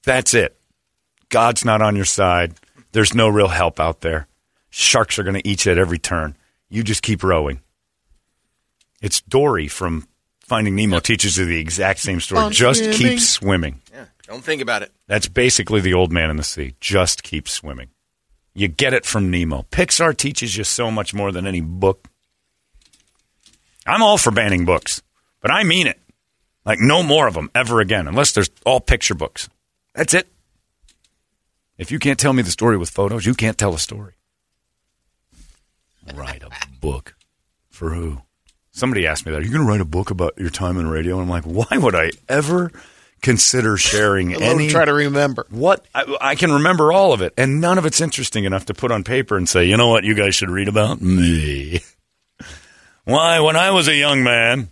That's 0.05 0.35
it. 0.35 0.57
God's 1.29 1.65
not 1.65 1.83
on 1.83 1.97
your 1.97 2.05
side. 2.05 2.55
There's 2.93 3.15
no 3.15 3.29
real 3.29 3.49
help 3.49 3.79
out 3.81 4.01
there. 4.01 4.27
Sharks 4.71 5.19
are 5.19 5.23
going 5.23 5.41
to 5.41 5.49
eat 5.49 5.65
you 5.65 5.73
at 5.73 5.79
every 5.79 5.99
turn. 5.99 6.37
You 6.69 6.83
just 6.83 7.03
keep 7.03 7.23
rowing. 7.23 7.61
It's 9.01 9.21
Dory 9.21 9.69
from 9.69 10.09
Finding 10.47 10.77
Nemo 10.77 11.01
teaches 11.01 11.39
you 11.39 11.47
the 11.47 11.59
exact 11.59 12.01
same 12.01 12.21
story. 12.21 12.43
On 12.43 12.53
just 12.53 12.81
swimming. 12.81 12.99
keep 12.99 13.21
swimming. 13.21 13.81
Yeah, 13.93 14.05
don't 14.27 14.45
think 14.45 14.61
about 14.61 14.83
it. 14.83 14.93
That's 15.07 15.27
basically 15.27 15.81
the 15.81 15.95
old 15.95 16.13
man 16.13 16.31
in 16.31 16.37
the 16.37 16.43
sea. 16.45 16.75
Just 16.81 17.23
keep 17.23 17.49
swimming. 17.49 17.89
You 18.55 18.69
get 18.69 18.93
it 18.93 19.07
from 19.07 19.31
Nemo. 19.31 19.67
Pixar 19.71 20.17
teaches 20.17 20.57
you 20.57 20.65
so 20.65 20.91
much 20.91 21.15
more 21.15 21.33
than 21.33 21.47
any 21.47 21.61
book. 21.61 22.09
I'm 23.87 24.03
all 24.03 24.19
for 24.19 24.31
banning 24.31 24.65
books, 24.65 25.03
but 25.41 25.51
I 25.51 25.63
mean 25.63 25.87
it. 25.87 25.99
Like, 26.65 26.79
no 26.79 27.03
more 27.03 27.27
of 27.27 27.35
them 27.35 27.51
ever 27.55 27.81
again, 27.81 28.07
unless 28.07 28.33
there's 28.33 28.51
all 28.65 28.81
picture 28.81 29.15
books. 29.15 29.49
That's 29.95 30.15
it. 30.15 30.29
If 31.77 31.91
you 31.91 31.99
can't 31.99 32.19
tell 32.19 32.33
me 32.33 32.43
the 32.43 32.51
story 32.51 32.77
with 32.77 32.91
photos, 32.91 33.27
you 33.27 33.35
can't 33.35 33.59
tell 33.59 33.75
a 33.75 33.79
story. 33.79 34.15
Write 36.15 36.43
a 36.43 36.51
book. 36.81 37.15
For 37.69 37.91
who? 37.93 38.23
Somebody 38.75 39.07
asked 39.07 39.25
me 39.25 39.31
that. 39.31 39.41
Are 39.41 39.45
you 39.45 39.53
going 39.53 39.63
to 39.65 39.69
write 39.69 39.81
a 39.81 39.85
book 39.85 40.11
about 40.11 40.37
your 40.37 40.51
time 40.51 40.79
in 40.79 40.89
radio? 40.89 41.15
And 41.15 41.23
I'm 41.23 41.29
like, 41.29 41.45
why 41.45 41.79
would 41.79 41.95
I 41.95 42.11
ever 42.29 42.73
consider 43.23 43.77
sharing 43.77 44.35
I'll 44.43 44.43
any? 44.43 44.69
try 44.69 44.85
to 44.85 44.93
remember. 44.93 45.47
What 45.49 45.87
I, 45.95 46.17
I 46.21 46.35
can 46.35 46.51
remember 46.51 46.93
all 46.93 47.13
of 47.13 47.23
it, 47.23 47.33
and 47.39 47.61
none 47.61 47.79
of 47.79 47.87
it's 47.87 48.01
interesting 48.01 48.43
enough 48.45 48.67
to 48.67 48.75
put 48.75 48.91
on 48.91 49.05
paper 49.05 49.37
and 49.37 49.49
say, 49.49 49.65
you 49.67 49.77
know 49.77 49.87
what, 49.89 50.03
you 50.03 50.15
guys 50.15 50.35
should 50.35 50.51
read 50.51 50.67
about 50.67 51.01
me. 51.01 51.83
Why, 53.05 53.39
when 53.39 53.55
I 53.55 53.71
was 53.71 53.87
a 53.87 53.95
young 53.95 54.25
man, 54.25 54.71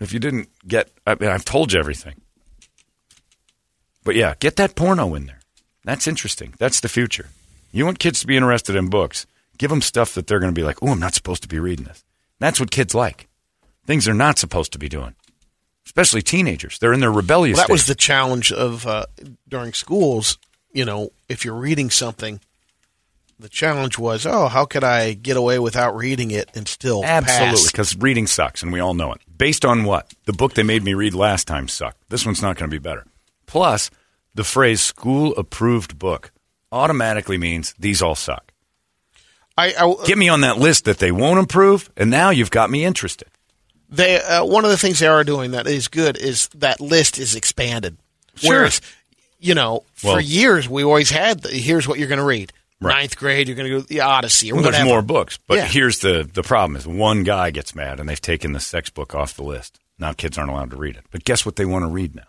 if 0.00 0.14
you 0.14 0.18
didn't 0.18 0.48
get, 0.66 0.90
I 1.06 1.14
mean, 1.16 1.28
I've 1.28 1.44
told 1.44 1.74
you 1.74 1.78
everything. 1.78 2.14
But 4.02 4.14
yeah, 4.14 4.32
get 4.40 4.56
that 4.56 4.76
porno 4.76 5.14
in 5.14 5.26
there. 5.26 5.40
That's 5.84 6.06
interesting. 6.06 6.54
That's 6.58 6.80
the 6.80 6.88
future. 6.88 7.26
You 7.70 7.84
want 7.84 7.98
kids 7.98 8.20
to 8.20 8.26
be 8.26 8.36
interested 8.36 8.76
in 8.76 8.88
books. 8.88 9.26
Give 9.58 9.70
them 9.70 9.82
stuff 9.82 10.14
that 10.14 10.26
they're 10.26 10.40
going 10.40 10.52
to 10.54 10.58
be 10.58 10.64
like, 10.64 10.82
oh, 10.82 10.88
I'm 10.88 11.00
not 11.00 11.14
supposed 11.14 11.42
to 11.42 11.48
be 11.48 11.58
reading 11.58 11.86
this. 11.86 12.04
That's 12.38 12.60
what 12.60 12.70
kids 12.70 12.94
like. 12.94 13.28
Things 13.86 14.04
they're 14.04 14.14
not 14.14 14.38
supposed 14.38 14.72
to 14.72 14.78
be 14.78 14.88
doing. 14.88 15.14
Especially 15.84 16.20
teenagers. 16.20 16.78
They're 16.78 16.92
in 16.92 17.00
their 17.00 17.12
rebellious 17.12 17.56
Well, 17.56 17.62
that 17.62 17.66
stage. 17.66 17.74
was 17.74 17.86
the 17.86 17.94
challenge 17.94 18.52
of 18.52 18.86
uh, 18.86 19.06
during 19.48 19.72
schools. 19.72 20.38
You 20.72 20.84
know, 20.84 21.10
if 21.28 21.44
you're 21.44 21.54
reading 21.54 21.90
something, 21.90 22.40
the 23.38 23.48
challenge 23.48 23.98
was, 23.98 24.26
oh, 24.26 24.48
how 24.48 24.64
could 24.64 24.82
I 24.84 25.12
get 25.12 25.36
away 25.36 25.58
without 25.58 25.94
reading 25.96 26.30
it 26.30 26.50
and 26.54 26.66
still 26.66 27.04
Absolutely, 27.04 27.68
because 27.70 27.96
reading 27.96 28.26
sucks, 28.26 28.62
and 28.62 28.72
we 28.72 28.80
all 28.80 28.94
know 28.94 29.12
it. 29.12 29.20
Based 29.38 29.64
on 29.64 29.84
what? 29.84 30.12
The 30.24 30.32
book 30.32 30.54
they 30.54 30.62
made 30.62 30.82
me 30.82 30.94
read 30.94 31.14
last 31.14 31.46
time 31.46 31.68
sucked. 31.68 32.08
This 32.08 32.26
one's 32.26 32.42
not 32.42 32.56
going 32.56 32.70
to 32.70 32.74
be 32.74 32.82
better. 32.82 33.04
Plus, 33.46 33.90
the 34.34 34.44
phrase 34.44 34.80
school 34.80 35.34
approved 35.36 35.98
book 35.98 36.32
automatically 36.72 37.38
means 37.38 37.74
these 37.78 38.02
all 38.02 38.14
suck. 38.14 38.45
I, 39.58 39.72
I 39.78 39.94
Get 40.04 40.18
me 40.18 40.28
on 40.28 40.42
that 40.42 40.58
list 40.58 40.84
that 40.84 40.98
they 40.98 41.10
won't 41.12 41.40
approve, 41.40 41.90
and 41.96 42.10
now 42.10 42.30
you've 42.30 42.50
got 42.50 42.70
me 42.70 42.84
interested. 42.84 43.28
they 43.88 44.20
uh, 44.20 44.44
one 44.44 44.64
of 44.64 44.70
the 44.70 44.76
things 44.76 44.98
they 44.98 45.06
are 45.06 45.24
doing 45.24 45.52
that 45.52 45.66
is 45.66 45.88
good 45.88 46.16
is 46.18 46.48
that 46.54 46.80
list 46.80 47.18
is 47.18 47.34
expanded. 47.34 47.96
Sure. 48.34 48.54
Whereas, 48.56 48.80
you 49.40 49.54
know, 49.54 49.84
for 49.94 50.12
Well- 50.14 50.20
years 50.20 50.68
we 50.68 50.82
always 50.84 51.10
had 51.10 51.40
the, 51.42 51.48
here's 51.50 51.88
what 51.88 51.98
you're 51.98 52.08
going 52.08 52.18
to 52.18 52.24
read. 52.24 52.52
Right. 52.78 52.94
Ninth 52.96 53.16
grade, 53.16 53.48
you're 53.48 53.56
going 53.56 53.70
to 53.70 53.78
go 53.78 53.80
the 53.80 54.00
Odyssey 54.02 54.50
or 54.52 54.56
Well, 54.56 54.64
whatever. 54.64 54.84
there's 54.84 54.92
more 54.92 55.00
books, 55.00 55.38
but 55.46 55.56
Yeah. 55.56 55.66
here's 55.66 56.00
the 56.00 56.28
the 56.30 56.42
problem: 56.42 56.76
is 56.76 56.86
one 56.86 57.22
guy 57.22 57.50
gets 57.50 57.74
mad, 57.74 57.98
and 58.00 58.06
they've 58.08 58.20
taken 58.20 58.52
the 58.52 58.60
sex 58.60 58.90
book 58.90 59.14
off 59.14 59.32
the 59.34 59.42
list. 59.44 59.78
Now 59.98 60.12
kids 60.12 60.36
aren't 60.36 60.50
allowed 60.50 60.70
to 60.72 60.76
read 60.76 60.96
it. 60.96 61.04
But 61.10 61.24
guess 61.24 61.46
what 61.46 61.56
they 61.56 61.64
want 61.64 61.84
to 61.84 61.88
read 61.88 62.14
now? 62.14 62.28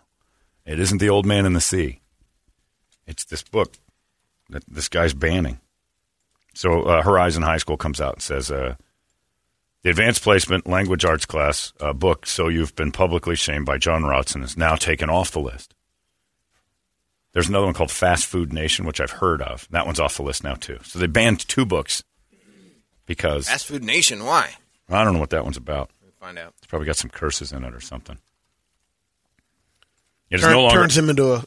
It 0.64 0.80
isn't 0.80 0.98
the 0.98 1.10
Old 1.10 1.26
Man 1.26 1.44
in 1.44 1.52
the 1.52 1.60
Sea. 1.60 2.00
It's 3.06 3.24
this 3.24 3.42
book 3.42 3.74
that 4.48 4.62
this 4.66 4.88
guy's 4.88 5.12
banning. 5.12 5.60
So 6.58 6.82
uh, 6.82 7.02
Horizon 7.02 7.44
High 7.44 7.58
School 7.58 7.76
comes 7.76 8.00
out 8.00 8.14
and 8.14 8.22
says 8.22 8.50
uh, 8.50 8.74
the 9.84 9.90
advanced 9.90 10.24
placement 10.24 10.66
language 10.66 11.04
arts 11.04 11.24
class 11.24 11.72
uh, 11.78 11.92
book. 11.92 12.26
So 12.26 12.48
you've 12.48 12.74
been 12.74 12.90
publicly 12.90 13.36
shamed 13.36 13.64
by 13.64 13.78
Jon 13.78 14.02
Ronson 14.02 14.42
is 14.42 14.56
now 14.56 14.74
taken 14.74 15.08
off 15.08 15.30
the 15.30 15.38
list. 15.38 15.76
There's 17.32 17.48
another 17.48 17.66
one 17.66 17.74
called 17.74 17.92
Fast 17.92 18.26
Food 18.26 18.52
Nation, 18.52 18.86
which 18.86 19.00
I've 19.00 19.12
heard 19.12 19.40
of. 19.40 19.68
That 19.70 19.86
one's 19.86 20.00
off 20.00 20.16
the 20.16 20.24
list 20.24 20.42
now 20.42 20.54
too. 20.54 20.80
So 20.82 20.98
they 20.98 21.06
banned 21.06 21.46
two 21.46 21.64
books 21.64 22.02
because 23.06 23.46
Fast 23.48 23.66
Food 23.66 23.84
Nation. 23.84 24.24
Why? 24.24 24.56
I 24.88 25.04
don't 25.04 25.12
know 25.14 25.20
what 25.20 25.30
that 25.30 25.44
one's 25.44 25.58
about. 25.58 25.90
We'll 26.02 26.10
find 26.18 26.40
out. 26.40 26.54
It's 26.58 26.66
probably 26.66 26.86
got 26.86 26.96
some 26.96 27.10
curses 27.10 27.52
in 27.52 27.62
it 27.62 27.72
or 27.72 27.80
something. 27.80 28.18
It 30.28 30.36
is 30.36 30.40
Turn- 30.40 30.54
no 30.54 30.62
longer. 30.62 30.80
turns 30.80 30.98
him 30.98 31.08
into 31.08 31.34
a 31.34 31.36
Yeah. 31.36 31.44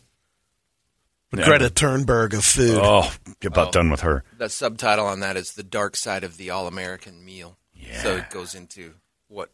Greta 1.32 1.70
Thunberg 1.70 2.34
of 2.34 2.44
food. 2.44 2.80
Oh, 2.82 3.12
get 3.40 3.52
about 3.52 3.70
oh. 3.70 3.72
done 3.72 3.90
with 3.90 4.02
her. 4.02 4.24
The 4.38 4.50
subtitle 4.50 5.06
on 5.06 5.22
that 5.22 5.38
is 5.38 5.54
the 5.54 5.64
dark 5.64 5.96
side 5.96 6.24
of 6.24 6.38
the 6.38 6.50
all-American 6.50 7.24
meal. 7.24 7.58
Yeah. 7.74 8.02
So 8.04 8.16
it 8.18 8.30
goes 8.30 8.54
into 8.56 8.94
what. 9.28 9.50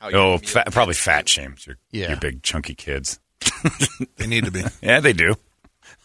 How 0.00 0.08
your 0.08 0.18
Oh, 0.18 0.28
meal 0.30 0.38
fat, 0.38 0.72
probably 0.72 0.94
tastes. 0.94 1.04
fat 1.04 1.28
shames 1.28 1.66
your, 1.66 1.76
Yeah. 1.90 2.08
your 2.08 2.16
big 2.16 2.42
chunky 2.42 2.74
kids. 2.74 3.18
They 4.16 4.26
need 4.26 4.44
to 4.46 4.50
be. 4.50 4.62
Yeah, 4.82 5.00
they 5.00 5.12
do. 5.12 5.34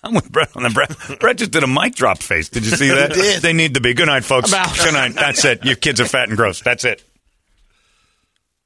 I'm 0.04 0.14
with 0.14 0.32
Brett 0.32 0.50
on 0.56 0.64
the 0.64 0.70
Brett. 0.70 1.20
Brett 1.20 1.38
just 1.38 1.52
did 1.52 1.64
a 1.64 1.68
mic 1.68 1.96
drop 1.96 2.18
face. 2.20 2.50
Did 2.50 2.66
you 2.66 2.72
see 2.72 2.90
that? 2.94 3.14
Did. 3.14 3.42
They 3.42 3.54
need 3.54 3.76
to 3.76 3.82
be. 3.82 3.94
Good 3.94 4.08
night, 4.08 4.24
folks. 4.26 4.52
Good 4.52 4.94
night. 4.94 5.14
That's 5.14 5.46
it. 5.46 5.64
Your 5.64 5.76
kids 5.76 6.02
are 6.02 6.06
fat 6.06 6.28
and 6.28 6.38
gross. 6.38 6.62
That's 6.62 6.84
it. 6.86 7.04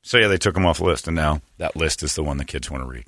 So 0.01 0.17
yeah, 0.17 0.27
they 0.27 0.37
took 0.37 0.53
them 0.55 0.65
off 0.65 0.77
the 0.79 0.85
list, 0.85 1.07
and 1.07 1.15
now 1.15 1.41
that 1.57 1.75
list 1.75 2.01
is 2.01 2.15
the 2.15 2.23
one 2.23 2.37
the 2.37 2.45
kids 2.45 2.71
want 2.71 2.83
to 2.83 2.89
read. 2.89 3.05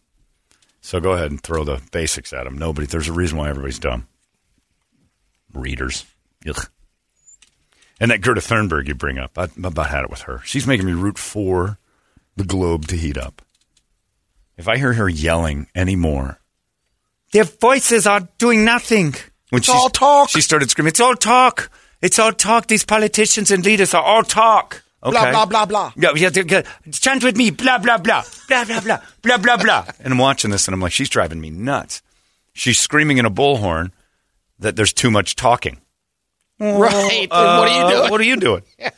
So 0.82 1.00
go 1.00 1.12
ahead 1.12 1.32
and 1.32 1.42
throw 1.42 1.64
the 1.64 1.82
basics 1.92 2.34
at 2.34 2.46
them. 2.46 2.58
Nobody. 2.58 2.88
There's 2.88 3.10
a 3.10 3.14
reason 3.14 3.38
why 3.38 3.50
everybody's 3.50 3.80
dumb. 3.80 4.08
Readers. 5.54 6.06
Ugh. 6.48 6.70
And 8.00 8.12
that 8.12 8.22
Gerda 8.22 8.40
Thunberg 8.42 8.88
you 8.88 8.96
bring 8.96 9.18
up, 9.18 9.38
I, 9.38 9.50
about 9.62 9.90
had 9.90 10.04
it 10.06 10.10
with 10.10 10.22
her. 10.22 10.42
She's 10.46 10.66
making 10.66 10.86
me 10.86 10.94
root 10.94 11.18
for 11.18 11.78
the 12.38 12.46
globe 12.46 12.88
to 12.88 12.96
heat 12.96 13.18
up. 13.18 13.42
if 14.58 14.68
I 14.68 14.78
hear 14.78 14.94
her 14.94 15.10
yelling 15.10 15.68
anymore, 15.76 16.40
their 17.34 17.44
voices 17.44 18.08
are 18.08 18.28
doing 18.38 18.64
nothing. 18.64 19.16
When 19.50 19.60
It's 19.60 19.70
all 19.70 19.90
talk. 19.90 20.30
She 20.30 20.42
started 20.42 20.70
screaming, 20.70 20.90
"It's 20.90 21.00
all 21.00 21.16
talk! 21.16 21.70
It's 22.02 22.20
all 22.20 22.32
talk! 22.32 22.68
These 22.68 22.86
politicians 22.86 23.52
and 23.52 23.66
leaders 23.66 23.94
are 23.94 24.04
all 24.04 24.24
talk." 24.24 24.84
Okay. 25.02 25.12
Blah, 25.12 25.32
blah, 25.32 25.46
blah, 25.46 25.66
blah. 25.66 25.92
Yeah, 25.96 26.30
yeah. 26.34 26.62
Chant 26.92 27.24
with 27.24 27.38
me, 27.38 27.52
blah 27.52 27.78
blah 27.78 27.98
blah, 27.98 28.24
blah 28.50 28.66
blah 28.66 28.82
blah, 28.82 29.00
blah 29.22 29.38
blah 29.38 29.58
blah. 29.58 29.86
And 30.02 30.12
I'm 30.14 30.20
watching 30.20 30.52
this, 30.52 30.68
and 30.68 30.74
I'm 30.76 30.82
like, 30.82 30.92
she's 30.92 31.10
driving 31.10 31.40
me 31.40 31.50
nuts. 31.50 32.02
She's 32.54 32.78
screaming 32.78 33.18
in 33.18 33.26
a 33.26 33.32
bullhorn 33.32 33.92
that 34.60 34.76
there's 34.76 34.92
too 34.92 35.10
much 35.10 35.36
talking. 35.38 35.80
Right. 36.60 37.28
And 37.32 37.60
what 37.60 37.70
are 37.70 37.78
you 37.80 37.84
Uh, 37.86 37.90
doing? 37.92 38.12
What 38.12 38.22
are 38.22 38.26
you 38.26 38.36
doing? 38.38 38.64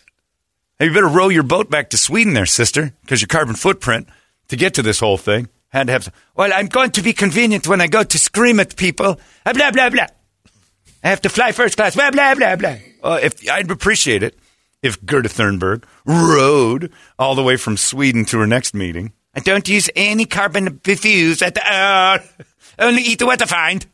Hey, 0.80 0.88
you 0.88 0.94
better 0.96 1.06
row 1.08 1.30
your 1.30 1.44
boat 1.44 1.70
back 1.70 1.92
to 1.92 1.98
Sweden, 1.98 2.34
there, 2.34 2.48
sister, 2.48 2.92
because 3.02 3.22
your 3.22 3.28
carbon 3.28 3.54
footprint 3.54 4.08
to 4.48 4.56
get 4.56 4.74
to 4.74 4.82
this 4.82 5.00
whole 5.00 5.16
thing 5.20 5.48
had 5.70 5.86
to 5.86 5.94
have. 5.94 6.12
Well, 6.36 6.50
I'm 6.52 6.66
going 6.66 6.90
to 6.94 7.04
be 7.04 7.14
convenient 7.14 7.68
when 7.68 7.80
I 7.82 7.86
go 7.86 8.02
to 8.04 8.18
scream 8.18 8.60
at 8.60 8.76
people. 8.76 9.20
Uh, 9.46 9.54
Blah 9.54 9.70
blah 9.70 9.92
blah. 9.92 10.08
I 11.04 11.10
have 11.10 11.22
to 11.22 11.30
fly 11.30 11.52
first 11.52 11.76
class. 11.78 11.94
Blah 11.94 12.10
blah 12.10 12.34
blah 12.34 12.56
blah. 12.56 12.76
Uh, 13.04 13.20
if 13.22 13.48
I'd 13.48 13.70
appreciate 13.70 14.24
it 14.24 14.36
if 14.82 15.04
Gerda 15.06 15.30
Thunberg 15.30 15.84
rode 16.06 16.92
all 17.20 17.36
the 17.36 17.44
way 17.44 17.58
from 17.58 17.78
Sweden 17.78 18.26
to 18.26 18.40
her 18.40 18.48
next 18.48 18.74
meeting. 18.74 19.14
I 19.34 19.40
don't 19.40 19.68
use 19.68 19.90
any 19.96 20.26
carbon 20.26 20.80
diffuse 20.84 21.42
at 21.42 21.56
the. 21.56 21.62
Uh, 21.72 22.20
only 22.80 23.02
eat 23.02 23.20
the 23.20 23.26
what 23.26 23.42
I 23.42 23.46
find. 23.46 23.86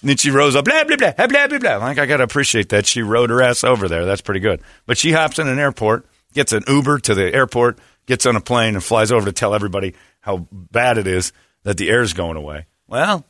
And 0.00 0.10
then 0.10 0.16
she 0.16 0.30
rose 0.30 0.54
up, 0.54 0.64
blah, 0.64 0.84
blah, 0.84 0.96
blah, 0.96 1.12
blah, 1.12 1.46
blah, 1.46 1.58
blah. 1.58 1.76
Like, 1.76 1.98
I 1.98 2.06
got 2.06 2.18
to 2.18 2.22
appreciate 2.22 2.68
that. 2.68 2.86
She 2.86 3.02
rode 3.02 3.30
her 3.30 3.42
ass 3.42 3.64
over 3.64 3.88
there. 3.88 4.04
That's 4.04 4.20
pretty 4.20 4.40
good. 4.40 4.60
But 4.86 4.98
she 4.98 5.12
hops 5.12 5.38
in 5.38 5.48
an 5.48 5.58
airport, 5.58 6.06
gets 6.34 6.52
an 6.52 6.62
Uber 6.68 6.98
to 7.00 7.14
the 7.14 7.32
airport, 7.34 7.78
gets 8.06 8.26
on 8.26 8.36
a 8.36 8.40
plane, 8.40 8.74
and 8.74 8.84
flies 8.84 9.10
over 9.10 9.26
to 9.26 9.32
tell 9.32 9.54
everybody 9.54 9.94
how 10.20 10.46
bad 10.52 10.98
it 10.98 11.06
is 11.06 11.32
that 11.64 11.78
the 11.78 11.90
air's 11.90 12.12
going 12.12 12.36
away. 12.36 12.66
Well, 12.86 13.24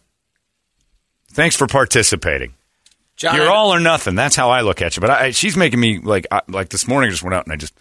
thanks 1.31 1.57
for 1.57 1.67
participating. 1.67 2.55
John, 3.19 3.35
You're 3.35 3.51
all 3.51 3.75
or 3.75 3.81
nothing. 3.81 4.15
That's 4.15 4.37
how 4.37 4.51
I 4.51 4.61
look 4.61 4.81
at 4.81 4.97
you. 4.97 5.01
But 5.01 5.11
I, 5.11 5.31
she's 5.33 5.57
making 5.57 5.81
me 5.81 5.99
like, 5.99 6.29
I, 6.31 6.43
like 6.47 6.69
this 6.69 6.87
morning, 6.87 7.09
I 7.09 7.11
just 7.11 7.25
went 7.25 7.35
out 7.35 7.47
and 7.47 7.53
I 7.53 7.57
just 7.57 7.75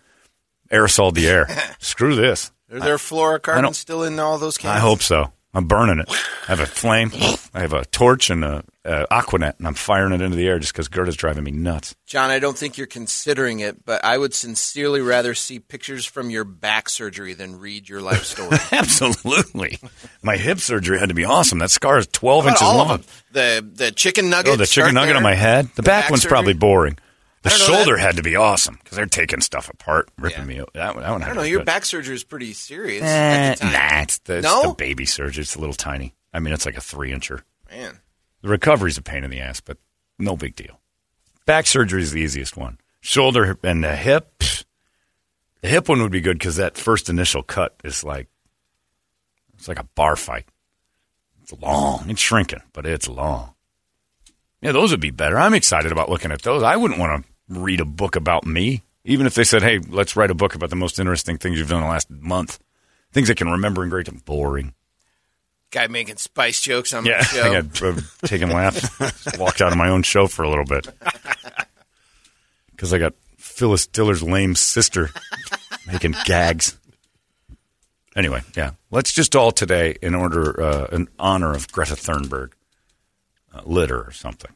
aerosoled 0.71 1.13
the 1.13 1.27
air. 1.27 1.47
Screw 1.79 2.15
this. 2.15 2.51
Are 2.71 2.79
there 2.79 2.95
I 2.95 2.97
fluorocarbons 2.97 3.75
still 3.75 4.03
in 4.03 4.17
all 4.19 4.39
those 4.39 4.57
cans? 4.57 4.75
I 4.75 4.79
hope 4.79 5.01
so. 5.03 5.31
I'm 5.57 5.65
burning 5.65 5.97
it. 5.99 6.07
I 6.47 6.51
have 6.55 6.59
a 6.59 6.67
flame. 6.67 7.09
I 7.51 7.61
have 7.61 7.73
a 7.73 7.83
torch 7.85 8.29
and 8.29 8.43
a, 8.45 8.63
a 8.85 9.07
Aquanet, 9.07 9.57
and 9.57 9.65
I'm 9.67 9.73
firing 9.73 10.13
it 10.13 10.21
into 10.21 10.37
the 10.37 10.47
air 10.47 10.59
just 10.59 10.71
because 10.71 10.87
Gerda's 10.87 11.15
driving 11.15 11.43
me 11.43 11.49
nuts. 11.49 11.95
John, 12.05 12.29
I 12.29 12.37
don't 12.37 12.55
think 12.55 12.77
you're 12.77 12.85
considering 12.85 13.59
it, 13.61 13.83
but 13.83 14.05
I 14.05 14.19
would 14.19 14.35
sincerely 14.35 15.01
rather 15.01 15.33
see 15.33 15.57
pictures 15.57 16.05
from 16.05 16.29
your 16.29 16.43
back 16.43 16.89
surgery 16.89 17.33
than 17.33 17.59
read 17.59 17.89
your 17.89 18.01
life 18.01 18.23
story. 18.23 18.55
Absolutely. 18.71 19.79
My 20.21 20.37
hip 20.37 20.59
surgery 20.59 20.99
had 20.99 21.09
to 21.09 21.15
be 21.15 21.25
awesome. 21.25 21.57
That 21.57 21.71
scar 21.71 21.97
is 21.97 22.05
12 22.05 22.43
How 22.43 22.49
about 22.49 22.51
inches 22.51 22.61
all 22.67 22.77
long. 22.77 22.87
them. 22.89 23.03
The 23.31 23.67
the 23.85 23.91
chicken 23.91 24.29
nugget. 24.29 24.53
Oh, 24.53 24.55
the 24.57 24.67
chicken 24.67 24.93
nugget 24.93 25.15
on 25.15 25.23
my 25.23 25.33
head. 25.33 25.69
The, 25.75 25.81
back, 25.81 26.03
back 26.03 26.09
one's 26.11 26.21
surgery. 26.21 26.29
probably 26.35 26.53
boring. 26.53 26.99
The 27.49 27.55
shoulder 27.57 27.95
that- 27.95 28.01
had 28.01 28.15
to 28.17 28.23
be 28.23 28.35
awesome 28.35 28.79
because 28.83 28.95
they're 28.95 29.05
taking 29.05 29.41
stuff 29.41 29.69
apart, 29.69 30.09
ripping 30.17 30.49
Yeah. 30.49 30.59
me. 30.59 30.65
That, 30.73 30.95
one- 30.95 31.03
that 31.03 31.11
one 31.11 31.23
I 31.23 31.27
don't 31.27 31.35
know. 31.35 31.43
Your 31.43 31.59
good. 31.59 31.65
back 31.65 31.85
surgery 31.85 32.15
is 32.15 32.23
pretty 32.23 32.53
serious. 32.53 33.03
Eh, 33.03 33.07
at 33.07 33.57
the 33.57 33.63
time. 33.65 33.73
nah, 33.73 34.01
it's 34.01 34.17
the, 34.19 34.37
it's 34.37 34.43
No? 34.45 34.69
the 34.69 34.73
baby 34.73 35.05
surgery. 35.05 35.41
It's 35.41 35.55
a 35.55 35.59
little 35.59 35.75
tiny. 35.75 36.13
I 36.33 36.39
mean, 36.39 36.53
it's 36.53 36.65
like 36.65 36.77
a 36.77 36.81
three 36.81 37.11
incher. 37.11 37.41
Man, 37.69 37.99
The 38.41 38.49
recovery's 38.49 38.97
a 38.97 39.01
pain 39.01 39.23
in 39.23 39.29
the 39.31 39.39
ass, 39.41 39.59
but 39.61 39.77
no 40.19 40.35
big 40.37 40.55
deal. 40.55 40.79
Back 41.45 41.65
surgery 41.67 42.01
is 42.01 42.11
the 42.11 42.21
easiest 42.21 42.55
one. 42.57 42.77
Shoulder 43.01 43.57
and 43.63 43.83
the 43.83 43.95
hip. 43.95 44.43
The 45.61 45.67
hip 45.69 45.89
one 45.89 46.01
would 46.01 46.11
be 46.11 46.21
good 46.21 46.37
because 46.37 46.57
that 46.57 46.77
first 46.77 47.09
initial 47.09 47.41
cut 47.43 47.75
is 47.83 48.03
like 48.03 48.27
it's 49.57 49.67
like 49.67 49.79
a 49.79 49.83
bar 49.95 50.15
fight. 50.15 50.45
It's 51.41 51.51
long. 51.53 52.09
It's 52.09 52.21
shrinking, 52.21 52.61
but 52.73 52.85
it's 52.85 53.07
long. 53.07 53.53
Yeah, 54.61 54.71
those 54.71 54.91
would 54.91 54.99
be 54.99 55.11
better. 55.11 55.37
I'm 55.37 55.53
excited 55.53 55.91
about 55.91 56.09
looking 56.09 56.31
at 56.31 56.41
those. 56.41 56.63
I 56.63 56.75
wouldn't 56.75 56.99
want 56.99 57.23
to 57.23 57.29
read 57.49 57.79
a 57.79 57.85
book 57.85 58.15
about 58.15 58.45
me, 58.45 58.83
even 59.05 59.25
if 59.25 59.35
they 59.35 59.43
said, 59.43 59.61
"Hey, 59.63 59.79
let's 59.79 60.15
write 60.15 60.31
a 60.31 60.35
book 60.35 60.55
about 60.55 60.69
the 60.69 60.75
most 60.75 60.99
interesting 60.99 61.37
things 61.37 61.57
you've 61.57 61.69
done 61.69 61.79
in 61.79 61.83
the 61.85 61.89
last 61.89 62.09
month." 62.09 62.59
Things 63.13 63.29
I 63.31 63.33
can 63.35 63.49
remember 63.49 63.83
in 63.83 63.89
great. 63.89 64.07
And 64.07 64.23
boring. 64.23 64.73
guy 65.71 65.87
making 65.87 66.17
spice 66.17 66.61
jokes 66.61 66.93
on 66.93 67.05
Yeah, 67.05 67.17
my 67.17 67.23
show. 67.23 67.53
I 67.53 67.87
uh, 67.89 67.99
taking 68.25 68.49
laughs. 68.49 69.37
Walked 69.37 69.61
out 69.61 69.71
of 69.71 69.77
my 69.77 69.89
own 69.89 70.03
show 70.03 70.27
for 70.27 70.43
a 70.43 70.49
little 70.49 70.65
bit 70.65 70.87
because 72.71 72.93
I 72.93 72.97
got 72.99 73.13
Phyllis 73.37 73.87
Diller's 73.87 74.21
lame 74.23 74.55
sister 74.55 75.09
making 75.87 76.15
gags. 76.25 76.77
Anyway, 78.15 78.41
yeah, 78.55 78.71
let's 78.91 79.13
just 79.13 79.35
all 79.35 79.51
today, 79.51 79.95
in 80.01 80.15
order, 80.15 80.61
uh, 80.61 80.85
in 80.91 81.07
honor 81.19 81.53
of 81.53 81.71
Greta 81.71 81.93
Thunberg, 81.93 82.51
uh, 83.53 83.61
litter 83.65 84.01
or 84.01 84.11
something. 84.11 84.51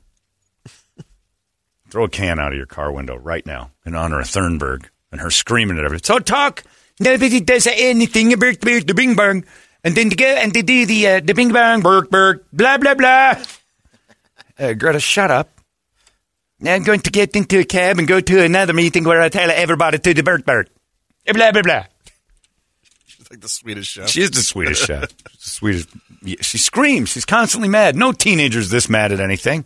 Throw 1.91 2.05
a 2.05 2.09
can 2.09 2.39
out 2.39 2.53
of 2.53 2.57
your 2.57 2.65
car 2.65 2.91
window 2.91 3.17
right 3.17 3.45
now 3.45 3.71
in 3.85 3.95
honor 3.95 4.21
of 4.21 4.25
Thunberg 4.27 4.85
and 5.11 5.19
her 5.19 5.29
screaming 5.29 5.77
at 5.77 5.83
everybody. 5.83 6.05
So 6.05 6.19
talk. 6.19 6.63
Nobody 7.01 7.41
does 7.41 7.67
anything 7.67 8.31
about 8.31 8.61
the 8.61 8.93
bing 8.95 9.15
bang. 9.15 9.43
And 9.83 9.93
then 9.95 10.09
to 10.09 10.15
go 10.15 10.25
and 10.25 10.53
to 10.53 10.61
do 10.63 10.85
the 10.85 11.07
uh, 11.07 11.19
the 11.19 11.33
bing 11.33 11.51
bang, 11.51 11.81
berg 11.81 12.09
berg, 12.09 12.43
blah 12.53 12.77
blah 12.77 12.93
blah. 12.93 13.35
Uh, 14.57 14.73
Greta, 14.73 14.99
shut 14.99 15.31
up. 15.31 15.49
Now 16.61 16.75
I'm 16.75 16.83
going 16.83 16.99
to 17.01 17.09
get 17.11 17.35
into 17.35 17.59
a 17.59 17.63
cab 17.65 17.97
and 17.99 18.07
go 18.07 18.21
to 18.21 18.43
another 18.43 18.73
meeting 18.73 19.03
where 19.03 19.19
I 19.21 19.29
tell 19.29 19.49
everybody 19.51 19.97
to 19.97 20.13
the 20.13 20.23
berg 20.23 20.45
berg. 20.45 20.69
Blah 21.25 21.51
blah 21.51 21.61
blah. 21.61 21.85
It's 23.19 23.29
like 23.31 23.41
the 23.41 23.49
Swedish 23.49 23.87
chef. 23.87 24.07
She 24.09 24.21
is 24.21 24.31
the 24.31 24.43
Swedish 24.43 24.79
chef. 24.85 25.09
She's 25.39 25.51
Swedish. 25.51 25.85
yeah, 26.21 26.35
She 26.41 26.57
screams. 26.57 27.09
She's 27.09 27.25
constantly 27.25 27.67
mad. 27.67 27.95
No 27.97 28.11
teenager's 28.13 28.69
this 28.69 28.87
mad 28.87 29.11
at 29.11 29.19
anything. 29.19 29.65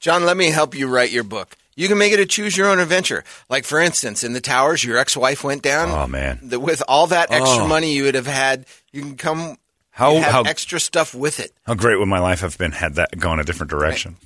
John, 0.00 0.24
let 0.24 0.36
me 0.36 0.50
help 0.50 0.74
you 0.74 0.88
write 0.88 1.10
your 1.12 1.24
book. 1.24 1.56
You 1.76 1.88
can 1.88 1.98
make 1.98 2.12
it 2.12 2.20
a 2.20 2.26
choose 2.26 2.56
your 2.56 2.68
own 2.68 2.78
adventure. 2.80 3.22
Like, 3.48 3.64
for 3.64 3.78
instance, 3.80 4.24
in 4.24 4.32
the 4.32 4.40
towers, 4.40 4.82
your 4.84 4.98
ex 4.98 5.16
wife 5.16 5.44
went 5.44 5.62
down. 5.62 5.90
Oh, 5.90 6.06
man. 6.06 6.40
The, 6.42 6.58
with 6.58 6.82
all 6.88 7.06
that 7.08 7.30
extra 7.30 7.64
Oh. 7.64 7.68
money 7.68 7.92
you 7.94 8.04
would 8.04 8.14
have 8.14 8.26
had, 8.26 8.66
you 8.92 9.02
can 9.02 9.16
come. 9.16 9.56
How- 9.92 10.12
you 10.14 10.20
have 10.22 10.32
how- 10.32 10.42
extra 10.42 10.80
stuff 10.80 11.14
with 11.14 11.40
it. 11.40 11.52
How 11.66 11.74
great 11.74 11.98
would 11.98 12.08
my 12.08 12.18
life 12.18 12.40
have 12.40 12.56
been 12.58 12.72
had 12.72 12.94
that 12.96 13.18
gone 13.18 13.38
a 13.40 13.44
different 13.44 13.70
direction? 13.70 14.16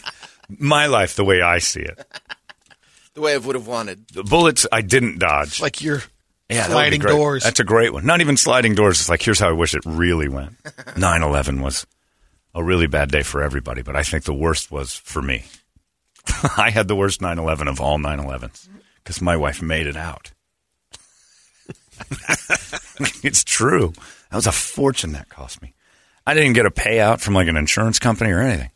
my 0.48 0.86
life, 0.86 1.14
the 1.16 1.24
way 1.24 1.40
I 1.42 1.58
see 1.58 1.80
it. 1.82 1.98
The 3.14 3.22
way 3.22 3.34
I 3.34 3.38
would 3.38 3.56
have 3.56 3.66
wanted. 3.66 4.06
The 4.14 4.22
bullets 4.22 4.68
I 4.70 4.82
didn't 4.82 5.18
dodge. 5.18 5.60
Like 5.60 5.82
your 5.82 6.00
Yeah, 6.48 6.68
that 6.68 6.74
would 6.76 6.90
be 6.90 6.96
sliding 6.96 7.00
doors. 7.00 7.42
That's 7.42 7.58
a 7.58 7.64
great 7.64 7.92
one. 7.92 8.06
Not 8.06 8.20
even 8.20 8.36
sliding 8.36 8.76
doors. 8.76 9.00
It's 9.00 9.08
like, 9.08 9.20
here's 9.20 9.40
how 9.40 9.48
I 9.48 9.52
wish 9.52 9.74
it 9.74 9.82
really 9.84 10.28
went. 10.28 10.52
9 10.96 11.22
11 11.22 11.60
was 11.60 11.84
a 12.54 12.62
really 12.62 12.86
bad 12.86 13.10
day 13.10 13.22
for 13.22 13.42
everybody, 13.42 13.82
but 13.82 13.96
I 13.96 14.02
think 14.02 14.24
the 14.24 14.34
worst 14.34 14.70
was 14.70 14.94
for 14.94 15.22
me. 15.22 15.44
I 16.56 16.70
had 16.70 16.88
the 16.88 16.96
worst 16.96 17.20
9 17.20 17.38
11 17.38 17.68
of 17.68 17.80
all 17.80 17.98
9 17.98 18.18
11s 18.18 18.68
because 18.96 19.20
my 19.20 19.36
wife 19.36 19.62
made 19.62 19.86
it 19.86 19.96
out. 19.96 20.32
it's 23.22 23.44
true. 23.44 23.92
That 24.30 24.36
was 24.36 24.46
a 24.46 24.52
fortune 24.52 25.12
that 25.12 25.28
cost 25.28 25.62
me. 25.62 25.74
I 26.26 26.34
didn't 26.34 26.52
get 26.54 26.66
a 26.66 26.70
payout 26.70 27.20
from 27.20 27.34
like 27.34 27.48
an 27.48 27.56
insurance 27.56 27.98
company 27.98 28.30
or 28.30 28.40
anything. 28.40 28.70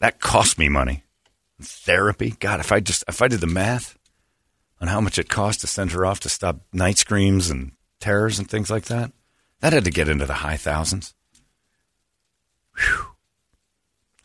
That 0.00 0.20
cost 0.20 0.58
me 0.58 0.68
money. 0.68 1.02
Therapy. 1.60 2.34
God, 2.38 2.60
if 2.60 2.70
I 2.70 2.80
just 2.80 3.04
if 3.08 3.20
I 3.20 3.28
did 3.28 3.40
the 3.40 3.46
math 3.46 3.98
on 4.80 4.88
how 4.88 5.00
much 5.00 5.18
it 5.18 5.28
cost 5.28 5.60
to 5.60 5.66
send 5.66 5.92
her 5.92 6.06
off 6.06 6.20
to 6.20 6.28
stop 6.28 6.60
night 6.72 6.98
screams 6.98 7.50
and 7.50 7.72
terrors 7.98 8.38
and 8.38 8.48
things 8.48 8.70
like 8.70 8.84
that, 8.84 9.10
that 9.60 9.72
had 9.72 9.84
to 9.84 9.90
get 9.90 10.08
into 10.08 10.26
the 10.26 10.34
high 10.34 10.56
thousands. 10.56 11.14
Whew. 12.78 13.06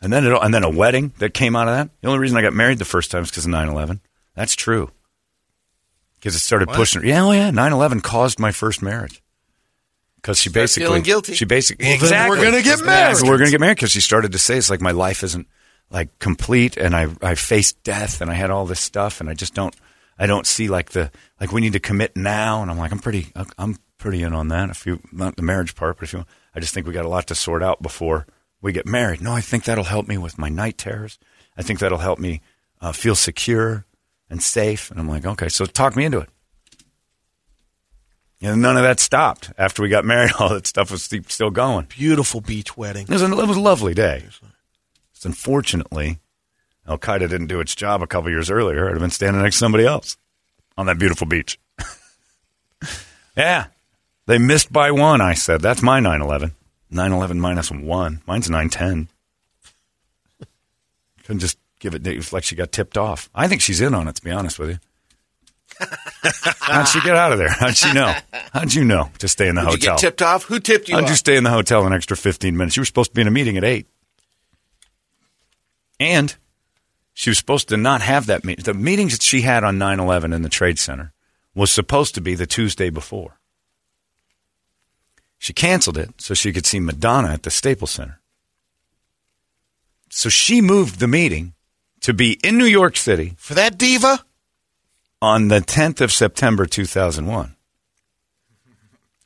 And 0.00 0.12
then 0.12 0.26
it, 0.26 0.38
and 0.42 0.52
then 0.52 0.64
a 0.64 0.70
wedding 0.70 1.12
that 1.18 1.32
came 1.32 1.56
out 1.56 1.66
of 1.68 1.74
that. 1.74 1.88
The 2.02 2.08
only 2.08 2.20
reason 2.20 2.36
I 2.36 2.42
got 2.42 2.52
married 2.52 2.78
the 2.78 2.84
first 2.84 3.10
time 3.10 3.22
is 3.22 3.30
because 3.30 3.46
of 3.46 3.52
9-11. 3.52 4.00
That's 4.34 4.54
true. 4.54 4.90
Because 6.16 6.34
it 6.34 6.40
started 6.40 6.68
pushing. 6.68 7.04
Yeah, 7.06 7.24
oh 7.24 7.32
yeah. 7.32 7.50
9-11 7.50 8.02
caused 8.02 8.38
my 8.38 8.52
first 8.52 8.82
marriage. 8.82 9.22
Because 10.16 10.38
she 10.38 10.48
basically 10.50 10.86
feeling 10.86 11.02
guilty. 11.02 11.34
She 11.34 11.44
basically 11.44 11.86
Well, 11.86 11.94
exactly. 11.96 12.38
we're 12.38 12.44
gonna 12.44 12.62
get 12.62 12.82
married. 12.84 13.16
we're 13.22 13.36
gonna 13.38 13.50
get 13.50 13.60
married 13.60 13.76
because 13.76 13.90
she 13.92 14.00
started 14.00 14.32
to 14.32 14.38
say 14.38 14.56
it's 14.56 14.70
like 14.70 14.80
my 14.80 14.92
life 14.92 15.22
isn't 15.22 15.46
like 15.90 16.18
complete, 16.18 16.78
and 16.78 16.96
I 16.96 17.08
I 17.20 17.34
faced 17.34 17.82
death, 17.82 18.22
and 18.22 18.30
I 18.30 18.34
had 18.34 18.50
all 18.50 18.64
this 18.64 18.80
stuff, 18.80 19.20
and 19.20 19.28
I 19.28 19.34
just 19.34 19.52
don't 19.54 19.76
I 20.18 20.26
don't 20.26 20.46
see 20.46 20.68
like 20.68 20.90
the 20.90 21.10
like 21.40 21.52
we 21.52 21.60
need 21.60 21.74
to 21.74 21.80
commit 21.80 22.16
now, 22.16 22.62
and 22.62 22.70
I'm 22.70 22.78
like 22.78 22.90
I'm 22.90 23.00
pretty 23.00 23.32
I'm 23.58 23.76
pretty 23.98 24.22
in 24.22 24.32
on 24.32 24.48
that. 24.48 24.70
If 24.70 24.86
you 24.86 25.00
not 25.12 25.36
the 25.36 25.42
marriage 25.42 25.74
part, 25.74 25.98
but 25.98 26.04
if 26.04 26.14
you 26.14 26.24
I 26.54 26.60
just 26.60 26.72
think 26.72 26.86
we 26.86 26.94
got 26.94 27.04
a 27.04 27.08
lot 27.08 27.26
to 27.26 27.34
sort 27.34 27.62
out 27.62 27.82
before 27.82 28.26
we 28.64 28.72
get 28.72 28.86
married. 28.86 29.20
No, 29.20 29.32
I 29.32 29.42
think 29.42 29.64
that'll 29.64 29.84
help 29.84 30.08
me 30.08 30.16
with 30.16 30.38
my 30.38 30.48
night 30.48 30.78
terrors. 30.78 31.18
I 31.54 31.62
think 31.62 31.80
that'll 31.80 31.98
help 31.98 32.18
me 32.18 32.40
uh, 32.80 32.92
feel 32.92 33.14
secure 33.14 33.84
and 34.30 34.42
safe. 34.42 34.90
And 34.90 34.98
I'm 34.98 35.06
like, 35.06 35.26
okay, 35.26 35.50
so 35.50 35.66
talk 35.66 35.94
me 35.94 36.06
into 36.06 36.18
it. 36.18 36.30
And 38.40 38.62
none 38.62 38.78
of 38.78 38.82
that 38.82 39.00
stopped 39.00 39.52
after 39.58 39.82
we 39.82 39.90
got 39.90 40.06
married. 40.06 40.32
All 40.38 40.48
that 40.48 40.66
stuff 40.66 40.90
was 40.90 41.02
still 41.02 41.50
going. 41.50 41.86
beautiful 41.90 42.40
beach 42.40 42.74
wedding. 42.74 43.02
It 43.02 43.10
was, 43.10 43.22
a, 43.22 43.26
it 43.26 43.46
was 43.46 43.58
a 43.58 43.60
lovely 43.60 43.92
day. 43.92 44.24
Just 45.12 45.26
unfortunately, 45.26 46.20
Al 46.88 46.98
Qaeda 46.98 47.28
didn't 47.28 47.48
do 47.48 47.60
its 47.60 47.74
job 47.74 48.02
a 48.02 48.06
couple 48.06 48.30
years 48.30 48.50
earlier. 48.50 48.86
I'd 48.86 48.92
have 48.92 49.00
been 49.00 49.10
standing 49.10 49.42
next 49.42 49.56
to 49.56 49.60
somebody 49.60 49.84
else 49.84 50.16
on 50.78 50.86
that 50.86 50.98
beautiful 50.98 51.26
beach. 51.26 51.60
yeah. 53.36 53.66
They 54.24 54.38
missed 54.38 54.72
by 54.72 54.90
one, 54.90 55.20
I 55.20 55.34
said. 55.34 55.60
That's 55.60 55.82
my 55.82 56.00
9 56.00 56.22
11. 56.90 57.10
9 57.10 57.12
11 57.18 57.40
minus 57.40 57.70
one. 57.70 58.22
Mine's 58.26 58.48
9 58.50 58.68
10. 58.68 59.08
Couldn't 61.24 61.40
just 61.40 61.58
give 61.80 61.94
it, 61.94 62.06
it's 62.06 62.32
like 62.32 62.44
she 62.44 62.54
got 62.56 62.72
tipped 62.72 62.98
off. 62.98 63.30
I 63.34 63.48
think 63.48 63.62
she's 63.62 63.80
in 63.80 63.94
on 63.94 64.08
it, 64.08 64.16
to 64.16 64.22
be 64.22 64.30
honest 64.30 64.58
with 64.58 64.70
you. 64.70 64.78
How'd 66.60 66.86
she 66.88 67.00
get 67.00 67.16
out 67.16 67.32
of 67.32 67.38
there? 67.38 67.48
How'd 67.48 67.76
she 67.76 67.92
know? 67.92 68.14
How'd 68.52 68.72
you 68.74 68.84
know 68.84 69.10
to 69.18 69.28
stay 69.28 69.48
in 69.48 69.54
the 69.56 69.62
you 69.62 69.68
hotel? 69.68 69.94
get 69.96 69.98
tipped 69.98 70.22
off? 70.22 70.44
Who 70.44 70.60
tipped 70.60 70.88
you 70.88 70.94
How'd 70.94 71.04
off? 71.04 71.10
you 71.10 71.16
stay 71.16 71.36
in 71.36 71.44
the 71.44 71.50
hotel 71.50 71.86
an 71.86 71.92
extra 71.92 72.16
15 72.16 72.56
minutes? 72.56 72.76
You 72.76 72.82
were 72.82 72.86
supposed 72.86 73.10
to 73.10 73.14
be 73.14 73.22
in 73.22 73.28
a 73.28 73.32
meeting 73.32 73.56
at 73.56 73.64
8. 73.64 73.86
And 75.98 76.36
she 77.12 77.30
was 77.30 77.38
supposed 77.38 77.68
to 77.70 77.76
not 77.76 78.02
have 78.02 78.26
that 78.26 78.44
meeting. 78.44 78.64
The 78.64 78.74
meetings 78.74 79.12
that 79.12 79.22
she 79.22 79.40
had 79.42 79.64
on 79.64 79.78
9 79.78 79.98
11 80.00 80.32
in 80.32 80.42
the 80.42 80.48
Trade 80.48 80.78
Center 80.78 81.12
was 81.54 81.70
supposed 81.70 82.14
to 82.16 82.20
be 82.20 82.34
the 82.34 82.46
Tuesday 82.46 82.90
before. 82.90 83.38
She 85.44 85.52
canceled 85.52 85.98
it 85.98 86.08
so 86.22 86.32
she 86.32 86.54
could 86.54 86.64
see 86.64 86.80
Madonna 86.80 87.28
at 87.28 87.42
the 87.42 87.50
Staples 87.50 87.90
Center. 87.90 88.18
So 90.08 90.30
she 90.30 90.62
moved 90.62 91.00
the 91.00 91.06
meeting 91.06 91.52
to 92.00 92.14
be 92.14 92.38
in 92.42 92.56
New 92.56 92.64
York 92.64 92.96
City 92.96 93.34
For 93.36 93.52
that 93.52 93.76
diva? 93.76 94.24
on 95.20 95.48
the 95.48 95.60
10th 95.60 96.00
of 96.00 96.10
September 96.10 96.64
2001. 96.64 97.56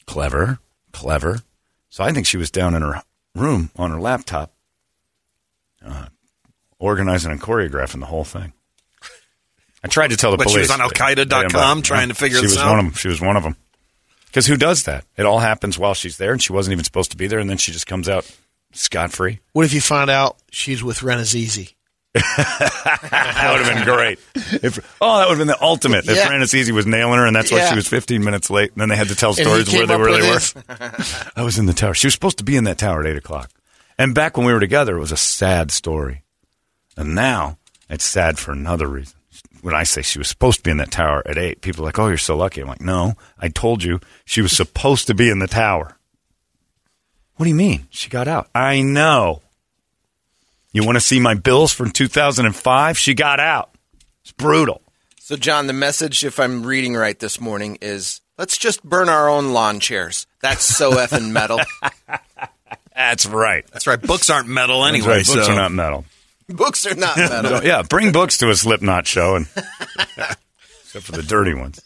Clever, 0.06 0.58
clever. 0.90 1.42
So 1.88 2.02
I 2.02 2.10
think 2.12 2.26
she 2.26 2.36
was 2.36 2.50
down 2.50 2.74
in 2.74 2.82
her 2.82 3.04
room 3.36 3.70
on 3.76 3.92
her 3.92 4.00
laptop, 4.00 4.52
uh, 5.86 6.06
organizing 6.80 7.30
and 7.30 7.40
choreographing 7.40 8.00
the 8.00 8.06
whole 8.06 8.24
thing. 8.24 8.54
I 9.84 9.86
tried 9.86 10.08
to 10.10 10.16
tell 10.16 10.32
the 10.32 10.36
But 10.38 10.50
she 10.50 10.58
was 10.58 10.70
on 10.72 10.80
but- 11.78 11.84
trying 11.84 12.08
to 12.08 12.14
figure 12.14 12.38
she 12.38 12.46
this 12.46 12.56
was 12.56 12.58
out? 12.58 12.70
One 12.70 12.78
of 12.80 12.84
them. 12.86 12.94
She 12.94 13.06
was 13.06 13.20
one 13.20 13.36
of 13.36 13.44
them. 13.44 13.54
Because 14.28 14.46
who 14.46 14.56
does 14.56 14.84
that? 14.84 15.04
It 15.16 15.26
all 15.26 15.38
happens 15.40 15.78
while 15.78 15.94
she's 15.94 16.16
there, 16.18 16.32
and 16.32 16.42
she 16.42 16.52
wasn't 16.52 16.72
even 16.72 16.84
supposed 16.84 17.10
to 17.10 17.16
be 17.16 17.26
there, 17.26 17.38
and 17.38 17.48
then 17.50 17.56
she 17.58 17.72
just 17.72 17.86
comes 17.86 18.08
out 18.08 18.30
scot 18.72 19.10
free. 19.10 19.40
What 19.52 19.64
if 19.64 19.72
you 19.74 19.80
find 19.80 20.08
out 20.10 20.36
she's 20.50 20.82
with 20.82 20.98
Renazizi? 21.00 21.74
That 22.14 23.50
would 23.52 23.66
have 23.66 23.74
been 23.86 23.94
great. 23.94 24.18
If, 24.62 24.96
oh, 25.00 25.18
that 25.18 25.28
would 25.28 25.38
have 25.38 25.38
been 25.38 25.46
the 25.46 25.62
ultimate. 25.62 26.08
If 26.08 26.16
Yeah. 26.16 26.26
Francis 26.26 26.54
Easy 26.54 26.72
was 26.72 26.86
nailing 26.86 27.18
her, 27.18 27.26
and 27.26 27.34
that's 27.36 27.50
why 27.52 27.58
Yeah. 27.58 27.70
she 27.70 27.76
was 27.76 27.86
15 27.88 28.22
minutes 28.24 28.50
late, 28.50 28.72
and 28.72 28.80
then 28.80 28.88
they 28.88 28.96
had 28.96 29.08
to 29.08 29.14
tell 29.14 29.32
stories 29.34 29.72
where 29.72 29.86
they 29.86 29.96
really 29.96 30.22
were. 30.28 30.40
I 31.36 31.42
was 31.42 31.58
in 31.58 31.66
the 31.66 31.72
tower. 31.72 31.94
She 31.94 32.06
was 32.06 32.14
supposed 32.14 32.38
to 32.38 32.44
be 32.44 32.56
in 32.56 32.64
that 32.64 32.78
tower 32.78 33.00
at 33.00 33.06
8 33.06 33.16
o'clock. 33.16 33.50
And 33.98 34.14
back 34.14 34.36
when 34.36 34.46
we 34.46 34.52
were 34.52 34.60
together, 34.60 34.96
it 34.96 35.00
was 35.00 35.12
a 35.12 35.16
sad 35.16 35.70
story. 35.70 36.22
And 36.96 37.14
now 37.14 37.58
it's 37.88 38.04
sad 38.04 38.38
for 38.38 38.52
another 38.52 38.86
reason. 38.88 39.17
When 39.62 39.74
I 39.74 39.82
say 39.82 40.02
she 40.02 40.18
was 40.18 40.28
supposed 40.28 40.58
to 40.58 40.62
be 40.62 40.70
in 40.70 40.76
that 40.78 40.90
tower 40.90 41.22
at 41.26 41.36
8, 41.38 41.60
people 41.60 41.82
are 41.82 41.86
like, 41.86 41.98
oh, 41.98 42.08
you're 42.08 42.16
so 42.16 42.36
lucky. 42.36 42.60
I'm 42.60 42.68
like, 42.68 42.80
no, 42.80 43.14
I 43.38 43.48
told 43.48 43.82
you 43.82 44.00
she 44.24 44.40
was 44.42 44.52
supposed 44.52 45.06
to 45.08 45.14
be 45.14 45.28
in 45.30 45.38
the 45.38 45.46
tower. 45.46 45.96
What 47.36 47.44
do 47.44 47.50
you 47.50 47.54
mean? 47.56 47.86
She 47.90 48.08
got 48.08 48.28
out. 48.28 48.48
I 48.54 48.82
know. 48.82 49.42
You 50.72 50.84
want 50.84 50.96
to 50.96 51.00
see 51.00 51.20
my 51.20 51.34
bills 51.34 51.72
from 51.72 51.90
2005? 51.90 52.98
She 52.98 53.14
got 53.14 53.40
out. 53.40 53.70
It's 54.22 54.32
brutal. 54.32 54.82
So, 55.20 55.36
John, 55.36 55.66
the 55.66 55.72
message, 55.72 56.24
if 56.24 56.40
I'm 56.40 56.64
reading 56.64 56.94
right 56.94 57.18
this 57.18 57.40
morning, 57.40 57.78
is 57.80 58.20
let's 58.38 58.56
just 58.56 58.82
burn 58.82 59.08
our 59.08 59.28
own 59.28 59.52
lawn 59.52 59.80
chairs. 59.80 60.26
That's 60.40 60.64
so 60.64 60.92
effing 60.92 61.30
metal. 61.32 61.60
That's 62.96 63.26
right. 63.26 63.64
That's 63.72 63.86
right. 63.86 64.00
Books 64.00 64.30
aren't 64.30 64.48
metal 64.48 64.80
That's 64.82 64.94
anyway. 64.94 65.08
right. 65.18 65.26
Books 65.26 65.46
so 65.46 65.52
are 65.52 65.56
not 65.56 65.70
metal. 65.72 66.04
Books 66.48 66.86
are 66.86 66.94
not 66.94 67.16
metal. 67.16 67.62
yeah, 67.62 67.82
bring 67.82 68.10
books 68.12 68.38
to 68.38 68.48
a 68.50 68.56
Slipknot 68.56 69.06
show, 69.06 69.36
and 69.36 69.48
except 70.82 71.04
for 71.04 71.12
the 71.12 71.22
dirty 71.22 71.52
ones. 71.54 71.80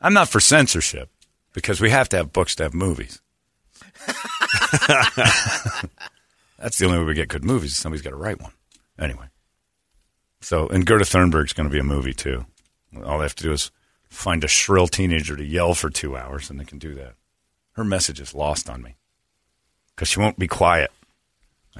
I'm 0.00 0.14
not 0.14 0.28
for 0.30 0.40
censorship 0.40 1.10
because 1.52 1.80
we 1.80 1.90
have 1.90 2.08
to 2.10 2.16
have 2.16 2.32
books 2.32 2.54
to 2.56 2.62
have 2.64 2.74
movies. 2.74 3.20
That's 6.58 6.78
the 6.78 6.86
only 6.86 6.98
way 6.98 7.04
we 7.04 7.14
get 7.14 7.28
good 7.28 7.44
movies. 7.44 7.76
Somebody's 7.76 8.02
got 8.02 8.10
to 8.10 8.16
write 8.16 8.40
one. 8.40 8.52
Anyway, 8.98 9.26
so 10.40 10.68
and 10.68 10.86
Gerda 10.86 11.04
Thunberg's 11.04 11.52
going 11.52 11.68
to 11.68 11.72
be 11.72 11.78
a 11.80 11.84
movie 11.84 12.14
too. 12.14 12.46
All 13.04 13.18
they 13.18 13.24
have 13.24 13.34
to 13.36 13.44
do 13.44 13.52
is 13.52 13.70
find 14.08 14.42
a 14.44 14.48
shrill 14.48 14.86
teenager 14.88 15.36
to 15.36 15.44
yell 15.44 15.74
for 15.74 15.90
two 15.90 16.16
hours, 16.16 16.50
and 16.50 16.58
they 16.58 16.64
can 16.64 16.78
do 16.78 16.94
that. 16.94 17.14
Her 17.72 17.84
message 17.84 18.20
is 18.20 18.34
lost 18.34 18.68
on 18.70 18.82
me 18.82 18.96
because 19.94 20.08
she 20.08 20.20
won't 20.20 20.38
be 20.38 20.48
quiet. 20.48 20.90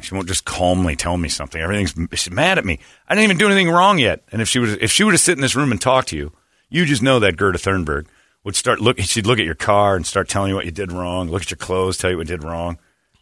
She 0.00 0.14
won't 0.14 0.26
just 0.26 0.44
calmly 0.46 0.96
tell 0.96 1.18
me 1.18 1.28
something. 1.28 1.60
Everything's 1.60 1.94
she's 2.18 2.30
mad 2.32 2.58
at 2.58 2.64
me. 2.64 2.78
I 3.08 3.14
didn't 3.14 3.24
even 3.24 3.36
do 3.38 3.46
anything 3.46 3.70
wrong 3.70 3.98
yet. 3.98 4.22
And 4.32 4.40
if 4.40 4.48
she 4.48 4.58
would, 4.58 4.82
if 4.82 4.90
she 4.90 5.04
would 5.04 5.12
have 5.12 5.20
sit 5.20 5.36
in 5.36 5.42
this 5.42 5.54
room 5.54 5.70
and 5.70 5.80
talk 5.80 6.06
to 6.06 6.16
you, 6.16 6.32
you 6.70 6.86
just 6.86 7.02
know 7.02 7.18
that 7.18 7.36
Gerda 7.36 7.58
Thunberg 7.58 8.06
would 8.42 8.56
start 8.56 8.80
look. 8.80 8.98
She'd 9.00 9.26
look 9.26 9.38
at 9.38 9.44
your 9.44 9.54
car 9.54 9.94
and 9.94 10.06
start 10.06 10.28
telling 10.28 10.48
you 10.48 10.54
what 10.54 10.64
you 10.64 10.70
did 10.70 10.92
wrong. 10.92 11.28
Look 11.28 11.42
at 11.42 11.50
your 11.50 11.58
clothes, 11.58 11.98
tell 11.98 12.10
you 12.10 12.16
what 12.16 12.28
you 12.28 12.36
did 12.36 12.44
wrong. 12.44 12.78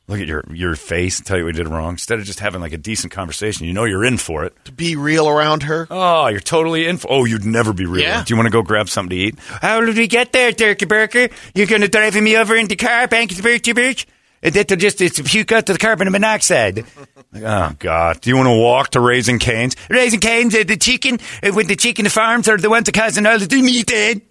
Look 0.07 0.21
at 0.21 0.29
your 0.29 0.45
your 0.53 0.77
face, 0.77 1.21
tell 1.21 1.39
you 1.39 1.45
what 1.45 1.57
you 1.57 1.64
did 1.64 1.71
wrong. 1.71 1.91
Instead 1.91 2.21
of 2.21 2.25
just 2.25 2.41
having 2.41 2.61
like 2.61 2.73
a 2.73 2.79
decent 2.79 3.12
conversation, 3.12 3.66
you 3.66 3.73
know 3.73 3.85
you're 3.85 4.05
in 4.05 4.16
for 4.16 4.45
it. 4.45 4.55
To 4.64 4.73
be 4.73 4.95
real 4.95 5.29
around 5.29 5.64
her? 5.64 5.89
Oh, 5.91 6.29
you're 6.29 6.41
totally 6.41 6.87
in 6.87 6.99
for. 6.99 7.09
Oh, 7.11 7.25
you'd 7.25 7.45
never 7.45 7.73
be 7.73 7.87
real. 7.87 8.03
Yeah. 8.03 8.23
Do 8.25 8.33
you 8.33 8.37
want 8.37 8.47
to 8.47 8.53
go 8.53 8.62
grab 8.62 8.89
something 8.89 9.11
to 9.11 9.16
eat? 9.25 9.39
How 9.41 9.81
did 9.81 9.97
we 9.97 10.07
get 10.07 10.33
there, 10.33 10.53
Turkey 10.53 10.87
Burger? 10.87 11.29
You're 11.55 11.66
going 11.66 11.83
to 11.83 11.89
drive 11.89 12.14
me 12.14 12.37
over 12.37 12.57
in 12.57 12.68
the 12.68 12.77
car, 12.77 13.09
bank 13.09 13.35
the 13.35 13.43
birch, 13.43 13.75
birch? 13.75 14.07
That'll 14.43 14.76
just 14.78 15.01
it's 15.03 15.20
puke 15.20 15.53
out 15.53 15.66
to 15.66 15.74
the 15.74 15.78
carbon 15.78 16.11
monoxide. 16.11 16.84
Like, 17.32 17.43
oh 17.43 17.74
God! 17.78 18.20
Do 18.22 18.30
you 18.30 18.36
want 18.36 18.47
to 18.49 18.57
walk 18.57 18.91
to 18.91 19.01
Raising 19.01 19.38
Canes? 19.38 19.76
Raising 19.91 20.20
Canes, 20.20 20.55
uh, 20.55 20.64
the 20.66 20.76
chicken 20.78 21.18
uh, 21.43 21.53
with 21.55 21.68
the 21.68 21.76
chicken 21.76 22.09
farms 22.09 22.49
are 22.49 22.57
the 22.57 22.70
ones 22.70 22.86
that 22.86 22.93
causing 22.95 23.26
all 23.26 23.38
the 23.38 23.62
meat. 23.62 23.86
Dead. 23.86 24.22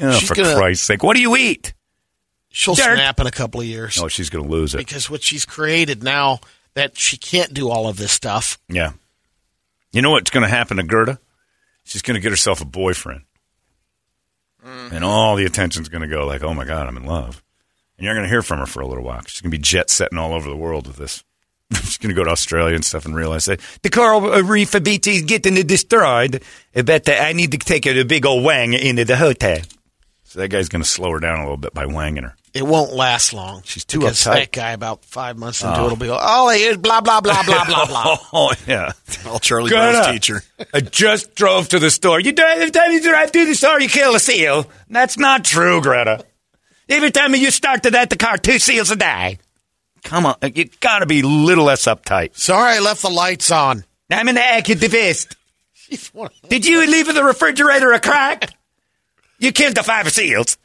Oh, 0.00 0.12
She's 0.12 0.28
for 0.28 0.34
gonna- 0.34 0.54
Christ's 0.54 0.86
sake! 0.86 1.02
What 1.02 1.16
do 1.16 1.22
you 1.22 1.34
eat? 1.36 1.72
She'll 2.50 2.74
Dirt. 2.74 2.96
snap 2.96 3.20
in 3.20 3.26
a 3.26 3.30
couple 3.30 3.60
of 3.60 3.66
years. 3.66 3.98
Oh, 4.02 4.08
she's 4.08 4.30
going 4.30 4.44
to 4.44 4.50
lose 4.50 4.74
it. 4.74 4.78
because 4.78 5.08
what 5.10 5.22
she's 5.22 5.44
created 5.44 6.02
now 6.02 6.40
that 6.74 6.96
she 6.98 7.16
can't 7.16 7.52
do 7.52 7.68
all 7.70 7.88
of 7.88 7.96
this 7.96 8.10
stuff. 8.12 8.58
Yeah. 8.68 8.92
You 9.92 10.02
know 10.02 10.10
what's 10.12 10.30
going 10.30 10.44
to 10.44 10.48
happen 10.48 10.76
to 10.78 10.82
Gerda? 10.82 11.18
She's 11.84 12.02
going 12.02 12.14
to 12.14 12.20
get 12.20 12.30
herself 12.32 12.60
a 12.60 12.64
boyfriend. 12.64 13.22
And 14.64 15.04
all 15.04 15.36
the 15.36 15.44
attention's 15.46 15.88
going 15.88 16.02
to 16.02 16.08
go 16.08 16.26
like, 16.26 16.42
oh 16.42 16.52
my 16.54 16.64
God, 16.64 16.86
I'm 16.86 16.96
in 16.96 17.04
love. 17.04 17.42
And 17.98 18.04
you're 18.04 18.14
going 18.14 18.24
to 18.24 18.30
hear 18.30 18.42
from 18.42 18.60
her 18.60 18.66
for 18.66 18.80
a 18.80 18.86
little 18.86 19.04
while. 19.04 19.22
She's 19.26 19.40
going 19.40 19.50
to 19.50 19.56
be 19.56 19.62
jet 19.62 19.90
setting 19.90 20.18
all 20.18 20.32
over 20.32 20.48
the 20.48 20.56
world 20.56 20.86
with 20.86 20.96
this. 20.96 21.24
She's 21.74 21.98
going 21.98 22.14
to 22.14 22.14
go 22.14 22.24
to 22.24 22.30
Australia 22.30 22.74
and 22.74 22.84
stuff 22.84 23.04
and 23.04 23.14
realize 23.14 23.46
that 23.46 23.60
the 23.82 23.90
coral 23.90 24.20
reef 24.42 24.74
of 24.74 24.84
BT 24.84 25.16
is 25.16 25.22
getting 25.22 25.54
destroyed. 25.66 26.42
I 26.74 26.82
bet 26.82 27.04
that 27.04 27.26
I 27.26 27.32
need 27.32 27.52
to 27.52 27.58
take 27.58 27.86
a 27.86 28.04
big 28.04 28.24
old 28.24 28.44
wang 28.44 28.72
into 28.72 29.04
the 29.04 29.16
hotel. 29.16 29.58
So 30.24 30.40
that 30.40 30.48
guy's 30.48 30.68
going 30.68 30.82
to 30.82 30.88
slow 30.88 31.10
her 31.12 31.20
down 31.20 31.40
a 31.40 31.42
little 31.42 31.56
bit 31.56 31.74
by 31.74 31.86
wanging 31.86 32.22
her. 32.22 32.36
It 32.54 32.66
won't 32.66 32.92
last 32.92 33.32
long. 33.32 33.62
She's 33.64 33.84
too 33.84 34.00
because 34.00 34.18
uptight. 34.20 34.34
That 34.34 34.52
guy, 34.52 34.70
about 34.72 35.04
five 35.04 35.38
months 35.38 35.62
into 35.62 35.80
oh. 35.80 35.86
it, 35.86 35.88
will 35.88 35.96
be 35.96 36.08
like, 36.08 36.20
oh, 36.22 36.76
blah, 36.78 37.00
blah, 37.00 37.20
blah, 37.20 37.42
blah, 37.42 37.64
blah, 37.64 37.86
blah. 37.86 38.16
Oh, 38.32 38.52
yeah. 38.66 38.92
All 39.26 39.38
Charlie 39.38 39.70
Brown's 39.70 40.06
teacher. 40.06 40.42
I 40.72 40.80
just 40.80 41.34
drove 41.34 41.68
to 41.70 41.78
the 41.78 41.90
store. 41.90 42.20
You 42.20 42.32
drive 42.32 42.58
every 42.58 42.70
time 42.70 42.92
you 42.92 43.02
drive 43.02 43.32
to 43.32 43.46
the 43.46 43.54
store, 43.54 43.80
you 43.80 43.88
kill 43.88 44.14
a 44.14 44.20
seal. 44.20 44.66
That's 44.88 45.18
not 45.18 45.44
true, 45.44 45.80
Greta. 45.80 46.24
Every 46.88 47.10
time 47.10 47.34
you 47.34 47.50
start 47.50 47.82
to 47.82 47.90
that, 47.92 48.10
the 48.10 48.16
car, 48.16 48.38
two 48.38 48.58
seals 48.58 48.90
a 48.90 48.96
day. 48.96 49.38
Come 50.04 50.26
on, 50.26 50.36
you 50.54 50.66
got 50.80 51.00
to 51.00 51.06
be 51.06 51.20
a 51.20 51.26
little 51.26 51.64
less 51.64 51.84
uptight. 51.86 52.36
Sorry, 52.36 52.76
I 52.76 52.78
left 52.78 53.02
the 53.02 53.10
lights 53.10 53.50
on. 53.50 53.84
I'm 54.10 54.28
an 54.28 54.36
activist. 54.36 55.34
She's 55.74 56.08
one 56.14 56.30
of 56.42 56.48
Did 56.48 56.66
you 56.66 56.86
leave 56.86 57.12
the 57.12 57.24
refrigerator 57.24 57.92
a 57.92 58.00
crack? 58.00 58.54
You 59.38 59.52
killed 59.52 59.76
the 59.76 59.82
five 59.82 60.10
seals. 60.10 60.56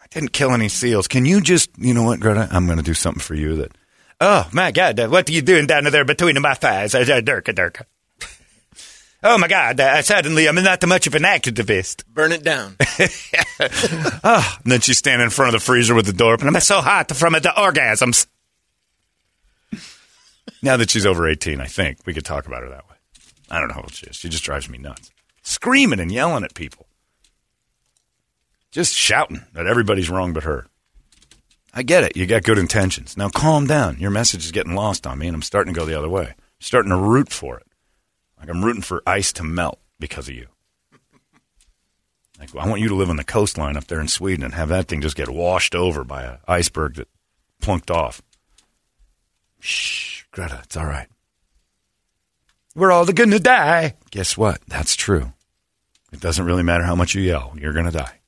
I 0.00 0.06
didn't 0.10 0.32
kill 0.32 0.52
any 0.52 0.68
seals. 0.68 1.08
Can 1.08 1.24
you 1.24 1.40
just, 1.40 1.70
you 1.76 1.92
know 1.92 2.04
what, 2.04 2.20
Greta? 2.20 2.48
I'm 2.50 2.66
going 2.66 2.78
to 2.78 2.84
do 2.84 2.94
something 2.94 3.20
for 3.20 3.34
you 3.34 3.56
that. 3.56 3.72
Oh 4.20 4.48
my 4.52 4.70
God! 4.70 5.00
What 5.10 5.28
are 5.28 5.32
you 5.32 5.42
doing 5.42 5.66
down 5.66 5.82
there 5.82 6.04
between 6.04 6.40
my 6.40 6.54
thighs? 6.54 6.94
Uh, 6.94 7.00
uh, 7.00 7.20
Durka, 7.20 7.52
Durka. 7.52 7.82
Oh 9.24 9.38
my 9.38 9.46
God! 9.46 9.78
Uh, 9.78 10.02
suddenly, 10.02 10.48
I'm 10.48 10.56
not 10.56 10.84
much 10.86 11.06
of 11.06 11.14
an 11.14 11.22
activist. 11.22 12.04
Burn 12.08 12.32
it 12.32 12.42
down. 12.42 12.76
Oh, 14.24 14.58
and 14.64 14.72
then 14.72 14.80
she's 14.80 14.98
standing 14.98 15.24
in 15.24 15.30
front 15.30 15.54
of 15.54 15.60
the 15.60 15.64
freezer 15.64 15.94
with 15.94 16.06
the 16.06 16.12
door 16.12 16.34
open. 16.34 16.48
I'm 16.48 16.60
so 16.60 16.80
hot 16.80 17.14
from 17.14 17.34
the 17.34 17.52
orgasms. 17.56 18.26
now 20.60 20.76
that 20.76 20.90
she's 20.90 21.06
over 21.06 21.28
18, 21.28 21.60
I 21.60 21.66
think 21.66 21.98
we 22.04 22.14
could 22.14 22.24
talk 22.24 22.46
about 22.46 22.62
her 22.62 22.68
that 22.70 22.88
way. 22.88 22.96
I 23.48 23.60
don't 23.60 23.68
know 23.68 23.74
how 23.74 23.82
old 23.82 23.92
she 23.92 24.06
is. 24.06 24.16
She 24.16 24.28
just 24.28 24.42
drives 24.42 24.68
me 24.68 24.78
nuts. 24.78 25.12
Screaming 25.42 26.00
and 26.00 26.10
yelling 26.10 26.42
at 26.42 26.54
people. 26.54 26.86
Just 28.72 28.94
shouting 28.94 29.44
that 29.52 29.66
everybody's 29.66 30.10
wrong 30.10 30.32
but 30.32 30.44
her. 30.44 30.66
I 31.74 31.82
get 31.82 32.04
it. 32.04 32.16
You 32.16 32.26
got 32.26 32.42
good 32.42 32.58
intentions. 32.58 33.16
Now 33.16 33.28
calm 33.28 33.66
down. 33.66 33.98
Your 33.98 34.10
message 34.10 34.44
is 34.44 34.52
getting 34.52 34.74
lost 34.74 35.06
on 35.06 35.18
me, 35.18 35.28
and 35.28 35.34
I'm 35.36 35.42
starting 35.42 35.74
to 35.74 35.78
go 35.78 35.86
the 35.86 35.96
other 35.96 36.08
way. 36.08 36.34
starting 36.58 36.90
to 36.90 36.96
root 36.96 37.30
for 37.30 37.58
it. 37.58 37.66
Like 38.42 38.50
I'm 38.50 38.64
rooting 38.64 38.82
for 38.82 39.04
ice 39.06 39.32
to 39.34 39.44
melt 39.44 39.78
because 40.00 40.28
of 40.28 40.34
you. 40.34 40.48
Like 42.40 42.56
I 42.56 42.68
want 42.68 42.80
you 42.80 42.88
to 42.88 42.96
live 42.96 43.08
on 43.08 43.16
the 43.16 43.22
coastline 43.24 43.76
up 43.76 43.86
there 43.86 44.00
in 44.00 44.08
Sweden 44.08 44.44
and 44.44 44.52
have 44.54 44.68
that 44.70 44.88
thing 44.88 45.00
just 45.00 45.16
get 45.16 45.28
washed 45.28 45.76
over 45.76 46.02
by 46.02 46.24
an 46.24 46.38
iceberg 46.48 46.96
that 46.96 47.06
plunked 47.60 47.88
off. 47.88 48.20
Shh, 49.60 50.24
Greta, 50.32 50.60
it's 50.64 50.76
all 50.76 50.86
right. 50.86 51.06
We're 52.74 52.90
all 52.90 53.06
gonna 53.06 53.38
die. 53.38 53.94
Guess 54.10 54.36
what? 54.36 54.60
That's 54.66 54.96
true. 54.96 55.32
It 56.12 56.18
doesn't 56.18 56.44
really 56.44 56.64
matter 56.64 56.82
how 56.82 56.96
much 56.96 57.14
you 57.14 57.22
yell. 57.22 57.54
You're 57.56 57.72
gonna 57.72 57.92
die. 57.92 58.18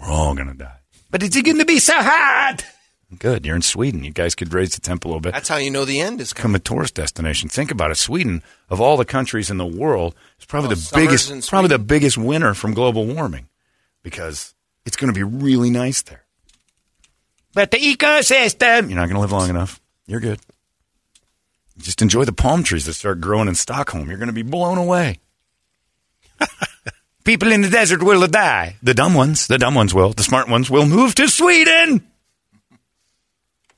We're 0.00 0.10
all 0.10 0.34
to 0.34 0.54
die. 0.54 0.78
But 1.12 1.22
it's 1.22 1.36
to 1.40 1.64
be 1.64 1.78
so 1.78 1.94
hot. 1.94 2.64
Good. 3.18 3.44
You're 3.44 3.56
in 3.56 3.62
Sweden. 3.62 4.04
You 4.04 4.12
guys 4.12 4.34
could 4.36 4.54
raise 4.54 4.74
the 4.74 4.80
temp 4.80 5.04
a 5.04 5.08
little 5.08 5.20
bit. 5.20 5.32
That's 5.32 5.48
how 5.48 5.56
you 5.56 5.70
know 5.70 5.84
the 5.84 6.00
end 6.00 6.20
is 6.20 6.32
Become 6.32 6.42
coming. 6.42 6.56
a 6.56 6.60
tourist 6.60 6.94
destination. 6.94 7.48
Think 7.48 7.70
about 7.72 7.90
it. 7.90 7.96
Sweden, 7.96 8.42
of 8.68 8.80
all 8.80 8.96
the 8.96 9.04
countries 9.04 9.50
in 9.50 9.56
the 9.58 9.66
world, 9.66 10.14
is 10.38 10.44
probably 10.46 10.70
Oh, 10.70 10.74
the 10.74 10.90
biggest, 10.94 11.50
probably 11.50 11.68
the 11.68 11.78
biggest 11.80 12.16
winner 12.16 12.54
from 12.54 12.72
global 12.72 13.04
warming, 13.06 13.48
because 14.04 14.54
it's 14.86 14.96
going 14.96 15.12
to 15.12 15.18
be 15.18 15.24
really 15.24 15.70
nice 15.70 16.02
there. 16.02 16.24
But 17.52 17.72
the 17.72 17.78
ecosystem, 17.78 18.88
you're 18.88 18.98
not 18.98 19.06
going 19.08 19.14
to 19.14 19.20
live 19.20 19.32
long 19.32 19.50
enough. 19.50 19.80
You're 20.06 20.20
good. 20.20 20.38
Just 21.78 22.02
enjoy 22.02 22.24
the 22.24 22.32
palm 22.32 22.62
trees 22.62 22.86
that 22.86 22.92
start 22.94 23.20
growing 23.20 23.48
in 23.48 23.56
Stockholm. 23.56 24.08
You're 24.08 24.18
going 24.18 24.28
to 24.28 24.32
be 24.32 24.42
blown 24.42 24.78
away. 24.78 25.18
People 27.24 27.50
in 27.50 27.62
the 27.62 27.68
desert 27.70 28.02
will 28.02 28.24
die. 28.28 28.76
The 28.82 28.94
dumb 28.94 29.14
ones, 29.14 29.46
the 29.48 29.58
dumb 29.58 29.74
ones 29.74 29.92
will. 29.92 30.12
The 30.12 30.22
smart 30.22 30.48
ones 30.48 30.70
will 30.70 30.86
move 30.86 31.14
to 31.16 31.28
Sweden. 31.28 32.06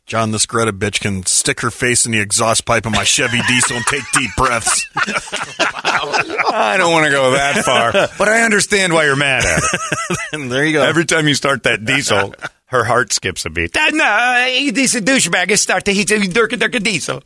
John, 0.07 0.31
this 0.33 0.47
Greta 0.47 0.73
bitch 0.73 1.01
can 1.01 1.25
stick 1.27 1.61
her 1.61 1.71
face 1.71 2.05
in 2.07 2.13
the 2.13 2.21
exhaust 2.21 2.65
pipe 2.67 2.87
of 2.87 2.93
my 2.93 3.05
Chevy 3.05 3.41
diesel 3.49 3.77
and 3.77 3.87
take 3.87 4.03
deep 4.13 4.31
breaths. 4.37 4.87
I 4.97 6.75
don't 6.77 6.93
want 6.93 7.07
to 7.07 7.11
go 7.13 7.31
that 7.33 7.65
far, 7.65 7.93
but 7.93 8.29
I 8.29 8.43
understand 8.43 8.93
why 8.93 9.05
you're 9.05 9.17
mad 9.17 9.45
at 9.45 9.63
her. 9.63 10.17
and 10.33 10.51
there 10.53 10.65
you 10.67 10.73
go. 10.75 10.83
Every 10.83 11.05
time 11.05 11.29
you 11.29 11.35
start 11.35 11.63
that 11.63 11.85
diesel, 11.85 12.35
her 12.67 12.85
heart 12.85 13.13
skips 13.13 13.45
a 13.47 13.51
beat. 13.51 13.77
Ah, 13.77 13.89
No, 13.93 14.71
this 14.73 14.95
douchebag 14.95 15.51
is 15.51 15.63
start 15.63 15.85
to 15.87 15.93
heat 15.95 16.09
dirk 16.09 16.51
dirk 16.51 16.73
diesel. 16.83 17.23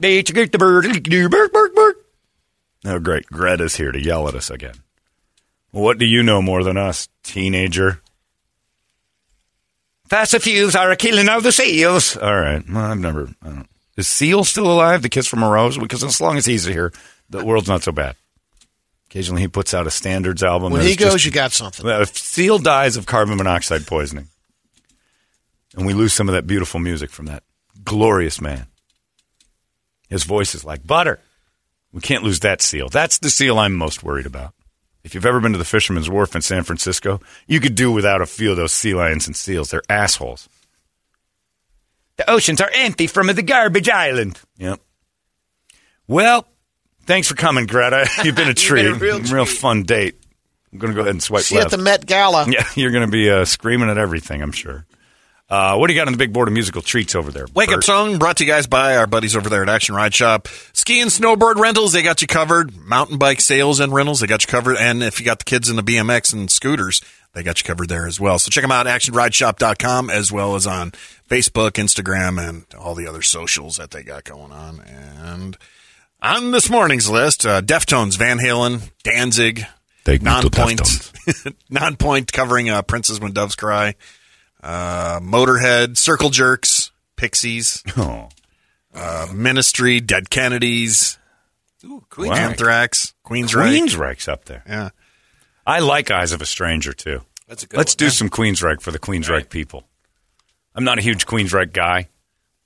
They 0.00 0.22
get 0.22 0.52
the 0.52 0.58
bird, 0.58 0.86
bark 1.30 1.52
bark 1.52 1.74
bark. 1.74 1.96
Oh, 2.84 2.98
great! 3.00 3.26
Greta's 3.26 3.74
here 3.76 3.90
to 3.90 4.00
yell 4.00 4.28
at 4.28 4.34
us 4.34 4.50
again. 4.50 4.76
What 5.72 5.98
do 5.98 6.06
you 6.06 6.22
know 6.22 6.40
more 6.40 6.62
than 6.62 6.76
us, 6.76 7.08
teenager? 7.24 8.00
Fossil 10.08 10.40
fuse 10.40 10.74
are 10.76 10.90
a 10.90 10.96
killing 10.96 11.28
of 11.28 11.42
the 11.42 11.52
seals. 11.52 12.16
All 12.16 12.34
right. 12.34 12.62
Well, 12.68 12.84
I've 12.84 12.98
never. 12.98 13.28
I 13.42 13.48
don't, 13.48 13.68
is 13.96 14.08
Seal 14.08 14.44
still 14.44 14.70
alive? 14.70 15.02
The 15.02 15.08
kiss 15.08 15.26
from 15.26 15.42
a 15.42 15.50
rose? 15.50 15.76
Because 15.76 16.04
as 16.04 16.20
long 16.20 16.36
as 16.36 16.46
he's 16.46 16.64
here, 16.64 16.92
the 17.28 17.44
world's 17.44 17.68
not 17.68 17.82
so 17.82 17.92
bad. 17.92 18.16
Occasionally, 19.10 19.42
he 19.42 19.48
puts 19.48 19.74
out 19.74 19.86
a 19.86 19.90
standards 19.90 20.42
album. 20.42 20.72
When 20.72 20.82
he 20.82 20.94
goes, 20.96 21.14
just- 21.14 21.24
you 21.24 21.30
got 21.30 21.52
something. 21.52 21.86
if 21.86 22.16
Seal 22.16 22.58
dies 22.58 22.96
of 22.96 23.06
carbon 23.06 23.36
monoxide 23.36 23.86
poisoning, 23.86 24.28
and 25.76 25.86
we 25.86 25.94
lose 25.94 26.12
some 26.12 26.28
of 26.28 26.34
that 26.34 26.46
beautiful 26.46 26.78
music 26.80 27.10
from 27.10 27.26
that 27.26 27.42
glorious 27.84 28.40
man, 28.40 28.66
his 30.08 30.24
voice 30.24 30.54
is 30.54 30.64
like 30.64 30.86
butter. 30.86 31.18
We 31.92 32.00
can't 32.02 32.22
lose 32.22 32.40
that 32.40 32.60
seal. 32.62 32.88
That's 32.90 33.18
the 33.18 33.30
seal 33.30 33.58
I'm 33.58 33.74
most 33.74 34.02
worried 34.02 34.26
about. 34.26 34.52
If 35.08 35.14
you've 35.14 35.24
ever 35.24 35.40
been 35.40 35.52
to 35.52 35.58
the 35.58 35.64
Fisherman's 35.64 36.10
Wharf 36.10 36.36
in 36.36 36.42
San 36.42 36.64
Francisco, 36.64 37.18
you 37.46 37.60
could 37.60 37.74
do 37.74 37.90
without 37.90 38.20
a 38.20 38.26
few 38.26 38.50
of 38.50 38.58
those 38.58 38.72
sea 38.72 38.92
lions 38.92 39.26
and 39.26 39.34
seals. 39.34 39.70
They're 39.70 39.80
assholes. 39.88 40.50
The 42.18 42.30
oceans 42.30 42.60
are 42.60 42.70
empty 42.74 43.06
from 43.06 43.28
the 43.28 43.42
garbage 43.42 43.88
island. 43.88 44.38
Yep. 44.58 44.82
Well, 46.08 46.46
thanks 47.06 47.26
for 47.26 47.36
coming, 47.36 47.64
Greta. 47.64 48.06
You've 48.22 48.36
been 48.36 48.50
a 48.50 48.54
treat. 48.54 48.84
a 48.84 48.92
real 48.92 49.46
fun 49.46 49.84
date. 49.84 50.20
I'm 50.74 50.78
going 50.78 50.92
to 50.92 50.94
go 50.94 51.00
ahead 51.00 51.14
and 51.14 51.22
swipe 51.22 51.44
See 51.44 51.54
you 51.54 51.62
left. 51.62 51.72
at 51.72 51.78
the 51.78 51.82
Met 51.82 52.04
Gala. 52.04 52.44
Yeah, 52.50 52.66
you're 52.74 52.90
going 52.90 53.06
to 53.06 53.10
be 53.10 53.30
uh, 53.30 53.46
screaming 53.46 53.88
at 53.88 53.96
everything, 53.96 54.42
I'm 54.42 54.52
sure. 54.52 54.84
Uh, 55.50 55.76
what 55.76 55.86
do 55.86 55.94
you 55.94 55.98
got 55.98 56.06
on 56.06 56.12
the 56.12 56.18
big 56.18 56.32
board 56.32 56.46
of 56.46 56.52
musical 56.52 56.82
treats 56.82 57.14
over 57.14 57.30
there? 57.30 57.46
Wake 57.54 57.72
Up 57.72 57.82
Song 57.82 58.18
brought 58.18 58.36
to 58.36 58.44
you 58.44 58.50
guys 58.50 58.66
by 58.66 58.96
our 58.96 59.06
buddies 59.06 59.34
over 59.34 59.48
there 59.48 59.62
at 59.62 59.68
Action 59.70 59.94
Ride 59.94 60.14
Shop. 60.14 60.46
Ski 60.74 61.00
and 61.00 61.10
snowboard 61.10 61.56
rentals, 61.56 61.92
they 61.92 62.02
got 62.02 62.20
you 62.20 62.26
covered. 62.26 62.76
Mountain 62.76 63.16
bike 63.16 63.40
sales 63.40 63.80
and 63.80 63.92
rentals, 63.92 64.20
they 64.20 64.26
got 64.26 64.44
you 64.44 64.48
covered. 64.48 64.76
And 64.76 65.02
if 65.02 65.18
you 65.18 65.24
got 65.24 65.38
the 65.38 65.46
kids 65.46 65.70
in 65.70 65.76
the 65.76 65.82
BMX 65.82 66.34
and 66.34 66.50
scooters, 66.50 67.00
they 67.32 67.42
got 67.42 67.62
you 67.62 67.66
covered 67.66 67.88
there 67.88 68.06
as 68.06 68.20
well. 68.20 68.38
So 68.38 68.50
check 68.50 68.62
them 68.62 68.70
out 68.72 68.86
at 68.86 69.00
actionrideshop.com 69.00 70.10
as 70.10 70.30
well 70.30 70.54
as 70.54 70.66
on 70.66 70.92
Facebook, 71.30 71.72
Instagram, 71.72 72.46
and 72.46 72.66
all 72.78 72.94
the 72.94 73.06
other 73.06 73.22
socials 73.22 73.78
that 73.78 73.90
they 73.90 74.02
got 74.02 74.24
going 74.24 74.52
on. 74.52 74.80
And 74.80 75.56
on 76.20 76.50
this 76.50 76.68
morning's 76.68 77.08
list, 77.08 77.46
uh, 77.46 77.62
Deftones, 77.62 78.18
Van 78.18 78.38
Halen, 78.38 78.90
Danzig, 79.02 79.64
Nonpoint, 80.04 81.12
Nonpoint 81.70 82.32
covering 82.32 82.68
uh, 82.68 82.82
Prince's 82.82 83.20
When 83.20 83.32
Doves 83.32 83.56
Cry, 83.56 83.94
uh, 84.62 85.20
Motorhead, 85.20 85.96
Circle 85.96 86.30
Jerks, 86.30 86.90
Pixies, 87.16 87.82
Oh, 87.96 88.28
uh, 88.94 89.26
Ministry, 89.32 90.00
Dead 90.00 90.30
Kennedys, 90.30 91.18
Ooh, 91.84 92.04
Queen. 92.10 92.30
Wow. 92.30 92.36
Anthrax, 92.36 93.14
Queensryche. 93.24 93.78
Queensryche's 93.86 94.28
up 94.28 94.44
there. 94.46 94.62
Yeah. 94.66 94.90
I 95.66 95.80
like 95.80 96.10
Eyes 96.10 96.32
of 96.32 96.40
a 96.42 96.46
Stranger, 96.46 96.92
too. 96.92 97.22
That's 97.46 97.62
a 97.62 97.66
good 97.66 97.76
Let's 97.78 97.92
one. 97.94 97.98
do 97.98 98.10
some 98.10 98.28
Queensryche 98.30 98.80
for 98.80 98.90
the 98.90 98.98
Queensryche 98.98 99.48
people. 99.50 99.84
I'm 100.74 100.84
not 100.84 100.98
a 100.98 101.02
huge 101.02 101.26
Queensryche 101.26 101.72
guy, 101.72 102.08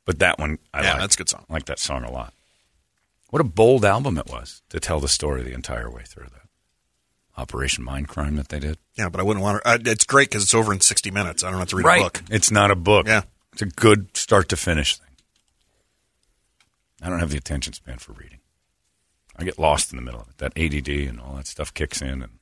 but 0.05 0.19
that 0.21 0.39
one, 0.39 0.59
I 0.73 0.83
Yeah, 0.83 0.91
like. 0.93 1.01
that's 1.01 1.15
a 1.15 1.19
good 1.19 1.29
song. 1.29 1.45
I 1.49 1.53
like 1.53 1.65
that 1.67 1.79
song 1.79 2.05
a 2.05 2.11
lot. 2.11 2.33
What 3.31 3.41
a 3.41 3.45
bold 3.45 3.85
album 3.85 4.19
it 4.19 4.27
was 4.29 4.63
to 4.69 4.79
tell 4.81 5.01
the 5.01 5.09
story 5.09 5.43
the 5.43 5.55
entire 5.55 5.91
way 5.91 6.03
through 6.07 6.27
that 6.33 6.42
Operation 7.37 7.85
Mindcrime 7.85 8.37
that 8.37 8.49
they 8.49 8.59
did. 8.59 8.79
Yeah, 8.95 9.09
but 9.09 9.21
I 9.21 9.23
wouldn't 9.23 9.43
want 9.43 9.63
to. 9.63 9.69
Uh, 9.69 9.79
it's 9.87 10.05
great 10.05 10.29
because 10.29 10.43
it's 10.43 10.55
over 10.55 10.73
in 10.73 10.81
60 10.81 11.11
minutes. 11.11 11.43
I 11.43 11.51
don't 11.51 11.59
have 11.59 11.69
to 11.69 11.77
read 11.77 11.87
a 11.87 12.03
book. 12.03 12.23
It's 12.31 12.51
not 12.51 12.71
a 12.71 12.77
book. 12.77 13.07
Yeah. 13.07 13.23
It's 13.53 13.63
a 13.63 13.67
good 13.67 14.17
start 14.17 14.49
to 14.51 14.57
finish 14.57 14.97
thing. 14.97 15.09
I 17.03 17.09
don't 17.09 17.21
have 17.21 17.31
the 17.31 17.39
attention 17.39 17.73
span 17.73 17.99
for 17.99 18.13
reading. 18.13 18.39
I 19.37 19.45
get 19.45 19.59
lost 19.59 19.93
in 19.93 19.97
the 19.97 20.03
middle 20.03 20.21
of 20.21 20.29
it. 20.29 20.39
That 20.39 20.53
ADD 20.57 20.89
and 21.09 21.21
all 21.21 21.35
that 21.37 21.47
stuff 21.47 21.73
kicks 21.73 22.03
in, 22.03 22.23
and 22.23 22.39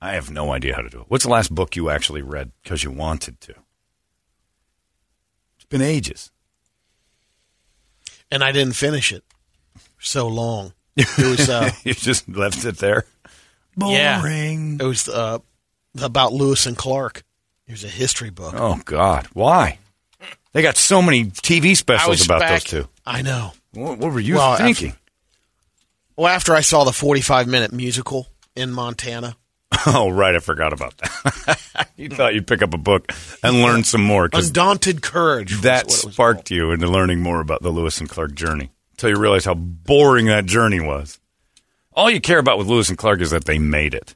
I 0.00 0.12
have 0.12 0.30
no 0.30 0.52
idea 0.52 0.74
how 0.74 0.82
to 0.82 0.90
do 0.90 1.00
it. 1.00 1.06
What's 1.08 1.24
the 1.24 1.30
last 1.30 1.54
book 1.54 1.76
you 1.76 1.90
actually 1.90 2.22
read 2.22 2.52
because 2.62 2.84
you 2.84 2.90
wanted 2.90 3.40
to? 3.42 3.54
It's 5.56 5.64
been 5.68 5.82
ages. 5.82 6.30
And 8.30 8.44
I 8.44 8.52
didn't 8.52 8.74
finish 8.74 9.12
it. 9.12 9.24
So 9.98 10.28
long. 10.28 10.72
It 10.96 11.18
was 11.18 11.50
uh, 11.50 11.70
you 11.84 11.92
just 11.92 12.26
left 12.28 12.64
it 12.64 12.78
there. 12.78 13.04
Yeah. 13.76 14.20
Boring. 14.20 14.78
it 14.80 14.84
was 14.84 15.08
uh, 15.08 15.38
about 16.00 16.32
Lewis 16.32 16.66
and 16.66 16.76
Clark. 16.76 17.22
It 17.66 17.72
was 17.72 17.84
a 17.84 17.88
history 17.88 18.30
book. 18.30 18.54
Oh 18.56 18.80
God, 18.84 19.26
why? 19.32 19.78
They 20.52 20.62
got 20.62 20.76
so 20.76 21.02
many 21.02 21.26
TV 21.26 21.76
specials 21.76 22.24
about 22.24 22.40
back- 22.40 22.50
those 22.50 22.64
two. 22.64 22.88
I 23.04 23.22
know. 23.22 23.52
What, 23.72 23.98
what 23.98 24.12
were 24.12 24.20
you 24.20 24.36
Well, 24.36 24.56
thinking? 24.56 24.94
Well, 26.16 26.28
after 26.28 26.54
I 26.54 26.60
saw 26.62 26.84
the 26.84 26.92
45 26.92 27.46
minute 27.46 27.72
musical 27.72 28.26
in 28.54 28.70
Montana, 28.72 29.36
Oh, 29.86 30.08
right. 30.08 30.34
I 30.34 30.38
forgot 30.38 30.72
about 30.72 30.96
that. 30.98 31.88
you 31.96 32.08
thought 32.08 32.34
you'd 32.34 32.46
pick 32.46 32.62
up 32.62 32.72
a 32.72 32.78
book 32.78 33.12
and 33.42 33.60
learn 33.62 33.84
some 33.84 34.00
more 34.02 34.28
because 34.28 34.48
Undaunted 34.48 35.02
Courage. 35.02 35.60
that 35.62 35.84
what 35.86 35.98
it 35.98 36.04
was 36.06 36.14
sparked 36.14 36.50
you 36.50 36.70
into 36.70 36.86
learning 36.86 37.20
more 37.20 37.40
about 37.40 37.62
the 37.62 37.70
Lewis 37.70 37.98
and 38.00 38.08
Clark 38.08 38.34
journey 38.34 38.70
until 38.92 39.10
you 39.10 39.18
realized 39.18 39.44
how 39.44 39.54
boring 39.54 40.26
that 40.26 40.46
journey 40.46 40.80
was. 40.80 41.18
All 41.96 42.10
you 42.10 42.20
care 42.20 42.38
about 42.38 42.58
with 42.58 42.66
Lewis 42.66 42.88
and 42.90 42.98
Clark 42.98 43.20
is 43.22 43.30
that 43.30 43.46
they 43.46 43.58
made 43.58 43.94
it. 43.94 44.14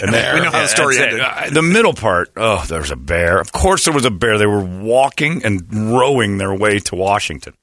And 0.00 0.12
we 0.12 0.40
know 0.44 0.50
how 0.52 0.62
the 0.62 0.68
story 0.68 0.96
that's 0.96 1.12
it. 1.14 1.20
ended. 1.20 1.26
Uh, 1.26 1.50
The 1.50 1.62
middle 1.62 1.92
part, 1.92 2.30
oh, 2.36 2.64
there 2.68 2.80
was 2.80 2.92
a 2.92 2.96
bear. 2.96 3.40
Of 3.40 3.50
course, 3.50 3.84
there 3.84 3.94
was 3.94 4.04
a 4.04 4.10
bear. 4.12 4.38
They 4.38 4.46
were 4.46 4.62
walking 4.64 5.44
and 5.44 5.66
rowing 5.92 6.38
their 6.38 6.54
way 6.54 6.78
to 6.78 6.94
Washington. 6.94 7.54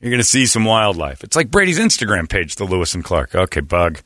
You're 0.00 0.10
going 0.10 0.20
to 0.20 0.24
see 0.28 0.46
some 0.46 0.64
wildlife. 0.64 1.24
It's 1.24 1.34
like 1.34 1.50
Brady's 1.50 1.80
Instagram 1.80 2.28
page, 2.28 2.54
the 2.54 2.64
Lewis 2.64 2.94
and 2.94 3.02
Clark. 3.02 3.34
Okay, 3.34 3.60
bug, 3.60 4.00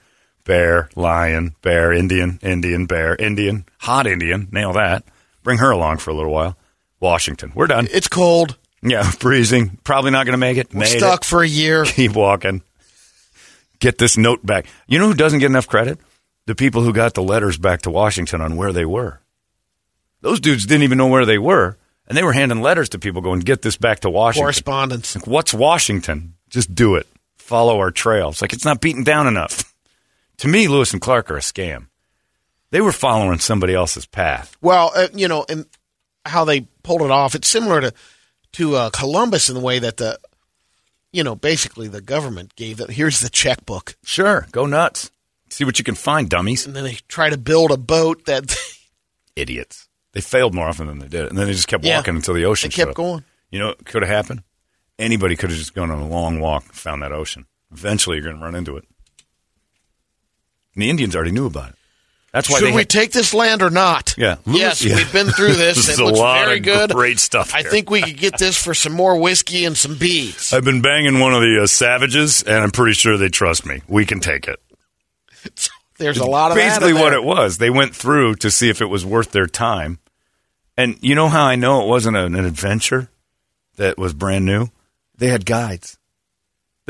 bear, 0.45 0.89
lion, 0.97 1.55
bear, 1.61 1.93
Indian, 1.93 2.39
Indian, 2.43 2.87
bear, 2.87 3.15
Indian, 3.17 3.67
hot 3.81 4.07
Indian. 4.07 4.49
Nail 4.51 4.73
that. 4.73 5.05
Bring 5.43 5.59
her 5.59 5.71
along 5.71 5.99
for 5.99 6.11
a 6.11 6.15
little 6.15 6.33
while. 6.33 6.57
Washington. 7.01 7.53
We're 7.55 7.67
done. 7.67 7.89
It's 7.93 8.09
cold. 8.09 8.57
Yeah, 8.83 9.03
freezing. 9.11 9.79
Probably 9.85 10.13
not 10.13 10.25
going 10.25 10.33
to 10.33 10.39
make 10.39 10.57
it. 10.57 10.73
We're 10.73 10.81
Made 10.81 10.99
stuck 10.99 11.23
it. 11.23 11.27
for 11.27 11.43
a 11.43 11.49
year. 11.49 11.85
Keep 11.87 12.15
walking. 12.15 12.63
Get 13.81 13.99
this 13.99 14.17
note 14.17 14.45
back. 14.45 14.67
You 14.87 14.99
know 14.99 15.09
who 15.09 15.15
doesn't 15.15 15.41
get 15.41 15.47
enough 15.47 15.67
credit? 15.67 15.99
The 16.47 16.55
people 16.55 16.83
who 16.83 16.93
got 16.93 17.15
the 17.15 17.23
letters 17.23 17.59
back 17.59 17.83
to 17.83 17.91
Washington 17.91 18.41
on 18.41 18.57
where 18.57 18.73
they 18.73 18.85
were. 18.85 19.21
Those 20.21 20.41
dudes 20.41 20.67
didn't 20.67 20.85
even 20.85 20.99
know 20.99 21.07
where 21.07 21.25
they 21.25 21.39
were, 21.39 21.79
and 22.07 22.17
they 22.17 22.23
were 22.23 22.33
handing 22.33 22.61
letters 22.61 22.91
to 22.91 22.99
people 22.99 23.23
going, 23.23 23.41
"Get 23.41 23.63
this 23.63 23.77
back 23.77 24.01
to 24.01 24.11
Washington." 24.11 24.45
Correspondence. 24.45 25.17
Like, 25.17 25.27
what's 25.27 25.55
Washington? 25.55 26.35
Just 26.51 26.75
do 26.75 26.95
it. 26.95 27.07
Follow 27.39 27.79
our 27.79 27.91
trail. 27.91 28.29
It's 28.29 28.43
like 28.43 28.53
it's 28.53 28.65
not 28.65 28.81
beaten 28.81 29.03
down 29.03 29.27
enough. 29.27 29.73
to 30.39 30.49
me, 30.49 30.69
Lewis 30.69 30.93
and 30.93 31.01
Clark 31.01 31.31
are 31.31 31.37
a 31.37 31.41
scam. 31.41 31.87
They 32.71 32.81
were 32.81 32.93
following 32.93 33.39
somebody 33.39 33.75
else's 33.75 34.07
path. 34.07 34.57
Well, 34.61 34.93
uh, 34.95 35.09
you 35.15 35.27
know, 35.27 35.47
and 35.49 35.67
how 36.27 36.45
they 36.45 36.63
pulled 36.83 37.03
it 37.03 37.11
off. 37.11 37.35
It's 37.35 37.49
similar 37.49 37.81
to 37.81 37.95
to 38.53 38.77
uh, 38.77 38.91
Columbus 38.91 39.49
in 39.49 39.55
the 39.55 39.61
way 39.61 39.79
that 39.79 39.97
the, 39.97 40.19
you 41.13 41.25
know, 41.25 41.35
basically 41.35 41.89
the 41.89 42.01
government 42.01 42.55
gave 42.57 42.77
them. 42.79 42.89
Here's 42.91 43.21
the 43.21 43.31
checkbook, 43.31 43.97
Sure, 44.05 44.47
go 44.53 44.67
nuts. 44.67 45.11
See 45.49 45.65
what 45.65 45.79
you 45.79 45.85
can 45.85 45.97
find, 45.97 46.29
dummies. 46.29 46.65
and 46.67 46.77
then 46.77 46.85
they 46.85 46.99
try 47.09 47.29
to 47.31 47.37
build 47.37 47.71
a 47.73 47.77
boat 47.77 48.25
that 48.27 48.57
Idiots. 49.37 49.89
They 50.13 50.21
failed 50.21 50.55
more 50.55 50.69
often 50.69 50.87
than 50.87 50.99
they 50.99 51.09
did, 51.09 51.27
and 51.27 51.37
then 51.39 51.47
they 51.47 51.53
just 51.53 51.69
kept 51.69 51.85
Yeah. 51.85 51.97
walking 51.99 52.17
until 52.17 52.35
the 52.35 52.45
ocean. 52.45 52.69
They 52.71 52.75
kept 52.75 52.95
going. 52.95 53.25
You 53.51 53.59
know 53.61 53.67
what 53.69 53.85
could 53.85 54.03
have 54.03 54.11
happened? 54.11 54.43
Anybody 54.99 55.35
could 55.37 55.51
have 55.51 55.59
just 55.59 55.75
gone 55.75 55.91
on 55.91 56.01
a 56.01 56.07
long 56.09 56.41
walk 56.41 56.65
and 56.67 56.75
found 56.75 57.03
that 57.03 57.13
ocean. 57.13 57.47
Eventually, 57.73 58.17
you're 58.17 58.25
going 58.25 58.37
to 58.37 58.43
run 58.45 58.55
into 58.55 58.77
it. 58.77 58.85
And 60.75 60.83
the 60.83 60.91
Indians 60.91 61.17
already 61.17 61.31
knew 61.33 61.47
about 61.47 61.71
it. 61.71 61.77
That's 62.33 62.49
why 62.49 62.61
Should 62.61 62.75
we 62.75 62.83
had- 62.83 62.89
take 62.89 63.11
this 63.13 63.35
land 63.35 63.61
or 63.61 63.71
not? 63.71 64.15
Yeah. 64.17 64.37
Yes, 64.47 64.83
Yeah. 64.85 64.95
we've 64.97 65.13
been 65.13 65.31
through 65.31 65.55
this. 65.55 65.77
This 65.77 65.89
is 65.91 65.99
it 65.99 66.03
a 66.03 66.07
looks 66.07 66.19
lot 66.19 66.45
very 66.45 66.59
of 66.59 66.65
good. 66.65 66.91
great 66.91 67.19
stuff 67.19 67.53
I 67.55 67.65
think 67.65 67.91
we 67.91 68.03
could 68.03 68.19
get 68.19 68.39
this 68.39 68.57
for 68.57 68.73
some 68.73 68.93
more 68.93 69.17
whiskey 69.17 69.65
and 69.65 69.77
some 69.77 69.97
bees. 69.97 70.53
I've 70.53 70.65
been 70.65 70.81
banging 70.81 71.19
one 71.19 71.35
of 71.35 71.41
the 71.41 71.61
uh, 71.63 71.67
savages, 71.67 72.43
and 72.45 72.63
I'm 72.63 72.71
pretty 72.71 72.93
sure 72.95 73.17
they 73.17 73.29
trust 73.31 73.67
me. 73.67 73.83
We 73.89 74.07
can 74.07 74.21
take 74.21 74.47
it. 74.47 74.61
There's 75.99 76.19
a 76.19 76.25
lot 76.25 76.51
of 76.53 76.57
basically 76.57 76.93
what 76.95 77.13
it 77.13 77.23
was. 77.25 77.59
They 77.59 77.69
went 77.71 77.95
through 77.97 78.37
to 78.37 78.51
see 78.51 78.71
if 78.71 78.81
it 78.81 78.87
was 78.87 79.05
worth 79.05 79.33
their 79.33 79.47
time. 79.47 79.99
And 80.77 80.97
you 81.03 81.15
know 81.15 81.29
how 81.29 81.45
I 81.45 81.57
know 81.57 81.83
it 81.83 81.89
wasn't 81.89 82.17
an 82.17 82.35
adventure 82.37 83.11
that 83.77 83.99
was 83.99 84.15
brand 84.15 84.47
new? 84.47 84.69
They 85.19 85.27
had 85.29 85.45
guides. 85.45 85.99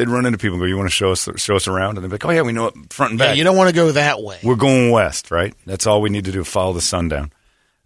They'd 0.00 0.08
run 0.08 0.24
into 0.24 0.38
people 0.38 0.54
and 0.54 0.62
go, 0.62 0.66
"You 0.66 0.78
want 0.78 0.88
to 0.88 0.94
show 0.94 1.10
us 1.12 1.28
show 1.36 1.56
us 1.56 1.68
around?" 1.68 1.98
And 1.98 2.04
they'd 2.04 2.08
be 2.08 2.12
like, 2.14 2.24
"Oh 2.24 2.30
yeah, 2.30 2.40
we 2.40 2.52
know 2.52 2.68
it 2.68 2.74
front 2.90 3.10
and 3.12 3.20
Yeah, 3.20 3.26
back." 3.26 3.36
you 3.36 3.44
don't 3.44 3.56
want 3.56 3.68
to 3.68 3.74
go 3.74 3.92
that 3.92 4.22
way. 4.22 4.38
We're 4.42 4.54
going 4.56 4.90
west, 4.90 5.30
right? 5.30 5.52
That's 5.66 5.86
all 5.86 6.00
we 6.00 6.08
need 6.08 6.24
to 6.24 6.32
do. 6.32 6.42
Follow 6.42 6.72
the 6.72 6.80
sun 6.80 7.08
down. 7.08 7.32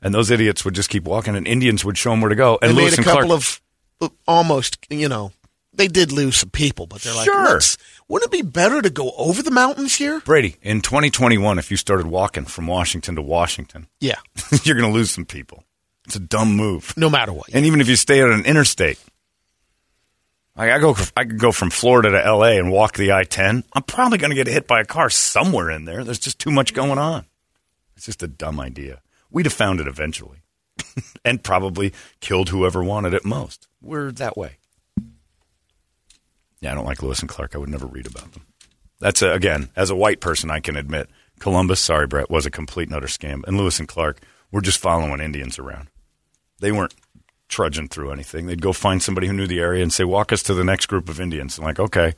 And 0.01 0.15
those 0.15 0.31
idiots 0.31 0.65
would 0.65 0.75
just 0.75 0.91
keep 0.91 1.03
walking, 1.05 1.35
and 1.35 1.45
Indians 1.49 1.85
would 1.85 1.99
show 1.99 2.11
them 2.11 2.21
where 2.21 2.29
to 2.29 2.35
go. 2.37 2.57
And 2.63 2.71
they 2.71 2.75
Lewis 2.75 2.93
made 2.93 2.99
a 2.99 3.01
and 3.01 3.05
couple 3.07 3.27
Clark, 3.29 3.41
of 3.41 3.61
uh, 4.03 4.09
almost, 4.29 4.79
you 4.91 5.09
know, 5.09 5.33
they 5.73 5.89
did 5.89 6.13
lose 6.13 6.37
some 6.37 6.51
people, 6.51 6.87
but 6.87 7.01
they're 7.03 7.15
like, 7.15 7.25
Sure. 7.25 7.45
"Let's- 7.55 7.77
wouldn't 8.07 8.33
it 8.33 8.37
be 8.37 8.43
better 8.43 8.81
to 8.83 8.91
go 8.91 9.13
over 9.17 9.43
the 9.43 9.51
mountains 9.51 9.97
here? 9.97 10.21
Brady 10.21 10.57
in 10.63 10.83
2021. 10.83 11.59
If 11.59 11.71
you 11.71 11.77
started 11.77 12.07
walking 12.07 12.45
from 12.45 12.67
Washington 12.69 13.17
to 13.17 13.23
Washington, 13.23 13.89
Yeah, 13.99 14.17
you're 14.63 14.77
going 14.77 14.93
to 14.93 14.95
lose 14.97 15.11
some 15.11 15.25
people. 15.25 15.65
It's 16.07 16.17
a 16.17 16.21
dumb 16.21 16.55
move. 16.55 16.93
no 16.99 17.09
matter 17.11 17.33
what. 17.33 17.49
And 17.55 17.65
even 17.65 17.81
if 17.81 17.89
you 17.89 17.97
stay 17.97 18.21
on 18.21 18.31
an 18.31 18.45
interstate, 18.45 18.99
I 20.57 20.79
go, 20.79 20.95
I 21.17 21.25
could 21.25 21.39
go 21.39 21.51
from 21.51 21.71
Florida 21.71 22.11
to 22.11 22.25
L.A. 22.25 22.59
and 22.59 22.71
walk 22.71 22.97
the 22.97 23.13
I-10. 23.13 23.65
I'm 23.73 23.83
probably 23.83 24.19
going 24.19 24.31
to 24.31 24.37
get 24.37 24.47
hit 24.47 24.69
by 24.69 24.81
a 24.81 24.85
car 24.85 25.11
somewhere 25.11 25.71
in 25.71 25.85
there. 25.85 26.05
There's 26.05 26.21
just 26.21 26.39
too 26.39 26.53
much 26.53 26.75
going 26.75 26.99
on. 26.99 27.27
It's 27.97 28.07
just 28.07 28.23
a 28.23 28.29
dumb 28.29 28.61
idea. 28.61 29.01
We'd 29.31 29.47
have 29.47 29.53
found 29.53 29.81
it 29.81 29.89
eventually, 29.89 30.39
and 31.25 31.43
probably 31.43 31.93
killed 32.21 32.51
whoever 32.51 32.85
wanted 32.85 33.15
it 33.15 33.25
most. 33.25 33.67
We're 33.83 34.13
that 34.13 34.37
way. 34.37 34.59
Yeah, 36.61 36.73
I 36.73 36.75
don't 36.75 36.87
like 36.87 37.03
Lewis 37.03 37.21
and 37.21 37.29
Clark. 37.29 37.55
I 37.55 37.59
would 37.59 37.69
never 37.69 37.87
read 37.87 38.07
about 38.07 38.33
them. 38.33 38.47
That's 39.01 39.23
a, 39.23 39.33
again, 39.33 39.71
as 39.75 39.91
a 39.91 39.97
white 39.97 40.21
person, 40.21 40.51
I 40.51 40.61
can 40.61 40.77
admit 40.77 41.11
Columbus. 41.41 41.81
Sorry, 41.81 42.07
Brett, 42.07 42.31
was 42.31 42.47
a 42.47 42.51
complete 42.51 42.89
and 42.89 42.97
utter 42.97 43.07
scam, 43.09 43.43
and 43.47 43.57
Lewis 43.57 43.81
and 43.81 43.89
Clark 43.89 44.21
were 44.53 44.61
just 44.61 44.79
following 44.79 45.21
Indians 45.21 45.59
around. 45.59 45.89
They 46.61 46.71
weren't 46.71 46.95
trudging 47.49 47.89
through 47.89 48.11
anything. 48.13 48.47
They'd 48.47 48.63
go 48.63 48.73
find 48.73 49.03
somebody 49.03 49.27
who 49.27 49.33
knew 49.33 49.47
the 49.47 49.61
area 49.61 49.83
and 49.83 49.93
say, 49.93 50.05
"Walk 50.05 50.33
us 50.33 50.43
to 50.45 50.55
the 50.55 50.65
next 50.65 50.87
group 50.87 51.09
of 51.09 51.21
Indians." 51.21 51.59
I'm 51.59 51.65
like, 51.65 51.79
okay, 51.81 52.15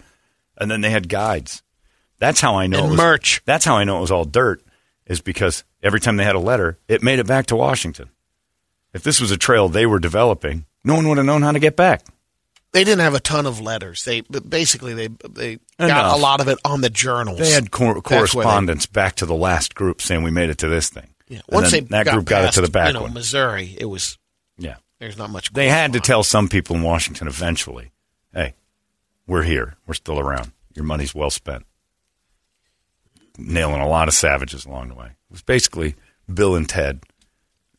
and 0.58 0.70
then 0.70 0.80
they 0.80 0.90
had 0.90 1.08
guides. 1.08 1.62
That's 2.18 2.40
how 2.40 2.56
I 2.56 2.66
know 2.66 2.78
And 2.78 2.86
it 2.86 2.90
was, 2.90 2.98
merch. 2.98 3.42
That's 3.44 3.64
how 3.64 3.76
I 3.76 3.84
know 3.84 3.98
it 3.98 4.02
was 4.02 4.10
all 4.10 4.24
dirt, 4.24 4.62
is 5.06 5.20
because 5.20 5.64
every 5.82 6.00
time 6.00 6.16
they 6.16 6.24
had 6.24 6.34
a 6.36 6.40
letter, 6.40 6.78
it 6.88 7.02
made 7.02 7.18
it 7.18 7.26
back 7.26 7.46
to 7.46 7.56
Washington. 7.56 8.08
If 8.94 9.02
this 9.02 9.20
was 9.20 9.30
a 9.30 9.36
trail 9.36 9.68
they 9.68 9.84
were 9.84 9.98
developing, 9.98 10.64
no 10.84 10.94
one 10.94 11.06
would 11.08 11.18
have 11.18 11.26
known 11.26 11.42
how 11.42 11.52
to 11.52 11.58
get 11.58 11.76
back. 11.76 12.02
They 12.72 12.84
didn't 12.84 13.00
have 13.00 13.14
a 13.14 13.20
ton 13.20 13.46
of 13.46 13.60
letters. 13.60 14.04
They 14.04 14.20
basically 14.22 14.94
they 14.94 15.08
they 15.28 15.58
got 15.78 16.16
a 16.16 16.20
lot 16.20 16.40
of 16.40 16.48
it 16.48 16.58
on 16.64 16.80
the 16.80 16.90
journals. 16.90 17.38
They 17.38 17.50
had 17.50 17.70
cor- 17.70 17.86
where 17.86 17.94
they- 17.94 18.00
correspondence 18.00 18.86
back 18.86 19.16
to 19.16 19.26
the 19.26 19.34
last 19.34 19.74
group 19.74 20.00
saying 20.02 20.22
we 20.22 20.30
made 20.30 20.50
it 20.50 20.58
to 20.58 20.68
this 20.68 20.88
thing. 20.90 21.08
Yeah. 21.28 21.38
And 21.48 21.54
Once 21.54 21.70
they 21.72 21.80
that 21.80 22.04
got 22.06 22.14
group 22.14 22.24
got 22.26 22.44
it 22.44 22.52
to 22.52 22.60
the 22.60 22.68
back 22.70 22.88
you 22.88 22.92
know, 22.94 23.02
one. 23.02 23.14
Missouri, 23.14 23.76
it 23.78 23.86
was 23.86 24.18
Yeah. 24.58 24.76
There's 24.98 25.18
not 25.18 25.30
much. 25.30 25.52
They 25.52 25.68
had 25.68 25.92
to 25.92 26.00
tell 26.00 26.22
some 26.22 26.48
people 26.48 26.76
in 26.76 26.82
Washington 26.82 27.28
eventually, 27.28 27.90
hey, 28.34 28.54
we're 29.26 29.42
here. 29.42 29.74
We're 29.86 29.94
still 29.94 30.18
around. 30.18 30.52
Your 30.74 30.84
money's 30.84 31.14
well 31.14 31.30
spent. 31.30 31.64
Nailing 33.38 33.80
a 33.80 33.88
lot 33.88 34.08
of 34.08 34.14
savages 34.14 34.64
along 34.64 34.88
the 34.88 34.94
way. 34.94 35.06
It 35.06 35.32
was 35.32 35.42
basically 35.42 35.94
Bill 36.32 36.54
and 36.56 36.68
Ted 36.68 37.00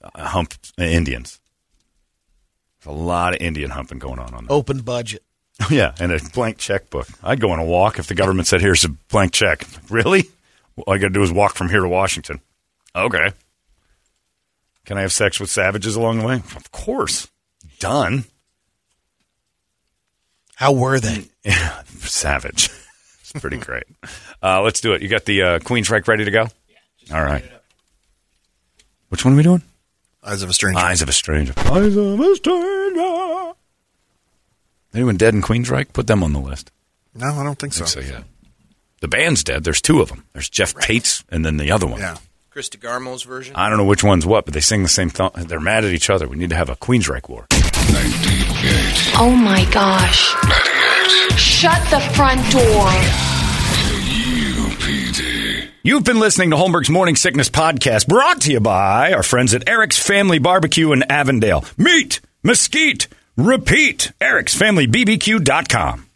uh, 0.03 0.27
humped 0.27 0.71
uh, 0.79 0.83
Indians. 0.83 1.39
There's 2.83 2.95
a 2.95 2.99
lot 2.99 3.33
of 3.33 3.41
Indian 3.41 3.71
humping 3.71 3.97
going 3.99 4.19
on 4.19 4.27
on 4.27 4.33
on. 4.35 4.45
there. 4.45 4.55
open 4.55 4.79
budget. 4.79 5.23
Yeah, 5.71 5.95
and 5.99 6.11
a 6.11 6.19
blank 6.35 6.59
checkbook. 6.59 7.07
I'd 7.23 7.39
go 7.39 7.49
on 7.49 7.57
a 7.57 7.65
walk 7.65 7.97
if 7.97 8.05
the 8.05 8.13
government 8.13 8.47
said, 8.47 8.61
here's 8.61 8.85
a 8.85 8.89
blank 8.89 9.31
check. 9.33 9.65
Really? 9.89 10.29
All 10.75 10.93
I 10.93 10.99
got 10.99 11.07
to 11.07 11.13
do 11.13 11.23
is 11.23 11.31
walk 11.31 11.55
from 11.55 11.67
here 11.69 11.81
to 11.81 11.87
Washington. 11.89 12.41
Okay. 12.95 13.31
Can 14.87 14.97
I 14.97 15.01
have 15.01 15.11
sex 15.11 15.37
with 15.37 15.51
savages 15.51 15.97
along 15.97 16.19
the 16.19 16.25
way? 16.25 16.35
Of 16.55 16.71
course. 16.71 17.27
Done. 17.79 18.23
How 20.55 20.71
were 20.71 20.99
they? 20.99 21.25
Yeah, 21.43 21.83
savage. 21.99 22.69
It's 23.19 23.33
pretty 23.33 23.57
great. 23.57 23.83
Uh, 24.41 24.61
let's 24.61 24.79
do 24.79 24.93
it. 24.93 25.01
You 25.01 25.09
got 25.09 25.25
the 25.25 25.41
uh, 25.41 25.59
Queensryche 25.59 26.07
ready 26.07 26.23
to 26.23 26.31
go? 26.31 26.47
Yeah. 26.69 27.17
All 27.17 27.23
right. 27.23 27.43
Which 29.09 29.25
one 29.25 29.33
are 29.33 29.37
we 29.37 29.43
doing? 29.43 29.61
Eyes 30.23 30.41
of 30.41 30.49
a 30.49 30.53
stranger. 30.53 30.79
Eyes 30.79 31.01
of 31.01 31.09
a 31.09 31.13
Stranger. 31.13 31.53
Eyes 31.57 31.95
of 31.97 32.19
a 32.19 32.35
Stranger. 32.37 33.53
Anyone 34.93 35.17
dead 35.17 35.33
in 35.33 35.41
Queensryche? 35.41 35.91
Put 35.91 36.07
them 36.07 36.23
on 36.23 36.31
the 36.31 36.39
list. 36.39 36.71
No, 37.13 37.27
I 37.27 37.43
don't 37.43 37.59
think 37.59 37.73
so. 37.73 37.83
So, 37.83 37.99
yeah. 37.99 38.23
The 39.01 39.09
band's 39.09 39.43
dead. 39.43 39.65
There's 39.65 39.81
two 39.81 40.01
of 40.01 40.07
them. 40.07 40.23
There's 40.31 40.49
Geoff 40.49 40.73
Tate's 40.75 41.25
and 41.29 41.45
then 41.45 41.57
the 41.57 41.71
other 41.71 41.85
one. 41.87 41.99
Yeah. 41.99 42.17
Chris 42.57 42.69
DeGarmo's 42.69 43.21
version. 43.21 43.55
I 43.55 43.69
don't 43.69 43.77
know 43.77 43.85
which 43.85 44.03
one's 44.03 44.25
what, 44.25 44.45
but 44.45 44.55
they 44.55 44.61
sing 44.61 44.81
the 44.81 44.89
same 44.89 45.11
thing. 45.11 45.29
They're 45.45 45.59
mad 45.59 45.85
at 45.85 45.93
each 45.93 46.09
other. 46.09 46.27
We 46.27 46.37
need 46.37 46.49
to 46.49 46.55
have 46.55 46.71
a 46.71 46.75
Queensryche 46.75 47.29
war. 47.29 47.45
98. 47.51 49.13
Oh 49.19 49.29
my 49.29 49.63
gosh. 49.71 50.33
98. 51.29 51.37
Shut 51.37 51.79
the 51.91 51.99
front 52.15 52.41
door. 52.51 52.87
UPD. 54.73 55.67
You've 55.83 56.03
been 56.03 56.19
listening 56.19 56.49
to 56.49 56.55
Holmberg's 56.55 56.89
Morning 56.89 57.15
Sickness 57.15 57.51
Podcast, 57.51 58.07
brought 58.07 58.41
to 58.41 58.51
you 58.51 58.59
by 58.59 59.13
our 59.13 59.21
friends 59.21 59.53
at 59.53 59.69
Eric's 59.69 59.99
Family 59.99 60.39
Barbecue 60.39 60.91
in 60.93 61.03
Avondale. 61.11 61.63
Meet, 61.77 62.21
mesquite, 62.41 63.07
repeat. 63.35 64.13
Eric'sFamilyBBQ.com. 64.19 66.06